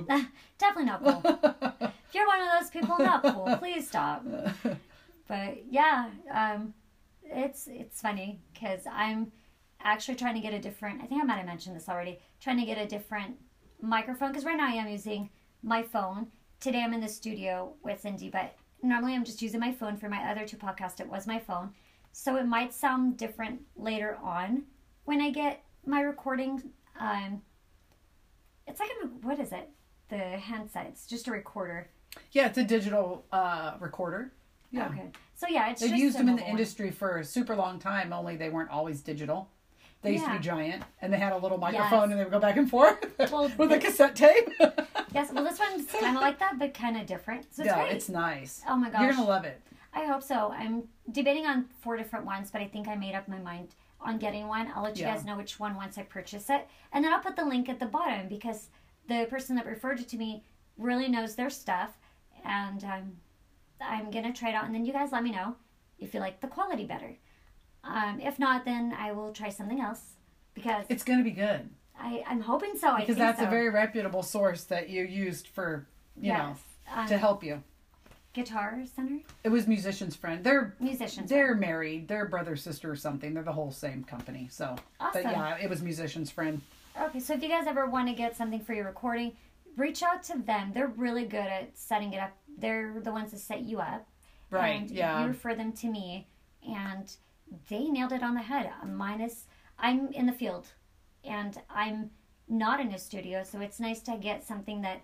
[0.07, 0.23] not cool.
[0.59, 1.23] Definitely not cool.
[2.09, 3.57] if you're one of those people, not cool.
[3.59, 4.25] Please stop.
[5.27, 6.75] But yeah, um,
[7.23, 9.33] it's it's funny because I'm
[9.83, 11.03] actually trying to get a different.
[11.03, 12.19] I think I might have mentioned this already.
[12.41, 13.37] Trying to get a different
[13.81, 15.31] microphone because right now I am using
[15.62, 16.27] my phone.
[16.61, 20.09] Today I'm in the studio with Cindy, but normally I'm just using my phone for
[20.09, 21.01] my other two podcasts.
[21.01, 21.71] It was my phone,
[22.12, 24.65] so it might sound different later on
[25.05, 26.62] when I get my recording.
[26.99, 27.43] Um,
[28.66, 29.69] it's like a what is it?
[30.09, 30.87] The handset.
[30.87, 31.89] It's just a recorder.
[32.33, 34.33] Yeah, it's a digital uh, recorder.
[34.71, 34.87] Yeah.
[34.89, 35.11] Okay.
[35.35, 36.51] So yeah, it's They've just used them in the one.
[36.53, 39.49] industry for a super long time, only they weren't always digital.
[40.03, 42.11] They used to be giant, and they had a little microphone, Yes.
[42.11, 42.99] and they would go back and forth
[43.33, 44.49] Well, with a cassette tape.
[45.15, 47.47] Yes, well, this one's kind of like that, but kind of different.
[47.55, 47.93] So it's yeah, great.
[47.95, 48.62] it's nice.
[48.69, 49.61] oh my gosh, You're gonna love it.
[49.95, 50.51] I hope so.
[50.51, 53.69] I'm debating on four different ones, but I think I made up my mind
[54.05, 54.70] on getting one.
[54.74, 55.14] I'll let you Yeah.
[55.14, 57.81] guys know which one once I purchase it, and then I'll put the link at
[57.81, 58.68] the bottom because
[59.09, 60.44] the person that referred it to me
[60.78, 61.98] really knows their stuff,
[62.44, 63.16] and um,
[63.81, 65.56] I'm gonna try it out, and then you guys let me know
[65.98, 67.16] if you like the quality better.
[67.82, 70.14] Um, if not, then I will try something else
[70.55, 71.68] because It's gonna be good
[71.98, 72.89] I, I'm hoping so.
[72.89, 73.47] I because think that's so.
[73.47, 75.86] a very reputable source that you used for
[76.16, 76.39] you yes.
[76.39, 76.56] know
[77.01, 77.62] Um, to help you.
[78.35, 80.43] Guitar Center It was musician's friend.
[80.44, 81.31] They're musicians.
[81.31, 82.09] they're married.
[82.09, 83.32] They're brother sister or something.
[83.32, 84.48] They're the whole same company.
[84.51, 85.23] So, Awesome.
[85.23, 86.61] but yeah, it was musician's friend.
[87.01, 89.32] Okay, so if you guys ever want to get something for your recording,
[89.77, 90.73] reach out to them.
[90.74, 92.32] They're really good at setting it up.
[92.59, 94.06] They're the ones that set you up.
[94.51, 94.81] Right.
[94.81, 95.23] And yeah.
[95.23, 96.27] you refer them to me,
[96.69, 97.11] and
[97.69, 98.70] they nailed it on the head.
[98.82, 99.47] Uh, minus,
[99.78, 100.66] I'm in the field,
[101.24, 102.11] and I'm
[102.48, 105.02] not in a studio, so it's nice to get something that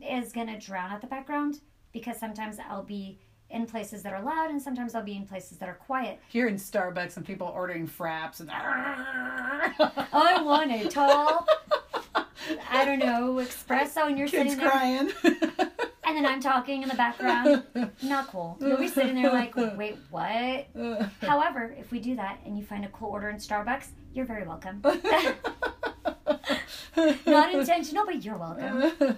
[0.00, 1.60] is going to drown out the background
[1.96, 3.18] because sometimes I'll be
[3.48, 6.20] in places that are loud and sometimes I'll be in places that are quiet.
[6.28, 9.72] Here in Starbucks and people ordering fraps and I
[10.44, 11.46] want a tall,
[12.70, 14.70] I don't know, espresso, and you're kids sitting there.
[14.70, 15.10] crying.
[16.04, 17.62] And then I'm talking in the background.
[18.02, 18.58] Not cool.
[18.60, 20.66] You'll be sitting there like, wait, what?
[21.22, 24.46] However, if we do that and you find a cool order in Starbucks, you're very
[24.46, 24.82] welcome.
[27.26, 29.16] Not intentional, but you're welcome.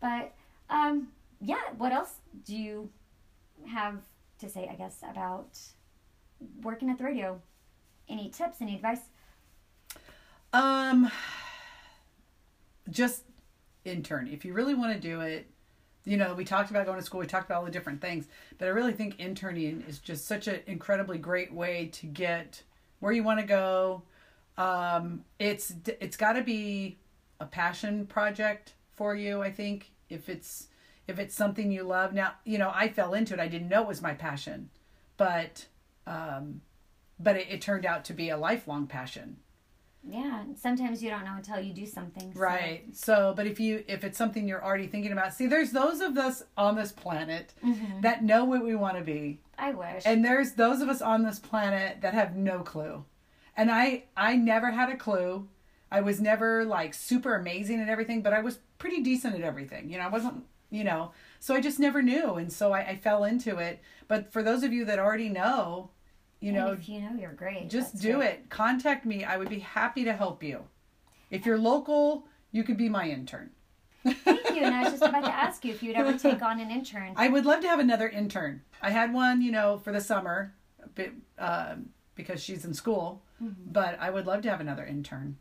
[0.00, 0.32] But
[0.70, 1.08] um,
[1.42, 2.14] yeah, what else
[2.44, 2.88] do you
[3.66, 3.98] have
[4.38, 5.58] to say, I guess, about
[6.62, 7.40] working at the radio?
[8.08, 9.00] Any tips, any advice?
[10.52, 11.10] Um,
[12.90, 13.24] just
[13.84, 14.28] intern.
[14.28, 15.48] If you really want to do it,
[16.04, 18.26] you know, we talked about going to school, we talked about all the different things,
[18.58, 22.62] but I really think interning is just such an incredibly great way to get
[23.00, 24.02] where you want to go.
[24.58, 26.98] Um, it's it's got to be
[27.40, 29.42] a passion project for you.
[29.42, 30.68] I think if it's
[31.08, 32.12] if it's something you love.
[32.12, 33.40] Now, you know, I fell into it.
[33.40, 34.70] I didn't know it was my passion,
[35.16, 35.66] but
[36.06, 36.60] um,
[37.18, 39.36] but it, it turned out to be a lifelong passion.
[40.04, 42.34] Yeah, sometimes you don't know until you do something.
[42.34, 42.82] so- Right.
[42.92, 46.18] So, but if you if it's something you're already thinking about, see, there's those of
[46.18, 47.54] us on this planet
[48.00, 50.02] that know what we want to be, I wish.
[50.04, 53.04] and there's those of us on this planet that have no clue.
[53.56, 55.48] And I I never had a clue.
[55.90, 59.88] I was never like super amazing at everything, but I was pretty decent at everything.
[59.90, 60.42] You know, I wasn't,
[60.72, 63.80] you know, so I just never knew, and so I, I fell into it.
[64.08, 65.90] But for those of you that already know,
[66.40, 67.68] you And know, if you know, you're great.
[67.70, 68.26] just do great.
[68.30, 68.50] it.
[68.50, 69.22] Contact me.
[69.22, 70.64] I would be happy to help you.
[71.30, 73.50] If you're local, you could be my intern.
[74.04, 74.62] Thank you.
[74.64, 77.12] And I was just about to ask you if you'd ever take on an intern.
[77.16, 78.62] I would love to have another intern.
[78.80, 83.22] I had one, you know, for the summer, a bit, um, because she's in school.
[83.40, 85.36] But I would love to have another intern.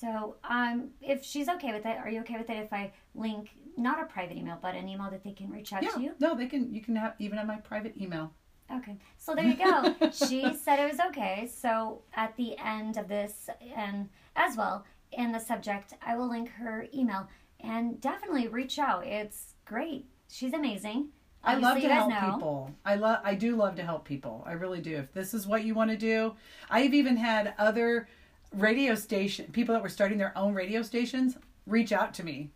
[0.00, 3.50] So, um, if she's okay with it, are you okay with it if I link
[3.76, 6.14] not a private email, but an email that they can reach out Yeah, to you?
[6.20, 6.72] no, they can.
[6.72, 8.32] You can have even have my private email.
[8.72, 8.96] Okay.
[9.16, 9.94] So there you go.
[10.12, 11.50] she said it was okay.
[11.52, 16.50] So at the end of this, and as well in the subject, I will link
[16.50, 17.28] her email
[17.60, 19.04] and definitely reach out.
[19.04, 20.06] It's great.
[20.30, 21.08] She's amazing.
[21.42, 22.32] I love to help know.
[22.32, 22.70] people.
[22.84, 23.20] I love.
[23.24, 24.44] I do love to help people.
[24.46, 24.96] I really do.
[24.96, 26.34] If this is what you want to do,
[26.70, 28.08] I've even had other
[28.52, 32.50] radio station people that were starting their own radio stations reach out to me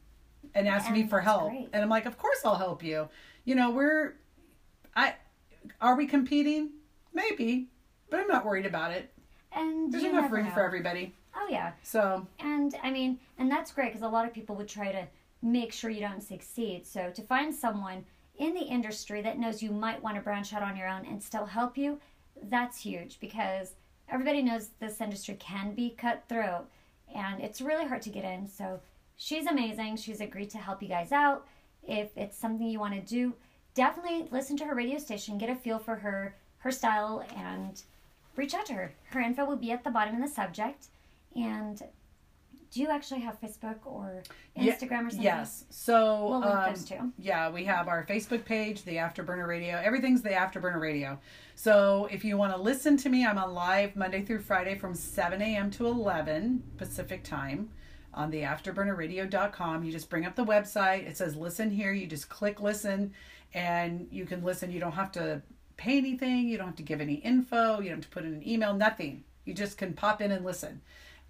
[0.54, 1.68] and ask me for help, great.
[1.72, 3.08] and I'm like, of course I'll help you.
[3.44, 4.14] You know, we're,
[4.94, 5.14] I,
[5.80, 6.70] are we competing?
[7.14, 7.68] Maybe,
[8.10, 9.12] but I'm not worried about it.
[9.52, 10.52] And There's enough room know.
[10.52, 11.14] for everybody.
[11.34, 11.72] Oh yeah.
[11.82, 15.06] So And I mean, and that's great because a lot of people would try to
[15.42, 16.86] make sure you don't succeed.
[16.86, 18.04] So to find someone
[18.36, 21.22] in the industry that knows you might want to branch out on your own and
[21.22, 21.98] still help you,
[22.44, 23.74] that's huge because
[24.12, 26.66] everybody knows this industry can be cutthroat
[27.14, 28.46] and it's really hard to get in.
[28.46, 28.80] So
[29.16, 29.96] she's amazing.
[29.96, 31.46] She's agreed to help you guys out.
[31.82, 33.34] If it's something you want to do,
[33.74, 37.82] definitely listen to her radio station, get a feel for her, her style, and
[38.36, 38.94] reach out to her.
[39.10, 40.86] Her info will be at the bottom in the subject.
[41.34, 41.82] And
[42.72, 44.22] do you actually have Facebook or
[44.58, 45.22] Instagram or something?
[45.22, 45.64] Yes.
[45.68, 47.12] So We'll link um, those too.
[47.18, 49.76] yeah, we have our Facebook page, the Afterburner Radio.
[49.76, 51.18] Everything's the Afterburner Radio.
[51.54, 54.94] So if you want to listen to me, I'm on live Monday through Friday from
[54.94, 55.70] 7 a.m.
[55.72, 57.68] to 11 Pacific time
[58.14, 59.84] on the afterburnerradio.com.
[59.84, 61.06] You just bring up the website.
[61.06, 61.92] It says listen here.
[61.92, 63.12] You just click listen
[63.54, 64.70] and you can listen.
[64.70, 65.42] You don't have to
[65.76, 66.48] pay anything.
[66.48, 67.80] You don't have to give any info.
[67.80, 69.24] You don't have to put in an email, nothing.
[69.44, 70.80] You just can pop in and listen.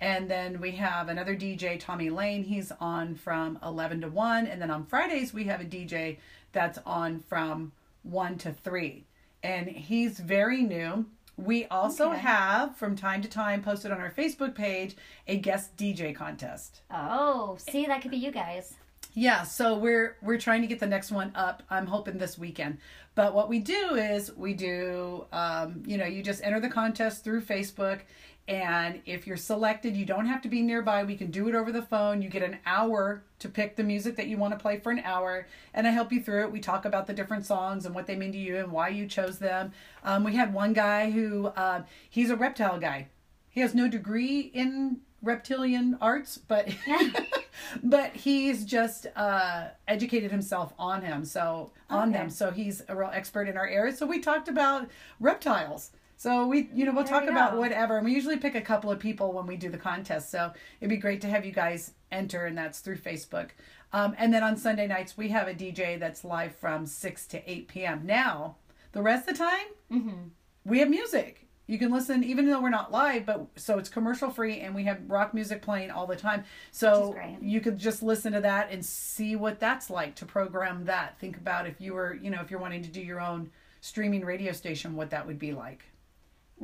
[0.03, 2.43] And then we have another DJ, Tommy Lane.
[2.43, 4.49] He's on from 11 to 1.
[4.49, 6.19] And then on Fridays, we have a DJ
[6.51, 7.70] that's on from
[8.03, 9.05] 1 to 3.
[9.45, 11.07] And he's very new.
[11.37, 12.19] We also Okay.
[12.19, 14.97] have, from time to time, posted on our Facebook page,
[15.29, 16.83] a guest DJ contest.
[16.91, 18.74] Oh, see, that could be you guys.
[19.15, 21.62] Yeah, so we're we're trying to get the next one up.
[21.70, 22.79] I'm hoping this weekend.
[23.15, 27.23] But what we do is we do, um, you know, you just enter the contest
[27.23, 28.01] through Facebook,
[28.48, 31.05] and if you're selected, you don't have to be nearby.
[31.05, 32.23] We can do it over the phone.
[32.23, 34.98] You get an hour to pick the music that you want to play for an
[35.01, 36.52] hour, and I help you through it.
[36.52, 39.06] We talk about the different songs and what they mean to you and why you
[39.06, 39.73] chose them.
[40.05, 43.09] Um, we had one guy who uh, he's a reptile guy.
[43.48, 46.69] He has no degree in reptilian arts, but
[47.82, 52.19] but he's just uh, educated himself on him, so on Okay.
[52.19, 52.31] them.
[52.31, 53.94] So he's a real expert in our area.
[53.94, 54.89] So we talked about
[55.20, 55.90] reptiles.
[56.23, 58.93] So we, you know, we'll There talk about whatever, and we usually pick a couple
[58.93, 60.31] of people when we do the contest.
[60.31, 63.49] So it'd be great to have you guys enter, and that's through Facebook.
[63.93, 67.51] Um, and then on Sunday nights we have a DJ that's live from six to
[67.51, 68.03] eight p.m.
[68.07, 68.55] Now
[68.93, 70.28] the rest of the time Mm-hmm.
[70.65, 71.49] we have music.
[71.66, 74.85] You can listen even though we're not live, but so it's commercial free and we
[74.85, 76.44] have rock music playing all the time.
[76.70, 81.19] So you could just listen to that and see what that's like to program that.
[81.19, 83.51] Think about if you were, you know, if you're wanting to do your own
[83.81, 85.85] streaming radio station, what that would be like.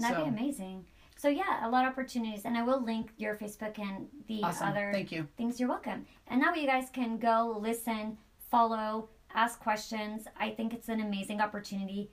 [0.01, 0.87] That'd So- be amazing.
[1.17, 4.69] So yeah, a lot of opportunities, and I will link your Facebook and the Awesome.
[4.69, 5.27] other Thank you.
[5.37, 5.59] things.
[5.59, 6.07] You're welcome.
[6.29, 8.19] And that way, you guys can go listen,
[8.51, 10.29] follow, ask questions.
[10.39, 12.11] I think it's an amazing opportunity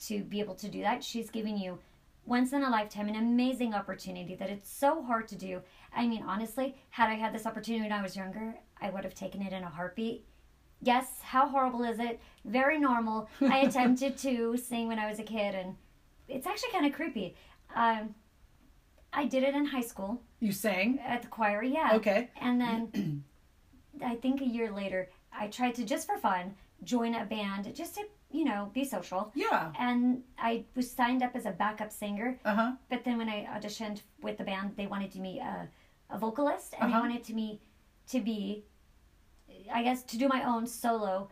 [0.00, 1.02] to be able to do that.
[1.02, 1.78] She's giving you
[2.26, 5.62] once in a lifetime an amazing opportunity that it's so hard to do.
[5.96, 9.14] I mean, honestly, had I had this opportunity when I was younger, I would have
[9.14, 10.26] taken it in a heartbeat.
[10.82, 12.20] Yes, how horrible is it?
[12.44, 13.28] Very normal.
[13.40, 15.76] I attempted to sing when I was a kid, and
[16.28, 17.34] it's actually kind of creepy.
[17.74, 18.14] Um,
[19.12, 20.98] I did it in high school You sang?
[21.00, 21.90] at the choir, yeah.
[21.94, 22.28] Okay.
[22.40, 23.24] And then
[24.04, 27.94] I think a year later, I tried to just for fun join a band just
[27.96, 29.32] to, you know, be social.
[29.34, 29.72] Yeah.
[29.78, 32.72] And I was signed up as a backup singer, Uh huh.
[32.90, 35.68] but then when I auditioned with the band, they wanted me a,
[36.10, 37.00] a vocalist and Uh-huh.
[37.02, 37.60] they wanted to me
[38.10, 38.64] to be,
[39.72, 41.30] I guess, to do my own solo.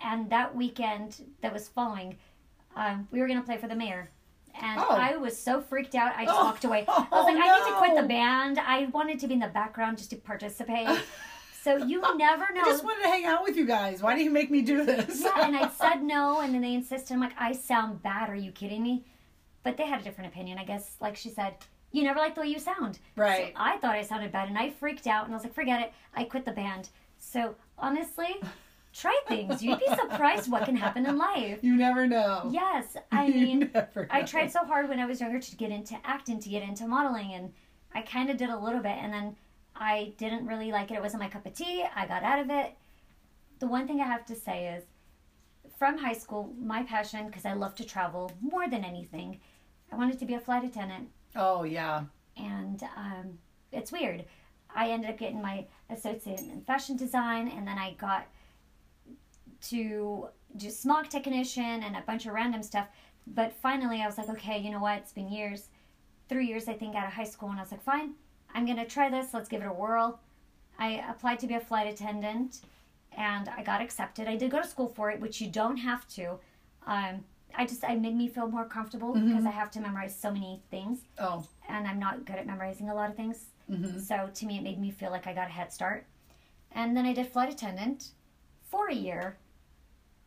[0.00, 2.16] And that weekend that was following,
[2.76, 4.08] um, we were going to play for the mayor.
[4.60, 4.88] And Oh.
[4.90, 6.44] I was so freaked out, I just Oh.
[6.44, 6.84] walked away.
[6.88, 8.58] I was oh, like, I need to quit the band.
[8.58, 10.88] I wanted to be in the background just to participate.
[11.62, 12.62] so you never know.
[12.62, 14.02] I just wanted to hang out with you guys.
[14.02, 15.22] Why do you make me do this?
[15.22, 17.14] yeah, and I said no, and then they insisted.
[17.14, 18.30] I'm like, I sound bad.
[18.30, 19.04] Are you kidding me?
[19.62, 20.96] But they had a different opinion, I guess.
[21.00, 21.54] Like she said,
[21.92, 22.98] you never like the way you sound.
[23.16, 23.48] Right.
[23.48, 25.80] So I thought I sounded bad, and I freaked out, and I was like, forget
[25.80, 25.92] it.
[26.14, 26.90] I quit the band.
[27.18, 28.36] So honestly,
[29.00, 29.62] try things.
[29.62, 31.58] You'd be surprised what can happen in life.
[31.62, 32.48] You never know.
[32.50, 33.70] Yes, I mean,
[34.10, 36.86] I tried so hard when I was younger to get into acting, to get into
[36.86, 37.52] modeling, and
[37.94, 39.36] I kind of did a little bit, and then
[39.76, 40.94] I didn't really like it.
[40.94, 41.84] It wasn't my cup of tea.
[41.94, 42.74] I got out of it.
[43.60, 44.84] The one thing I have to say is,
[45.78, 49.38] from high school, my passion, because I love to travel more than anything,
[49.92, 51.08] I wanted to be a flight attendant.
[51.36, 52.04] Oh yeah.
[52.36, 53.38] and um,
[53.72, 54.24] it's weird.
[54.74, 58.26] I ended up getting my associate in fashion design, and then I got
[59.62, 62.88] to do smog technician and a bunch of random stuff.
[63.26, 64.98] But finally, I was like, okay, you know what?
[64.98, 65.68] It's been years,
[66.28, 68.12] three years, I think, out of high school, and I was like, fine,
[68.54, 69.34] I'm gonna try this.
[69.34, 70.20] Let's give it a whirl.
[70.78, 72.60] I applied to be a flight attendant,
[73.16, 74.28] and I got accepted.
[74.28, 76.38] I did go to school for it, which you don't have to.
[76.86, 77.24] Um,
[77.54, 80.62] I just, I made me feel more comfortable because I have to memorize so many
[80.70, 81.44] things Oh.
[81.68, 83.46] and I'm not good at memorizing a lot of things.
[83.68, 84.00] Mhm.
[84.00, 86.06] So to me, it made me feel like I got a head start.
[86.72, 88.10] And then I did flight attendant
[88.64, 89.38] for a year.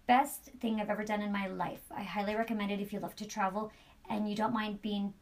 [0.08, 1.82] Best thing I've ever done in my life.
[1.96, 3.72] I highly recommend it if you love to travel
[4.10, 5.14] and you don't mind being.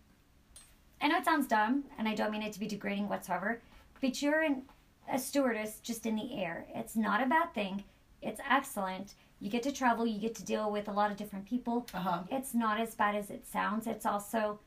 [1.02, 3.62] I know it sounds dumb, and I don't mean it to be degrading whatsoever,
[4.02, 4.64] but you're an,
[5.12, 6.66] a stewardess just in the air.
[6.76, 7.84] It's not a bad thing.
[8.22, 9.14] It's excellent.
[9.40, 10.06] You get to travel.
[10.06, 11.88] You get to deal with a lot of different people.
[11.94, 12.24] Uh huh.
[12.30, 13.88] It's not as bad as it sounds.
[13.88, 14.60] It's also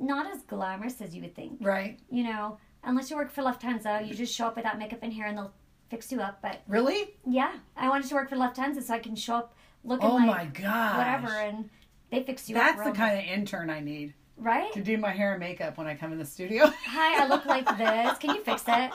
[0.00, 1.58] not as glamorous as you would think.
[1.60, 1.98] Right.
[2.10, 5.26] You know, unless you work for Lufthansa, you just show up without makeup and hair
[5.26, 5.52] and they'll
[5.88, 6.40] fix you up.
[6.42, 7.14] But Really?
[7.26, 9.54] yeah, I wanted to work for Lufthansa so I can show up
[9.84, 10.98] looking Oh like my god.
[10.98, 11.70] whatever and
[12.10, 12.84] they fix you That's up.
[12.84, 14.72] the real kind of intern I need right?
[14.72, 16.66] to do my hair and makeup when I come in the studio.
[16.86, 18.18] Hi, I look like this.
[18.18, 18.90] Can you fix it?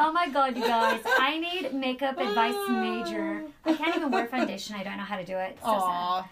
[0.00, 1.00] Oh my god, you guys.
[1.04, 3.42] I need makeup advice major.
[3.64, 4.76] I can't even wear foundation.
[4.76, 5.52] I don't know how to do it.
[5.56, 5.78] It's so sad.
[5.80, 6.28] Aw.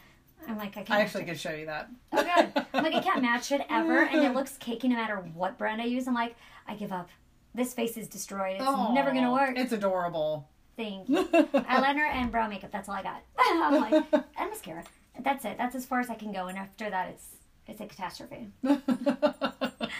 [0.48, 0.90] I'm like, I can't.
[0.92, 1.88] I actually could show you that.
[2.12, 2.66] Oh god.
[2.72, 5.82] I'm like, I can't match it ever, and it looks cakey no matter what brand
[5.82, 6.06] I use.
[6.06, 6.36] I'm like,
[6.68, 7.08] I give up.
[7.56, 8.56] This face is destroyed.
[8.60, 9.56] It's Aw, never gonna work.
[9.58, 10.48] It's adorable.
[10.76, 11.24] Thank you.
[11.24, 12.70] Eyeliner and brow makeup.
[12.70, 13.22] That's all I got.
[13.38, 14.84] I'm like, and mascara.
[15.24, 15.56] That's it.
[15.56, 16.48] That's as far as I can go.
[16.48, 17.26] And after that, it's
[17.66, 18.48] it's a catastrophe.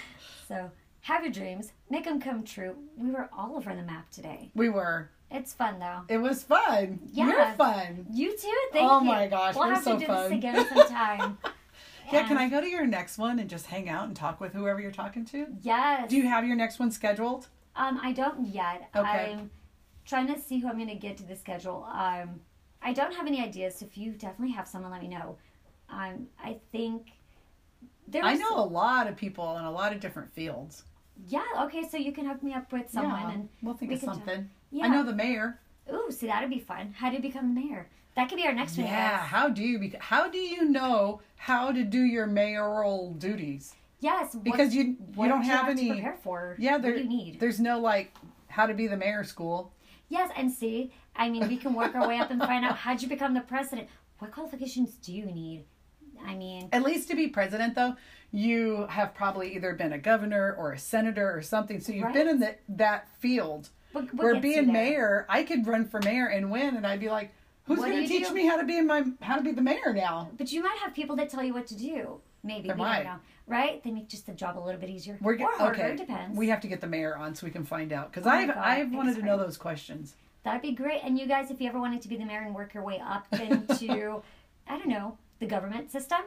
[0.49, 0.71] So
[1.01, 2.77] have your dreams, make them come true.
[2.97, 4.51] We were all over the map today.
[4.55, 5.11] we were.
[5.29, 6.03] It's fun though.
[6.09, 7.01] It was fun.
[7.13, 7.27] Yeah.
[7.27, 8.07] You're fun.
[8.13, 8.53] You too.
[8.73, 9.07] Thank Oh you.
[9.07, 10.23] my gosh, we'll we're have so to do fun.
[10.31, 11.39] this again sometime.
[12.13, 14.53] Yeah, can I go to your next one and just hang out and talk with
[14.53, 15.47] whoever you're talking to?
[15.63, 16.09] Yes.
[16.11, 17.49] Do you have your next one scheduled?
[17.75, 18.89] Um, I don't yet.
[18.95, 19.33] Okay.
[19.33, 19.51] I'm
[20.05, 21.87] trying to see who I'm going to get to the schedule.
[21.93, 22.41] Um,
[22.83, 23.77] I don't have any ideas.
[23.77, 25.37] So if you definitely have someone, let me know.
[25.91, 27.09] Um, I think
[28.09, 28.25] there.
[28.25, 30.85] I know a lot of people in a lot of different fields.
[31.27, 31.45] Yeah.
[31.63, 31.89] Okay.
[31.89, 34.09] So you can hook me up with someone, yeah, and we'll think we of can
[34.11, 34.19] talk.
[34.19, 34.51] something.
[34.71, 34.85] yeah.
[34.85, 35.61] I know the mayor.
[35.93, 36.95] Ooh, see that'd be fun.
[36.97, 37.89] How do you become the mayor?
[38.17, 38.87] That could be our next one.
[38.87, 39.27] Yeah, guys.
[39.29, 43.75] how do you bec- how do you know how to do your mayoral duties?
[44.01, 44.35] Yes.
[44.35, 44.83] what- Because you
[45.17, 46.57] you don't do have any prepare for.
[46.59, 47.41] Yeah, What there do you need?
[47.41, 48.13] there's no like
[48.49, 49.73] how to be the mayor school.
[50.09, 53.03] Yes, and see, I mean, we can work our way up and find out how'd
[53.03, 53.89] you become the president.
[54.19, 55.65] What qualifications do you need?
[56.27, 57.97] I mean, At least to be president though,
[58.33, 61.81] you have probably either been a governor or a senator or something.
[61.81, 62.15] So you've Right.
[62.15, 63.69] been in the, that field.
[63.93, 67.33] what Where being mayor, I could run for mayor and win and I'd be like,
[67.67, 68.35] who's What going to teach do?
[68.35, 70.31] me how to be in my how to be the mayor now?
[70.39, 72.21] But you might have people that tell you what to do.
[72.43, 72.97] Maybe There we might.
[72.99, 73.19] don't know,
[73.49, 73.83] right?
[73.83, 75.81] They make just the job a little bit easier We're or ge- harder.
[75.81, 75.93] okay.
[75.93, 76.37] It depends.
[76.39, 78.49] We have to get the mayor on so we can find out because Oh I've
[78.49, 80.15] God, I've wanted to know those questions.
[80.45, 81.01] That'd be great.
[81.03, 83.01] And you guys, if you ever wanted to be the mayor and work your way
[83.05, 84.23] up into,
[84.69, 86.19] I don't know, the government system,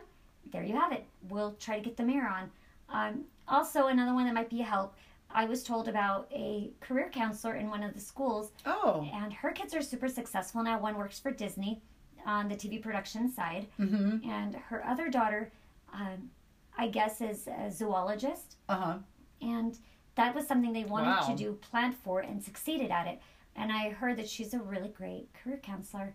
[0.52, 1.06] there you have it.
[1.30, 2.52] We'll try to get the mayor on.
[2.90, 4.94] Um, also, another one that might be a help.
[5.32, 9.52] I was told about a career counselor in one of the schools, Oh, and her
[9.52, 10.80] kids are super successful now.
[10.80, 11.82] One works for Disney
[12.26, 14.28] on the TV production side, mm-hmm.
[14.30, 15.52] and her other daughter,
[15.94, 16.30] um,
[16.78, 18.56] I guess, is a zoologist.
[18.68, 18.98] Uh huh.
[19.42, 19.78] and
[20.16, 21.28] that was something they wanted Wow.
[21.30, 23.22] to do planned for and succeeded at it
[23.56, 26.14] and i heard that she's a really great career counselor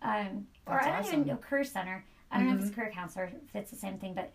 [0.00, 1.14] um, or i don't awesome.
[1.20, 3.98] even know career center i don't know if it's career counselor if it's the same
[3.98, 4.32] thing but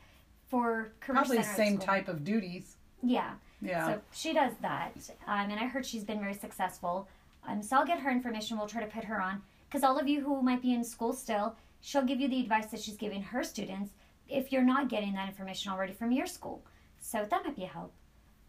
[0.49, 2.75] for career Probably the same type of duties.
[3.01, 3.31] yeah
[3.61, 3.87] Yeah.
[3.87, 4.91] so she does that
[5.27, 7.07] um, and i heard she's been very successful
[7.47, 10.07] um, so i'll get her information we'll try to put her on because all of
[10.07, 13.21] you who might be in school still she'll give you the advice that she's giving
[13.23, 13.91] her students
[14.29, 16.61] if you're not getting that information already from your school
[16.99, 17.91] so that might be a help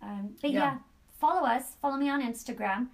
[0.02, 0.59] um, but yeah.
[0.59, 0.78] Yeah.
[1.18, 2.89] follow us follow me on instagram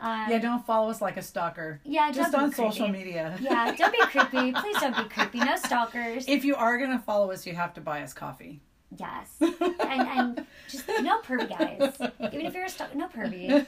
[0.00, 1.80] um, yeah, don't follow us like a stalker.
[1.84, 2.70] yeah Just on creepy.
[2.70, 3.36] social media.
[3.40, 7.32] yeah don't be creepy please don't be creepy no stalkers If you are gonna follow
[7.32, 8.60] us, you have to buy us coffee.
[8.96, 11.94] Yes and, and just no pervy guys
[12.32, 13.66] even if you're a stalker no pervy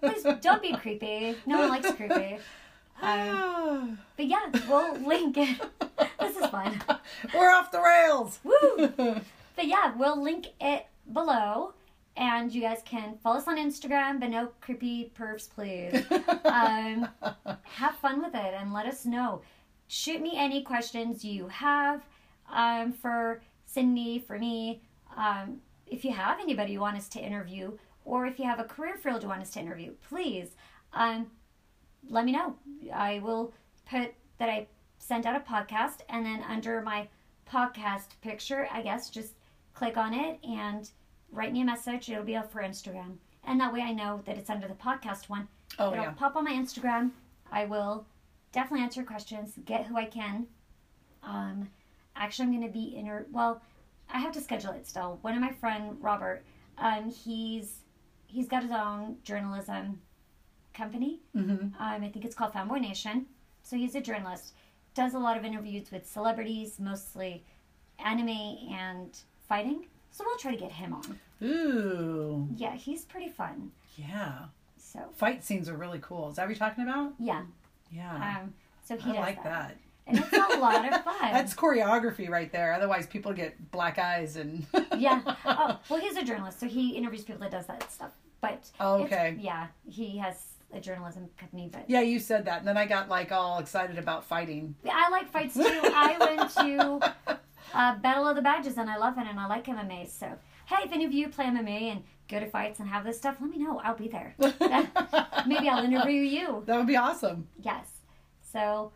[0.00, 2.38] please don't be creepy no one likes creepy
[3.02, 5.60] um, but yeah we'll link it
[6.20, 6.80] this is fun
[7.34, 8.38] We're off the rails.
[8.44, 9.20] Woo!
[9.56, 10.84] But yeah, we'll link it
[11.14, 11.72] below.
[12.14, 16.04] And you guys can follow us on Instagram, but no creepy pervs, please.
[16.44, 17.08] Um,
[17.62, 19.40] have fun with it and let us know.
[19.88, 22.02] Shoot me any questions you have
[22.52, 24.80] um, for Cindy, for me.
[25.16, 27.72] Um, if you have anybody you want us to interview,
[28.04, 30.50] or if you have a career field you want us to interview, please
[30.92, 31.26] um,
[32.08, 32.56] let me know.
[32.92, 33.52] I will
[33.88, 34.66] put that I
[34.98, 37.08] sent out a podcast, and then under my
[37.50, 39.34] podcast picture, I guess just
[39.74, 40.88] click on it and
[41.30, 42.08] write me a message.
[42.08, 43.16] It'll be up for Instagram.
[43.44, 45.46] And that way I know that it's under the podcast one.
[45.78, 46.10] Oh It'll yeah.
[46.12, 47.10] pop on my Instagram.
[47.52, 48.06] I will
[48.52, 50.46] definitely answer questions, get who I can.
[51.22, 51.68] Um,
[52.16, 53.26] actually, I'm going to be inter.
[53.32, 53.60] Well,
[54.12, 55.18] I have to schedule it still.
[55.22, 56.44] One of my friend Robert,
[56.78, 57.78] um, he's
[58.26, 60.00] he's got his own journalism
[60.74, 61.20] company.
[61.34, 61.52] Mm-hmm.
[61.52, 63.26] Um, I think it's called Fanboy Nation.
[63.62, 64.54] So he's a journalist.
[64.94, 67.44] Does a lot of interviews with celebrities, mostly
[68.04, 69.16] anime and
[69.48, 69.86] fighting.
[70.10, 71.20] So we'll try to get him on.
[71.42, 72.48] Ooh.
[72.56, 73.70] Yeah, he's pretty fun.
[73.96, 74.44] Yeah.
[74.78, 76.30] So Fight scenes are really cool.
[76.30, 77.12] Is that what you're talking about?
[77.18, 77.42] yeah.
[77.90, 78.38] Yeah.
[78.40, 79.76] Um, so he I like that.
[80.06, 81.32] And it's a lot of fun.
[81.32, 82.72] That's choreography right there.
[82.72, 84.66] Otherwise, people get black eyes and.
[84.96, 85.20] yeah.
[85.44, 88.12] Oh, well, he's a journalist, so he interviews people that does that stuff.
[88.40, 89.36] But Oh, it's- okay.
[89.40, 90.36] yeah, he has
[90.72, 91.68] a journalism company.
[91.72, 94.74] But Yeah, you said that, and then I got like all excited about fighting.
[94.90, 95.62] I like fights too.
[95.84, 97.38] I went to
[97.74, 100.08] uh, Battle of the Badges, and I love it, and I like MMA.
[100.10, 100.26] So
[100.66, 103.36] hey, if any of you play MMA and go to fights and have this stuff,
[103.40, 103.78] let me know.
[103.78, 104.34] I'll be there.
[105.46, 106.62] Maybe I'll interview you.
[106.66, 107.48] That would be awesome.
[107.60, 107.86] Yes.
[108.52, 108.92] So.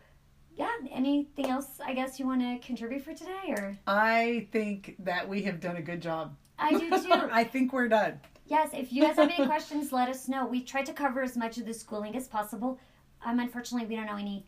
[0.57, 0.71] Yeah.
[0.91, 1.81] Anything else?
[1.85, 5.77] I guess you want to contribute for today, or I think that we have done
[5.77, 6.37] a good job.
[6.59, 7.13] I do too.
[7.13, 8.21] I think we're done.
[8.47, 10.45] Yes, if you guys have any questions, let us know.
[10.47, 12.79] We tried to cover as much of the schooling as possible.
[13.25, 14.45] Um, unfortunately, we don't know any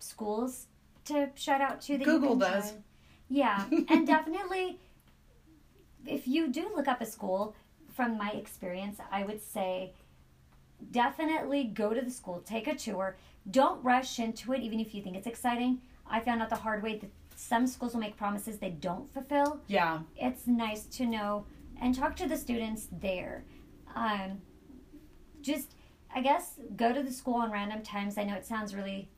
[0.00, 0.66] schools
[1.06, 1.92] to shout out to.
[1.92, 2.70] That you Google does.
[2.70, 2.80] try.
[3.28, 4.80] Yeah, and definitely,
[6.06, 7.54] if you do look up a school,
[7.94, 9.92] from my experience, I would say
[10.90, 13.16] definitely go to the school, take a tour.
[13.50, 15.80] Don't rush into it, even if you think it's exciting.
[16.06, 19.60] I found out the hard way that some schools will make promises they don't fulfill
[19.66, 20.00] Yeah.
[20.16, 21.46] it's nice to know
[21.80, 23.44] and talk to the students there.
[23.94, 24.40] Um,
[25.42, 25.74] just,
[26.14, 28.16] I guess, go to the school on random times.
[28.16, 29.08] I know it sounds really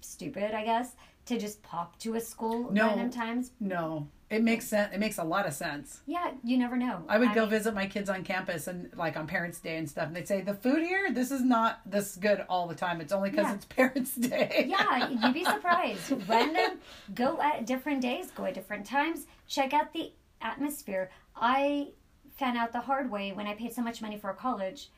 [0.00, 0.94] stupid, I guess,
[1.26, 2.86] to just pop to a school No.
[2.86, 3.50] random times.
[3.60, 4.92] No, it makes sense.
[4.92, 6.00] It makes a lot of sense.
[6.06, 7.04] Yeah, you never know.
[7.08, 9.88] I would go mean, visit my kids on campus and like on Parents' Day and
[9.88, 13.00] stuff, and they'd say the food here, this is not this good all the time.
[13.00, 13.54] It's only because Yeah.
[13.54, 14.66] it's Parents' Day.
[14.68, 16.12] yeah, you'd be surprised.
[16.28, 16.78] Random,
[17.14, 21.10] go at different days, go at different times, check out the atmosphere.
[21.36, 21.88] I
[22.36, 24.90] found out the hard way when I paid so much money for a college,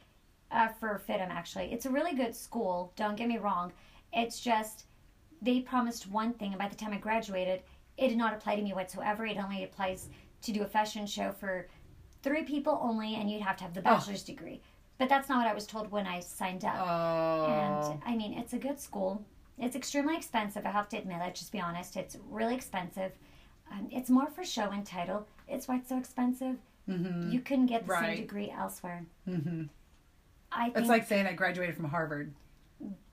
[0.51, 1.73] uh, for FIDM actually.
[1.73, 3.73] It's a really good school, don't get me wrong.
[4.13, 4.87] It's just,
[5.43, 7.61] they promised one thing, and by the time I graduated,
[7.99, 9.27] it did not apply to me whatsoever.
[9.27, 10.09] It only applies
[10.43, 11.67] to do a fashion show for
[12.23, 14.63] three people only, and you'd have to have the bachelor's degree.
[14.99, 16.75] But that's not what I was told when I signed up.
[16.79, 17.91] Oh.
[17.93, 19.25] And I mean, it's a good school.
[19.59, 20.65] It's extremely expensive.
[20.65, 21.19] I have to admit.
[21.21, 21.97] Let's just be honest.
[21.97, 23.13] It's really expensive.
[23.71, 25.27] Um, it's more for show and title.
[25.49, 26.57] It's why it's so expensive.
[26.89, 27.33] Mhm.
[27.33, 28.07] You couldn't get the Right.
[28.07, 29.05] same degree elsewhere.
[29.29, 29.69] Mhm.
[30.51, 32.33] I think, It's like saying I graduated from Harvard,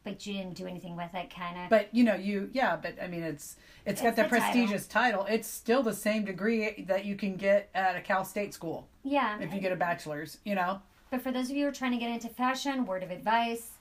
[0.06, 1.69] but you didn't do anything with it, kind of.
[1.69, 4.40] but you know, you yeah, but I mean, it's it's got It's the, the title.
[4.53, 5.26] prestigious title.
[5.27, 9.38] It's still the same degree that you can get at a Cal State school Yeah.
[9.41, 10.38] if you get a bachelor's.
[10.45, 10.82] You know.
[11.11, 13.72] But for those of you who are trying to get into fashion, word of advice,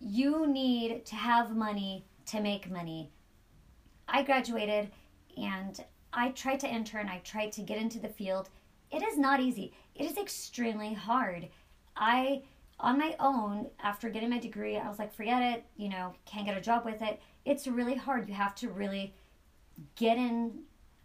[0.00, 3.10] you need to have money to make money.
[4.08, 4.90] I graduated
[5.36, 5.82] and
[6.12, 8.50] I tried to intern, I tried to get into the field.
[8.92, 9.72] It is not easy.
[9.94, 11.48] It is extremely hard.
[11.96, 12.42] I
[12.80, 16.46] on my own after getting my degree, I was like, forget it, you know, can't
[16.46, 17.20] get a job with it.
[17.44, 18.28] It's really hard.
[18.28, 19.14] You have to really
[19.96, 20.60] get in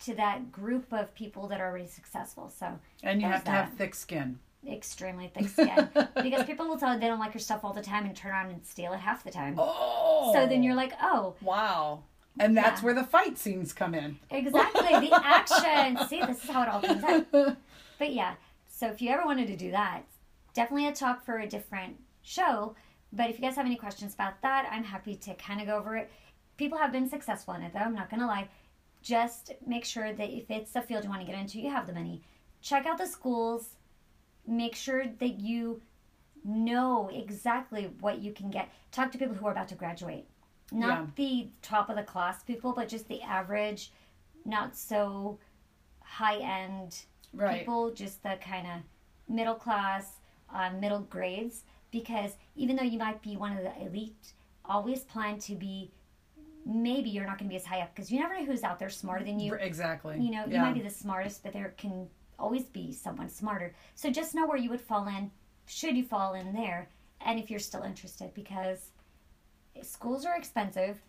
[0.06, 2.50] to that group of people that are already successful.
[2.50, 4.40] So And you have to have thick skin.
[4.68, 5.90] extremely thick skin
[6.24, 8.32] because people will tell you they don't like your stuff all the time and turn
[8.32, 9.56] around and steal it half the time.
[9.58, 10.32] Oh.
[10.34, 12.04] So then you're like, oh, Wow.
[12.40, 12.86] And that's Yeah.
[12.86, 14.18] where the fight scenes come in.
[14.30, 16.08] exactly the action.
[16.08, 17.58] See, this is how it all comes out.
[18.00, 18.36] But yeah,
[18.70, 20.04] so if you ever wanted to do that,
[20.54, 22.76] definitely a talk for a different show.
[23.12, 25.78] But if you guys have any questions about that, I'm happy to kind of go
[25.78, 26.12] over it.
[26.58, 27.80] People have been successful in it, though.
[27.80, 28.50] I'm not gonna lie.
[29.02, 31.88] Just make sure that if it's a field you want to get into, you have
[31.88, 32.22] the money.
[32.62, 33.70] Check out the schools.
[34.46, 35.82] Make sure that you
[36.44, 38.70] know exactly what you can get.
[38.92, 40.26] Talk to people who are about to graduate.
[40.72, 43.92] Not the top of the class people, but just the average,
[44.46, 45.40] not so
[46.02, 47.04] high end
[47.34, 47.60] Right.
[47.60, 48.82] people, just the kind of
[49.34, 50.19] middle class,
[50.54, 51.64] uh, middle grades.
[51.92, 54.34] Because even though you might be one of the elite,
[54.66, 55.92] always plan to be.
[56.66, 58.78] Maybe you're not going to be as high up because you never know who's out
[58.78, 59.54] there smarter than you.
[59.56, 60.20] Exactly.
[60.20, 62.08] You know, you might be the smartest, but there can
[62.38, 63.74] always be someone smarter.
[63.96, 65.32] So just know where you would fall in,
[65.66, 66.90] should you fall in there,
[67.22, 68.92] and if you're still interested, because
[69.82, 71.02] schools are expensive.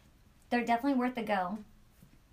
[0.48, 1.58] They're definitely worth the go.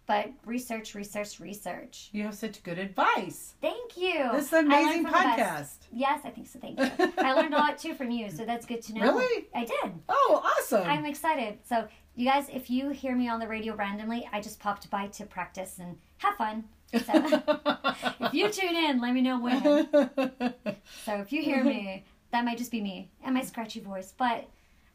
[0.07, 2.09] But research, research, research.
[2.13, 3.55] You have such good advice.
[3.61, 4.29] Thank you.
[4.31, 5.81] This is an amazing from the best.
[5.81, 5.87] podcast.
[5.91, 6.59] Yes, I think so.
[6.59, 7.13] Thank you.
[7.17, 9.01] I learned a lot too from you, so that's good to know.
[9.01, 9.47] Really?
[9.53, 9.91] I did.
[10.07, 10.83] Oh, awesome.
[10.87, 11.59] I'm excited.
[11.67, 15.07] So, you guys, if you hear me on the radio randomly, I just popped by
[15.07, 16.63] to practice and have fun.
[16.93, 17.11] So
[18.21, 19.89] if you tune in, let me know when.
[21.05, 24.47] So if you hear me, that might just be me and my scratchy voice, but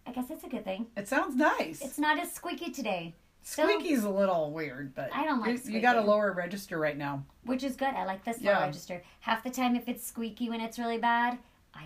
[0.07, 0.87] I guess it's a good thing.
[0.97, 1.83] it sounds nice.
[1.83, 3.15] It's not as squeaky today.
[3.43, 6.79] So- Squeaky's a little weird, but I don't like you, you got a lower register
[6.79, 7.25] right now.
[7.45, 7.89] which is good.
[7.95, 8.61] I like this low Yeah.
[8.65, 9.03] register.
[9.21, 11.39] Half the time, if it's squeaky when it's really bad,